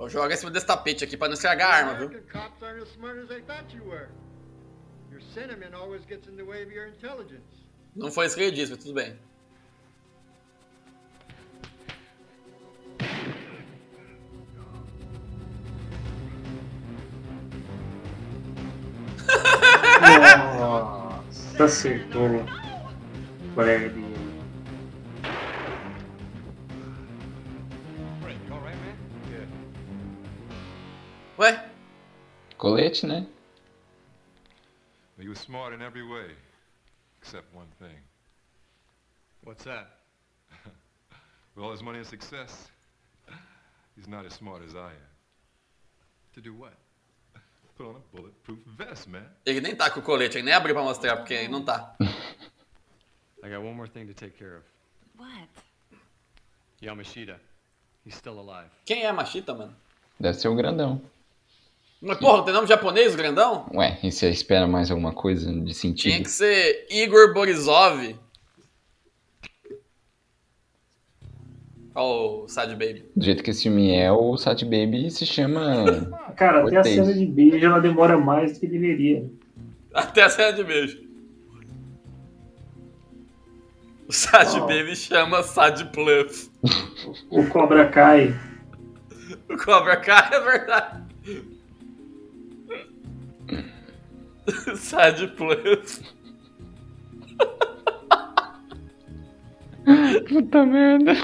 [0.00, 2.06] Vou jogar em cima desse tapete aqui pra não estragar a arma, viu?
[2.06, 4.08] American cops aren't as smart as they thought you were.
[5.10, 7.44] Your sentiment always gets in the way of your intelligence.
[7.94, 9.18] Não foi isso que ele disse, mas tudo bem.
[20.58, 22.46] Nossa, acertou.
[23.54, 24.09] Fred.
[32.60, 33.26] Colete, né?
[35.18, 36.30] He was smart in every way,
[37.18, 37.96] except one thing.
[39.44, 39.86] What's that?
[41.56, 42.68] With all his money and success,
[43.96, 45.10] he's not as smart as I am.
[46.34, 46.74] To do what?
[47.78, 49.24] Put on a bulletproof vest, man.
[49.46, 51.96] Ele nem tá com o colete, ele nem abriu pra mostrar, porque ele não tá.
[53.42, 54.64] I got one more thing to take care of.
[55.16, 55.48] What?
[56.82, 57.40] Yamashita.
[58.04, 58.68] He's still alive.
[58.84, 59.74] Quem é Machita, mano?
[60.18, 61.00] Deve ser o grandão.
[62.02, 63.66] Mas porra, tem nome japonês, grandão?
[63.74, 66.22] Ué, e você espera mais alguma coisa de Tinha sentido?
[66.22, 68.16] que ser Igor Borisov.
[71.94, 73.04] Olha o Sad Baby.
[73.14, 75.84] Do jeito que esse filme é, o Sat Baby se chama.
[76.36, 79.28] Cara, até a cena de beijo ela demora mais do que deveria.
[79.92, 81.10] Até a cena de beijo.
[84.08, 84.66] O Sad Oh.
[84.66, 86.50] Baby chama Sad Plus.
[87.28, 88.34] O Cobra Kai.
[89.48, 91.02] O Cobra Kai é verdade.
[94.76, 96.02] Sad Plus.
[100.28, 101.14] Puta merda.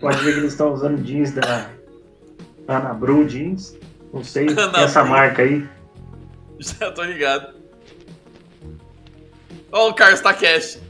[0.00, 1.70] Pode ver que eles estão usando jeans da
[2.68, 3.76] Ana Bru Jeans.
[4.12, 5.10] Não sei, Ana tem essa Bru.
[5.12, 5.68] marca aí.
[6.58, 7.54] Já tô ligado.
[9.70, 10.80] Olha o Carlos Takeshi.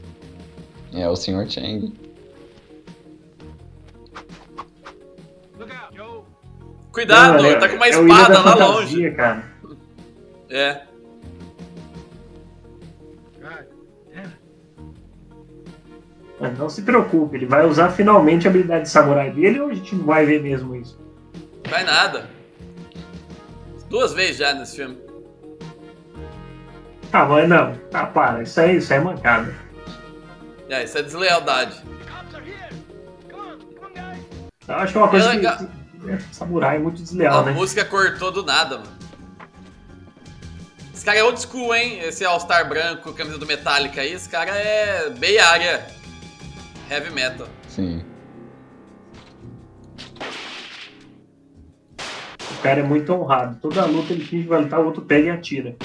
[0.93, 1.49] É o Sr.
[1.49, 1.93] Chang.
[6.91, 9.11] Cuidado, Não, é- tá com uma é o Ilha espada da lá Fantasia, longe.
[9.11, 9.43] Cara.
[10.49, 10.81] É.
[16.39, 19.73] Mas não se preocupe, ele vai usar finalmente a habilidade de samurai dele ou a
[19.73, 20.97] gente não vai ver mesmo isso?
[21.69, 22.29] Vai nada.
[23.89, 24.97] Duas vezes já nesse filme.
[27.11, 27.75] Ah, mas não.
[27.93, 29.53] Ah, para, isso aí, isso aí é mancada.
[30.69, 31.81] É, isso é deslealdade.
[34.67, 35.78] Eu acho que é uma coisa É que.
[36.07, 37.51] É, samurai é muito desleal, A né?
[37.51, 38.99] música cortou do nada, mano.
[40.93, 41.99] Esse cara é old school, hein?
[42.01, 44.11] Esse All-Star branco, camisa do Metallica aí.
[44.11, 45.87] Esse cara é Bay Area.
[46.91, 47.47] Heavy metal.
[47.69, 48.03] Sim.
[52.51, 53.57] O cara é muito honrado.
[53.61, 55.75] Toda luta ele finge vai lutar, o outro pega e atira.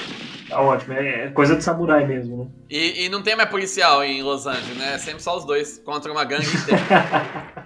[0.49, 2.47] Tá ótimo, é é coisa de samurai mesmo, né?
[2.69, 4.95] E, e não tem mais policial em Los Angeles, né?
[4.95, 6.81] É sempre só os dois contra uma gangue inteira.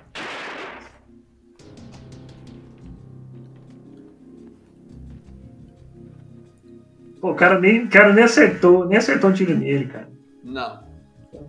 [7.20, 10.10] Pô, o cara nem, o cara nem acertou, nem acertou um tiro nele, cara.
[10.44, 10.84] Não.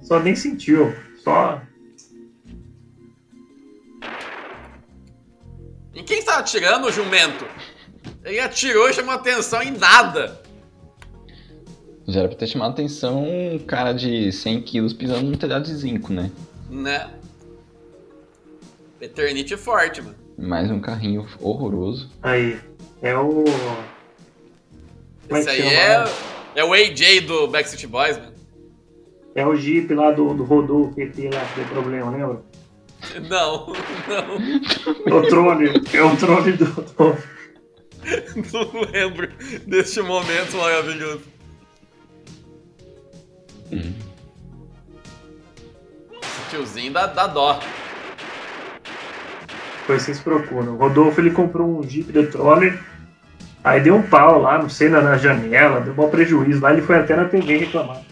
[0.03, 0.95] Só nem sentiu.
[1.23, 1.63] Só.
[5.95, 7.47] Em quem estava atirando o jumento?
[8.25, 10.41] Ele atirou e chamou atenção em nada.
[12.07, 15.75] Já era pra ter chamado atenção um cara de 100 quilos pisando num telhado de
[15.75, 16.31] zinco, né?
[16.69, 17.11] Né?
[19.01, 20.17] Eternity forte, mano.
[20.37, 22.11] Mais um carrinho horroroso.
[22.23, 22.59] Aí.
[23.03, 23.45] É o.
[25.31, 26.05] É Esse que aí é,
[26.57, 28.33] é o AJ do Backstreet Boys, mano.
[29.35, 32.43] É o Jeep lá do, do Rodô PT lá que deu problema, lembra?
[33.29, 33.73] Não,
[35.09, 35.19] não.
[35.19, 35.69] O Trone.
[35.95, 36.65] É o Trone do.
[36.67, 37.17] do-
[38.53, 39.29] Não lembro
[39.67, 41.23] deste momento maravilhoso.
[46.23, 47.61] Esse tiozinho dá, dá dó.
[49.81, 50.75] Depois vocês procuram.
[50.75, 52.79] O Rodolfo ele comprou um Jeep do Troller.
[53.63, 56.73] Aí deu um pau lá, não sei, na, na janela, deu um prejuízo lá.
[56.73, 58.03] Ele foi até na TV reclamar.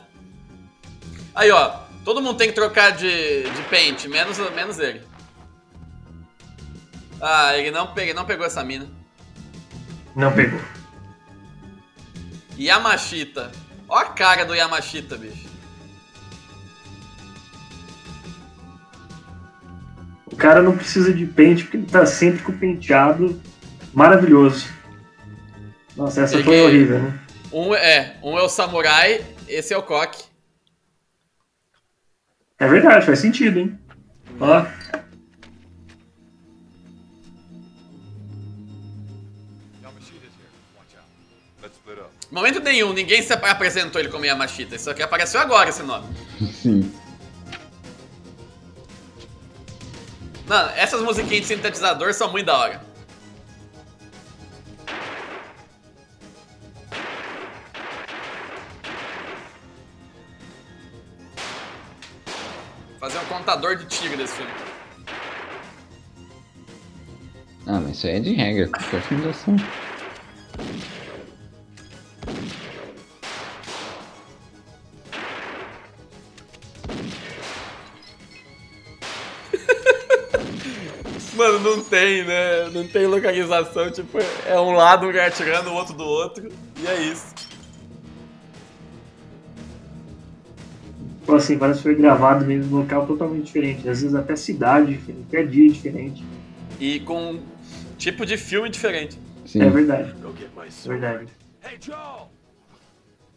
[1.34, 1.86] Aí, ó.
[2.04, 5.02] Todo mundo tem que trocar de, de pente, menos, menos ele.
[7.20, 8.86] Ah, ele não, pegue, não pegou essa mina.
[10.14, 10.60] Não pegou.
[12.56, 13.50] Yamashita.
[13.88, 15.48] Ó a cara do Yamashita, bicho.
[20.26, 23.40] O cara não precisa de pente porque ele tá sempre com o penteado
[23.96, 24.68] maravilhoso.
[25.96, 27.18] Nossa, essa foi horrível, né?
[27.50, 30.22] Um é, um é o samurai, esse é o coque.
[32.58, 33.78] É verdade, faz sentido, hein?
[34.38, 34.66] Ó.
[41.62, 42.10] Let's split up.
[42.30, 44.76] Momento nenhum, ninguém se ap- apresentou ele como Yamashita.
[44.76, 46.06] Isso aqui apareceu agora, esse nome.
[46.52, 46.92] Sim.
[50.46, 52.95] Mano, essas musiquinhas de sintetizador são muito da hora.
[63.46, 64.50] Um contador de tiro desse filme.
[67.64, 69.54] Ah, mas isso aí é de regra, qualquer filme de ação.
[81.36, 82.68] Mano, não tem, né?
[82.72, 83.92] Não tem localização.
[83.92, 86.50] Tipo, é um lado um atirando, o outro do outro.
[86.78, 87.35] E é isso.
[91.34, 93.88] Assim, parece que foi gravado mesmo num local totalmente diferente.
[93.88, 96.24] Às vezes até cidade diferente, até dia diferente.
[96.78, 97.40] E com
[97.98, 99.18] tipo de filme diferente.
[99.44, 99.62] Sim.
[99.62, 100.14] É verdade.
[100.14, 101.26] É verdade.
[101.62, 102.28] Hey, Joe!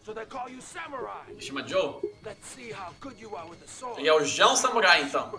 [0.03, 1.35] So they call you Samurai.
[1.39, 2.01] Chama Joe?
[2.25, 3.99] Let's see how good you are with the sword.
[3.99, 5.31] Ele é o João Samurai, então.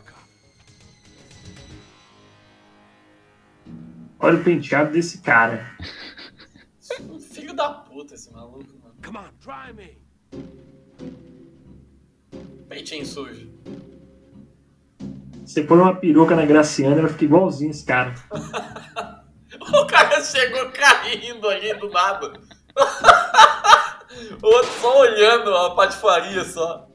[4.19, 5.67] Olha o penteado desse cara.
[7.33, 8.95] Filho da puta esse maluco, mano.
[9.05, 9.99] Come on, try me.
[12.71, 13.51] Peitinho sujo.
[15.45, 18.15] Você põe uma peruca na Graciana, ela fica igualzinho esse cara.
[19.61, 22.29] O cara chegou caindo ali do nada.
[24.43, 26.89] o outro só olhando a patifaria só.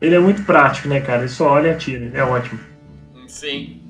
[0.00, 1.20] Ele é muito prático, né, cara?
[1.22, 2.16] Ele só olha e atira.
[2.16, 2.58] É ótimo.
[3.28, 3.82] Sim.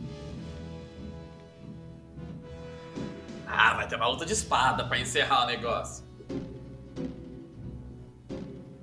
[3.46, 6.03] Ah, vai ter uma luta de espada pra encerrar o negócio.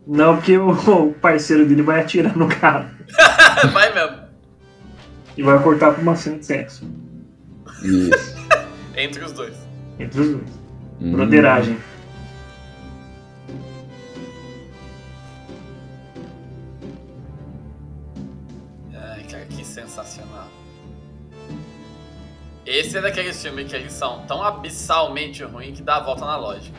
[0.06, 2.92] Não, porque o parceiro dele vai atirar no cara.
[3.72, 4.22] vai mesmo.
[5.38, 6.90] E vai cortar pra uma cena de sexo.
[7.84, 8.36] Isso.
[8.96, 9.56] Entre os dois.
[10.00, 10.50] Entre os dois.
[11.00, 11.12] Hum.
[11.14, 11.78] Broderagem.
[18.94, 20.48] Ai, cara, que sensacional.
[22.66, 26.38] Esse é daqueles filmes que eles são tão abissalmente ruins que dá a volta na
[26.38, 26.78] lógica.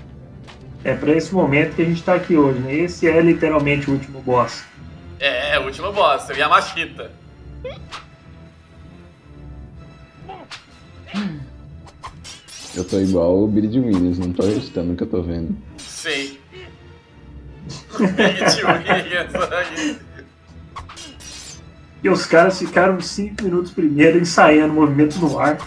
[0.85, 2.75] É pra esse momento que a gente tá aqui hoje, né?
[2.75, 4.65] Esse é literalmente o último boss.
[5.21, 7.11] É, é o último boss, seria a Machita.
[12.75, 15.57] Eu tô igual o Billy de Williams, não tô acreditando que eu tô vendo.
[15.77, 16.39] Sim.
[17.99, 19.99] Big Williams aí.
[22.03, 25.59] E os caras ficaram 5 minutos primeiro ensaiando o movimento no ar.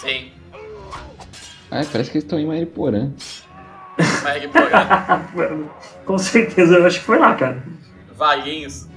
[0.00, 0.30] Sim.
[1.70, 3.10] Ah, parece que eles estão em Mariporã.
[4.26, 5.64] Meg Porã.
[6.04, 7.62] Com certeza, eu acho que foi lá, cara.
[8.16, 8.88] Vaguinhos.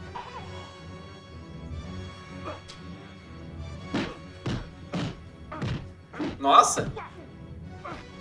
[6.40, 6.92] Nossa.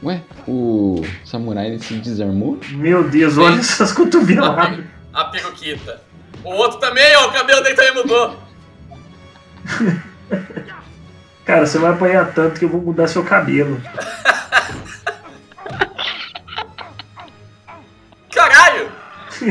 [0.03, 2.59] Ué, o samurai ele se desarmou?
[2.71, 4.85] Meu Deus, olha essas cotoveladas.
[5.13, 6.03] A peruquita.
[6.45, 8.37] O outro também, ó, o cabelo dele também mudou.
[11.45, 13.81] Cara, você vai apanhar tanto que eu vou mudar seu cabelo.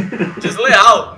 [0.42, 1.18] Desleal.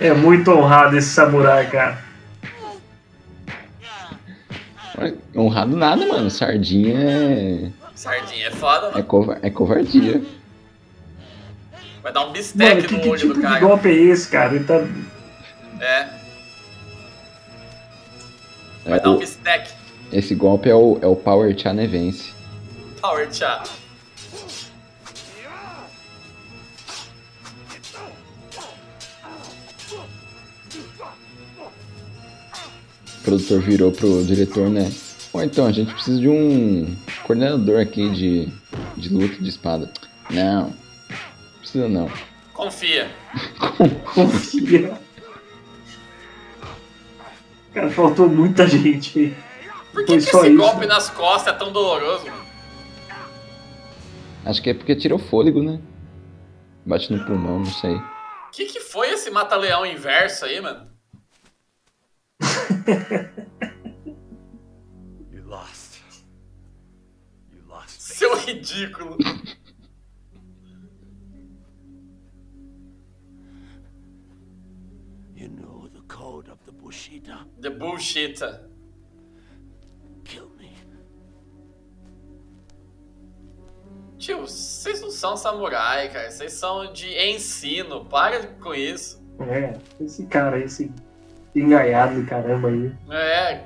[0.00, 2.04] É muito honrado esse samurai, cara.
[5.34, 6.30] Honrado nada, mano.
[6.30, 7.70] Sardinha é.
[7.94, 9.04] Sardinha é foda, É, mano.
[9.04, 10.22] cova- é covardia.
[12.02, 13.60] Vai dar um Mano, bistec que, no que olho tipo do de cara.
[13.60, 14.54] golpe é esse, cara?
[14.54, 14.74] Ele tá.
[15.80, 16.08] É,
[18.84, 19.70] É, vai dar um bistec.
[20.12, 22.32] esse golpe é o, é o Power Chanevense.
[33.18, 34.90] O produtor virou pro diretor, né?
[35.32, 38.48] Ou então, a gente precisa de um coordenador aqui de,
[38.96, 39.90] de luta de espada.
[40.30, 40.72] Não,
[41.60, 42.10] precisa não.
[42.52, 43.10] Confia.
[44.14, 44.98] Confia.
[47.74, 49.36] Cara, faltou muita gente aí.
[49.92, 50.56] Por que, que esse isso.
[50.56, 52.45] golpe nas costas é tão doloroso, mano?
[54.46, 55.82] Acho que é porque tirou fôlego, né?
[56.86, 57.96] Bate no pulmão, não sei.
[57.96, 60.88] O que, que foi esse mata-leão inverso aí, mano?
[65.32, 66.00] You lost.
[67.52, 67.90] You lost.
[67.98, 69.18] Seu ridículo.
[75.34, 77.46] You know the code of the Bushita.
[77.60, 78.40] The bullshit.
[84.18, 86.30] Tio, vocês não são samurai, cara.
[86.30, 88.04] Vocês são de ensino.
[88.06, 89.22] Para com isso.
[89.40, 90.90] É, esse cara, esse
[91.54, 92.92] engaiado do caramba aí.
[93.10, 93.64] É,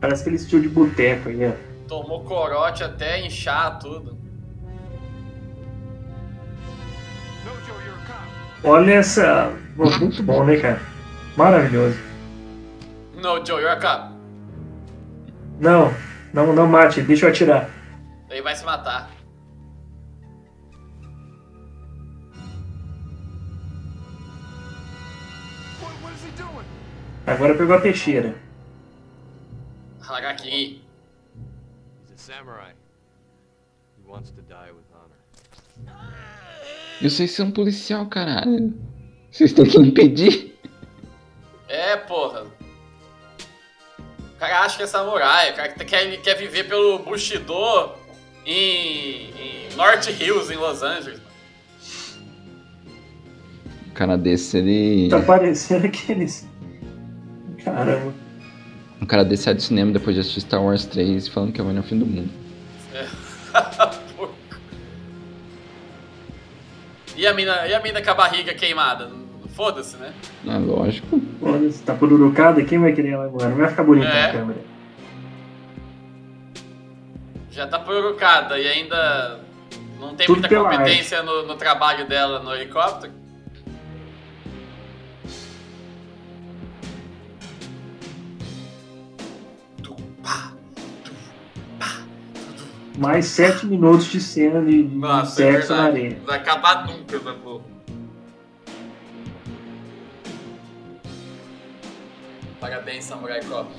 [0.00, 1.52] Parece aquele estilo de boteco aí, ó.
[1.88, 4.16] tomou corote até inchar tudo.
[8.64, 9.52] Olha essa.
[9.76, 10.80] Muito bom, né, cara?
[11.36, 11.98] Maravilhoso.
[13.14, 14.12] No, Joe, you're a cop.
[15.60, 15.94] Não,
[16.32, 17.70] não, não mate, deixa eu atirar.
[18.28, 19.10] Ele vai se matar.
[27.26, 28.36] Agora pegou a peixeira.
[30.00, 30.80] Haraki.
[32.04, 32.72] He's a samurai.
[33.98, 35.16] He wants to die with honor.
[37.00, 38.72] E vocês são policial, caralho.
[39.30, 40.56] Vocês têm que impedir.
[41.68, 42.44] É, porra.
[44.36, 48.05] O cara acha que é samurai, o cara quer, quer viver pelo Bushido
[48.46, 51.20] em, em North Hills, em Los Angeles.
[53.90, 55.08] Um cara desse, ele.
[55.08, 56.46] Tá parecendo aqueles.
[57.64, 58.12] Caramba.
[59.00, 61.72] Um cara desse sai do cinema depois de assistir Star Wars 3 falando que vai
[61.74, 62.30] no fim do mundo.
[62.94, 63.06] É.
[67.16, 69.10] e, a mina, e a mina com a barriga queimada?
[69.54, 70.12] Foda-se, né?
[70.46, 71.20] Ah, lógico.
[71.40, 73.48] Foda-se, tá pururucada, quem vai querer ela agora?
[73.48, 74.26] Não vai ficar bonito É.
[74.26, 74.60] na câmera.
[77.56, 79.40] Já tá pururucada e ainda
[79.98, 83.14] não tem Tudo muita competência no, no trabalho dela no helicóptero.
[92.98, 96.06] Mais sete minutos de cena de, de Nossa, é sexo na verdade.
[96.06, 96.22] areia.
[96.26, 97.64] Vai acabar nunca essa porra.
[102.60, 103.70] Parabéns, Samurai Cop.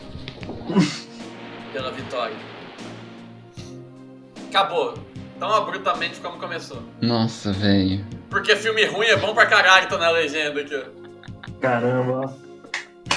[1.73, 2.56] pela vitória.
[4.49, 4.93] Acabou.
[5.39, 6.81] Tão abruptamente como começou.
[7.01, 8.03] Nossa, velho.
[8.29, 11.51] Porque filme ruim é bom pra caralho, tô na legenda aqui, ó.
[11.61, 12.47] Caramba, ó.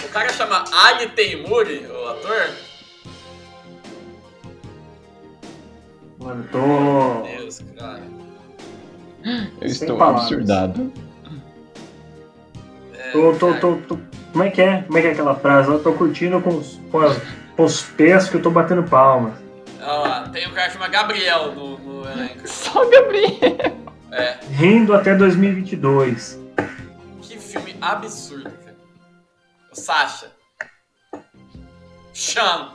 [0.04, 2.50] O cara chama Ali Teimuri, o ator.
[6.18, 6.58] Mano, tô.
[6.58, 8.02] Meu Deus, cara.
[9.24, 10.22] Eu Sem estou palavras.
[10.24, 10.92] absurdado.
[12.94, 13.98] É, Tô, tô, tô, tô-
[14.32, 14.82] Como é que é?
[14.82, 15.70] Como é que é aquela frase?
[15.70, 17.20] Eu tô curtindo com os, com, as-
[17.56, 19.34] com os pés que eu tô batendo palmas.
[19.82, 22.46] Ó lá, tem um cara que chama Gabriel no, no elenco.
[22.48, 23.76] Só Gabriel.
[24.12, 24.38] É.
[24.50, 26.38] Rindo até 2022.
[27.22, 28.76] Que filme absurdo, cara.
[29.70, 30.32] O Sasha.
[32.12, 32.72] Sean.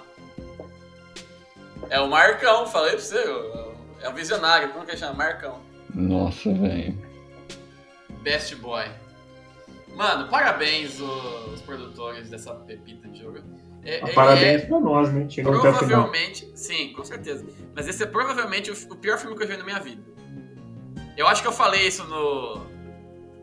[1.89, 3.23] É o Marcão, falei pra você.
[4.01, 5.13] É um visionário, como que ele chama?
[5.13, 5.61] Marcão.
[5.93, 6.97] Nossa, velho.
[8.21, 8.85] Best Boy.
[9.95, 13.39] Mano, parabéns os produtores dessa pepita de jogo.
[13.85, 15.27] É, ele Parabéns é pra nós, né?
[15.29, 15.87] Chegamos até o final.
[15.87, 17.45] provavelmente, sim, com certeza.
[17.75, 20.01] Mas esse é provavelmente o, o pior filme que eu vi na minha vida.
[21.15, 22.65] Eu acho que eu falei isso no,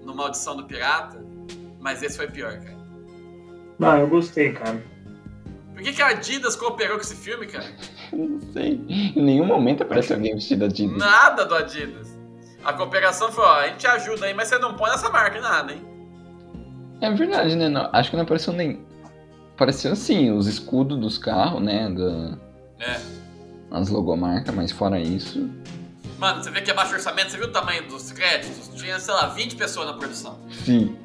[0.04, 1.24] no Maldição do Pirata,
[1.80, 2.82] mas esse foi pior, cara.
[3.78, 4.82] Não, eu gostei, cara.
[5.72, 7.66] Por que, que a Adidas cooperou com esse filme, cara?
[8.12, 8.80] Não sei.
[8.88, 10.98] Em nenhum momento aparece alguém vestido Adidas.
[10.98, 12.18] Nada do Adidas.
[12.64, 15.40] A cooperação foi, ó, a gente ajuda aí, mas você não põe essa marca em
[15.40, 15.82] nada, hein?
[17.00, 17.68] É verdade, né?
[17.68, 18.84] Não, acho que não apareceu nem.
[19.62, 21.88] Apareceu assim, os escudos dos carros, né?
[21.88, 22.36] Da,
[22.84, 23.00] É.
[23.70, 25.48] as logomarcas, mas fora isso.
[26.18, 28.66] Mano, você vê que é baixo orçamento, você viu o tamanho dos créditos?
[28.74, 30.36] Tinha, sei lá, 20 pessoas na produção.
[30.50, 30.98] Sim.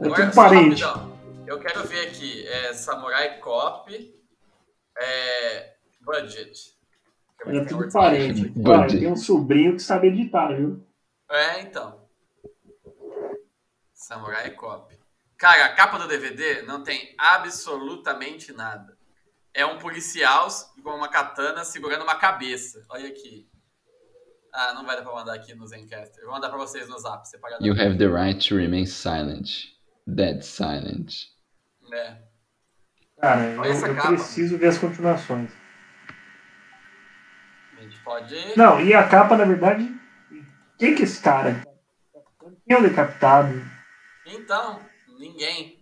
[0.00, 0.82] É Agora, parente.
[0.82, 1.16] rapidão.
[1.46, 4.14] Eu quero ver aqui, é Samurai Cop,
[4.98, 5.72] é,
[6.02, 6.74] budget.
[7.46, 8.50] É tudo parente.
[8.62, 10.84] Cara, eu tenho um sobrinho que sabe editar, viu?
[11.30, 11.98] É, então.
[13.94, 14.89] Samurai Cop.
[15.40, 18.94] Cara, a capa do DVD não tem absolutamente nada.
[19.54, 20.46] É um policial
[20.82, 22.84] com uma katana segurando uma cabeça.
[22.90, 23.48] Olha aqui.
[24.52, 26.18] Ah, não vai dar pra mandar aqui no Zencaster.
[26.18, 27.66] Eu vou mandar pra vocês no zap, separado.
[27.66, 29.48] You have the right to remain silent.
[30.06, 31.28] Dead silent.
[31.90, 32.18] É.
[33.18, 34.08] Cara, eu, eu capa.
[34.08, 35.50] preciso ver as continuações.
[37.78, 38.56] A gente pode.
[38.58, 39.88] Não, e a capa, na verdade.
[40.78, 41.62] Quem que é esse cara?
[42.66, 43.62] Quem é o decapitado?
[44.26, 44.89] Então,
[45.20, 45.78] ninguém.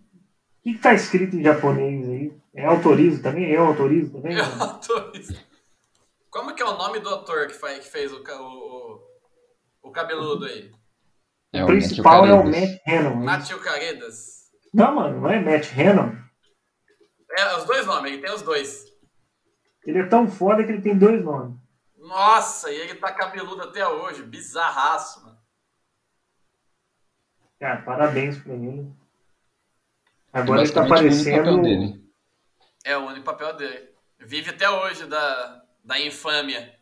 [0.61, 2.39] que, que tá escrito em japonês aí?
[2.53, 3.49] É autorizo também?
[3.49, 4.37] Eu autorizo também?
[4.37, 5.33] Eu autorizo.
[6.29, 9.01] Como que é o nome do ator que, faz, que fez o, o,
[9.81, 10.71] o, o cabeludo aí?
[11.53, 13.15] É O principal é o Matt Hannon.
[13.15, 14.51] Matthew Caredas.
[14.71, 16.15] Não, mano, não é Matt Hannon.
[17.31, 18.85] É, os dois nomes, ele tem os dois.
[19.85, 21.57] Ele é tão foda que ele tem dois nomes.
[21.97, 24.23] Nossa, e ele tá cabeludo até hoje.
[24.23, 25.39] Bizarraço, mano.
[27.59, 28.91] Cara, parabéns pra ele.
[30.31, 31.61] Agora ele tá Basicamente, o único papel parecendo.
[31.61, 32.09] dele.
[32.85, 33.89] É o único papel dele.
[34.19, 36.77] Vive até hoje da, da infâmia.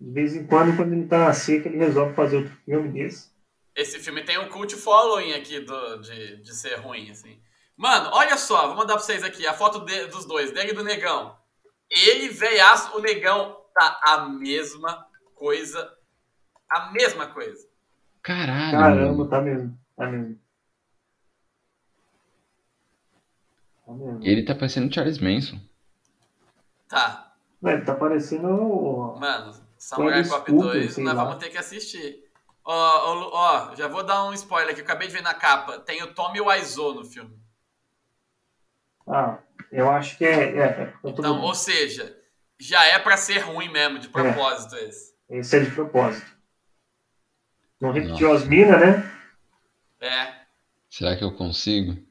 [0.00, 3.32] De vez em quando, quando ele tá na seca, ele resolve fazer outro filme desse.
[3.74, 7.40] Esse filme tem um cult following aqui do, de, de ser ruim, assim.
[7.76, 10.74] Mano, olha só, vou mandar pra vocês aqui a foto de- dos dois, dele e
[10.74, 11.36] do negão.
[11.90, 15.92] Ele, veiaço, o negão, tá a mesma coisa.
[16.70, 17.66] A mesma coisa.
[18.22, 18.78] Caralho.
[18.78, 19.78] Caramba, tá mesmo.
[19.96, 20.38] Tá mesmo.
[23.94, 24.20] Mesmo.
[24.22, 25.58] Ele tá parecendo Charles Manson.
[26.88, 27.32] Tá.
[27.62, 28.48] Ué, tá parecendo.
[28.48, 31.24] o- Mano, Samurai Cop Cooper, 2, sei nós lá.
[31.24, 32.22] vamos ter que assistir.
[32.64, 35.34] Ó, ó, Lu- ó, já vou dar um spoiler aqui, eu acabei de ver na
[35.34, 35.78] capa.
[35.80, 37.38] Tem o Tommy Wiseau no filme.
[39.06, 39.38] Ah,
[39.70, 40.56] eu acho que é.
[40.56, 42.16] é, é Então, ou seja,
[42.58, 45.14] já é pra ser ruim mesmo, de propósito esse.
[45.28, 46.26] Esse é de propósito.
[47.80, 49.10] Não repetiu as minas, né?
[50.00, 50.34] É.
[50.88, 52.02] Será que eu consigo?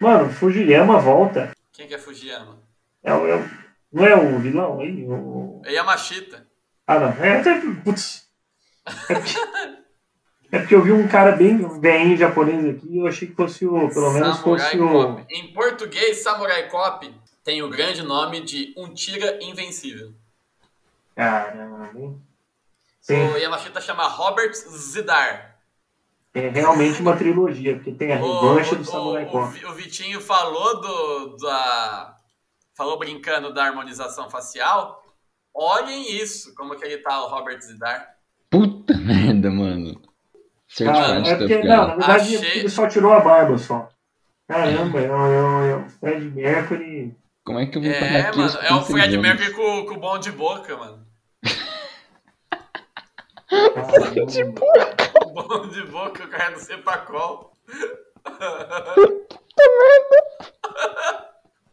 [0.00, 1.50] Mano, Fujiyama volta.
[1.72, 2.58] Quem que é Fujiyama?
[3.02, 3.50] É, o- é o-
[3.92, 5.04] não é o vilão aí?
[5.06, 5.62] O...
[5.64, 6.46] É Yamashita.
[6.86, 7.08] Ah, não.
[7.24, 7.60] É até.
[7.84, 8.28] Putz.
[8.86, 9.38] É porque,
[10.52, 13.66] é porque eu vi um cara bem bem japonês aqui e eu achei que fosse
[13.66, 13.88] o.
[13.90, 14.88] Pelo menos Samurai fosse o.
[14.90, 15.24] Cop.
[15.30, 17.14] Em português, Samurai Cop
[17.44, 20.12] tem o grande nome de Um Tira Invencível.
[21.14, 22.22] Caramba, hein?
[23.00, 25.47] Sim, O Yamashita chama Robert Zidar.
[26.34, 29.52] É realmente uma trilogia, porque tem a O, revanche do o- Samurai o- Cop.
[29.52, 32.14] Vi- o Vitinho falou do da
[32.76, 35.02] falou brincando da harmonização facial.
[35.54, 38.14] Olhem isso, como que ele tá o Robert Zidar.
[38.50, 40.00] Puta merda, mano.
[40.76, 43.88] Cara, é porque, não, na verdade Achei- ele só tirou a barba só.
[44.46, 47.16] Caramba, é o é o- é o Fred Mercury.
[47.44, 49.86] Como é que eu vou pagar É, aqui mano, é o Fred 36 Mercury com,
[49.86, 51.06] com o bom de boca, mano.
[54.28, 55.07] de boca.
[55.28, 57.52] O bom de boca, o cara do Cepacol.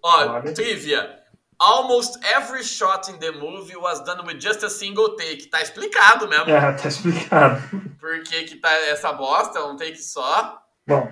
[0.03, 1.19] Ó, trivia.
[1.57, 5.47] Almost every shot in the movie was done with just a single take.
[5.49, 6.49] Tá explicado mesmo.
[6.49, 7.61] É, tá explicado.
[7.99, 10.61] Por que que tá essa bosta, um take só.
[10.85, 11.09] Bom,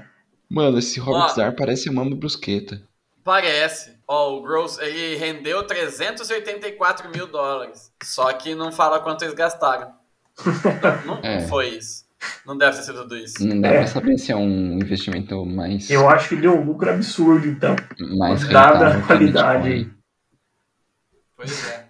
[0.50, 1.28] Mano, esse Robert Ó.
[1.30, 2.82] Zar parece a Mama Brusqueta.
[3.24, 3.98] Parece.
[4.06, 7.92] Ó, o Gross, ele rendeu 384 mil dólares.
[8.04, 9.94] Só que não fala quanto eles gastaram.
[11.06, 11.48] Não, não É.
[11.48, 12.03] foi isso.
[12.46, 13.46] Não deve ter sido tudo isso.
[13.46, 13.78] Não dá É.
[13.80, 15.90] pra saber se é um investimento mais.
[15.90, 17.76] eu acho que deu um lucro absurdo, então.
[18.18, 19.92] mais Dada a qualidade.
[21.36, 21.90] Pois é.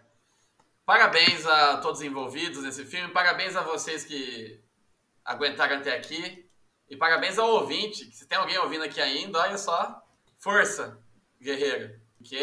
[0.86, 3.14] Parabéns a todos os envolvidos nesse filme.
[3.14, 4.60] Parabéns a vocês que
[5.24, 6.46] aguentaram até aqui.
[6.90, 8.06] E parabéns ao ouvinte.
[8.06, 10.02] Que se tem alguém ouvindo aqui ainda, olha só.
[10.40, 10.98] Força,
[11.42, 11.92] guerreiro.
[12.24, 12.38] Que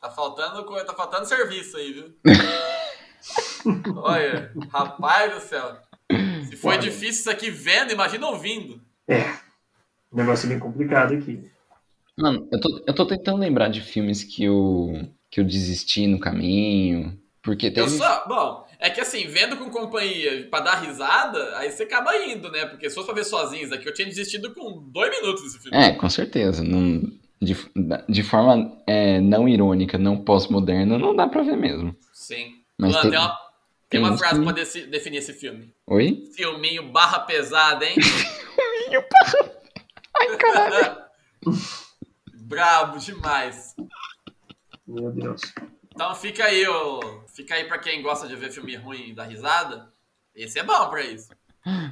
[0.00, 2.14] tá faltando, tá faltando serviço aí, viu?
[3.96, 5.76] olha, rapaz do céu.
[6.60, 6.80] Foi Olha.
[6.82, 8.80] difícil isso aqui vendo, imagina ouvindo.
[9.06, 9.22] É.
[10.12, 11.50] Um negócio bem complicado aqui.
[12.16, 16.18] Mano, eu tô, eu tô tentando lembrar de filmes que eu, que eu desisti no
[16.18, 17.18] caminho.
[17.42, 17.86] Porque teve.
[17.86, 22.14] Eu só, bom, é que assim, vendo com companhia pra dar risada, aí você acaba
[22.16, 22.66] indo, né?
[22.66, 25.60] Porque se fosse pra ver sozinho isso daqui, eu tinha desistido com dois minutos desse
[25.60, 25.76] filme.
[25.76, 26.62] É, com certeza.
[26.64, 27.00] Não,
[27.40, 27.56] de,
[28.08, 31.94] de forma é, não irônica, não pós-moderna, não dá pra ver mesmo.
[32.12, 32.54] Sim.
[32.76, 33.38] Mas Luan, tem- tem, uma,
[33.88, 35.74] tem uma frase pra definir esse filme.
[35.86, 36.24] Oi?
[36.34, 37.96] Filminho barra pesada, hein?
[38.00, 39.52] Filminho barra...
[40.20, 40.96] Ai, caralho.
[42.34, 43.74] Brabo demais.
[44.86, 45.40] Meu Deus.
[45.94, 49.24] Então fica aí, ô, fica aí pra quem gosta de ver filme ruim e dar
[49.24, 49.92] risada.
[50.34, 51.30] Esse é bom pra isso.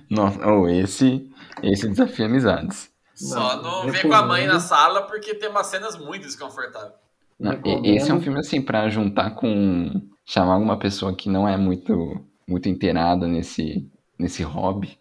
[0.09, 1.31] Nossa, oh, esse,
[1.62, 2.90] esse desafia amizades.
[3.14, 6.94] Só não, Não, ver com a mãe na sala porque tem umas cenas muito desconfortáveis.
[7.39, 11.56] Não, esse é um filme assim pra juntar com chamar alguma pessoa que não é
[11.56, 13.88] muito muito inteirada nesse
[14.18, 14.98] nesse hobby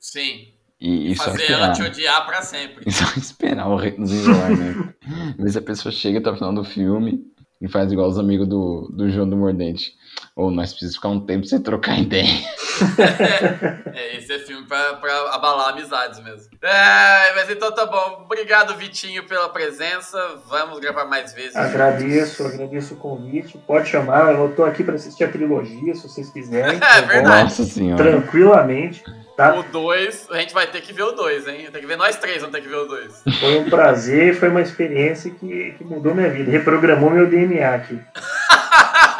[0.00, 0.48] Sim.
[0.80, 2.84] e, e Fazer ela te odiar pra sempre.
[2.86, 4.94] e só esperar o desenrolar, né?
[5.38, 7.24] Ver se a pessoa chega até o final do filme
[7.60, 9.94] e faz igual os amigos do, do João do Mordente.
[10.36, 12.24] Ou nós precisamos ficar um tempo sem trocar ideia.
[13.94, 16.50] É, esse é filme pra, pra abalar amizades mesmo.
[16.60, 18.22] É, mas então tá bom.
[18.24, 20.18] Obrigado, Vitinho, pela presença.
[20.48, 21.54] Vamos gravar mais vezes.
[21.54, 23.56] Agradeço, agradeço o convite.
[23.58, 26.80] Pode chamar, eu tô aqui para assistir a trilogia, se vocês quiserem.
[26.84, 27.44] É verdade.
[27.44, 28.02] Nossa senhora.
[28.02, 29.04] Tranquilamente.
[29.36, 29.54] Tá?
[29.54, 31.68] O 2, a gente vai ter que ver o 2, hein?
[31.72, 33.22] Tem que ver nós três, vamos ter que ver o 2.
[33.40, 38.00] Foi um prazer, foi uma experiência que, que mudou minha vida, reprogramou meu DNA aqui.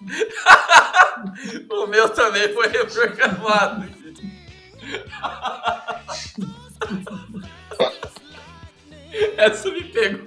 [1.70, 3.88] o meu também foi reprogramado.
[9.36, 10.26] Essa me pegou.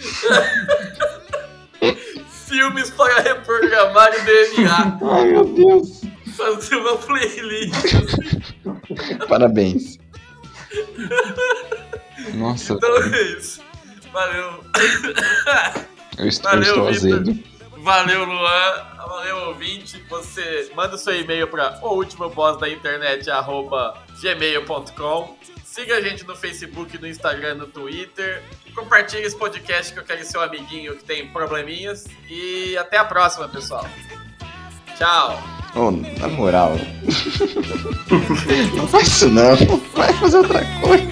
[2.48, 4.98] Filmes para reprogramar o DNA.
[5.10, 6.00] Ai, meu Deus.
[6.36, 7.74] Fazer uma playlist.
[9.28, 9.98] Parabéns.
[12.34, 13.62] Nossa, Então é isso.
[14.12, 14.64] Valeu.
[16.18, 16.88] eu estou, Valeu, estou Vitor.
[16.88, 17.38] azedo.
[17.82, 18.86] Valeu, Luan.
[18.96, 20.02] Valeu, ouvinte.
[20.08, 25.36] Você manda o seu e-mail para o último boss da internet, arroba gmail.com.
[25.64, 28.42] Siga a gente no Facebook, no Instagram, no Twitter.
[28.74, 32.06] Compartilhe esse podcast que eu quero ser seu amiguinho que tem probleminhas.
[32.28, 33.86] E até a próxima, pessoal.
[34.98, 35.42] Tchau.
[35.74, 36.76] Oh, na moral.
[38.76, 39.56] não faz isso não.
[39.94, 41.10] Vai fazer outra coisa.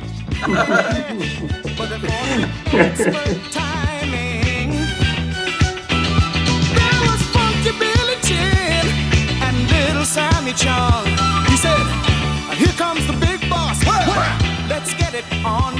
[10.08, 11.04] Sammy Chung.
[11.48, 11.84] He said,
[12.56, 13.78] Here comes the big boss.
[14.66, 15.74] Let's get it on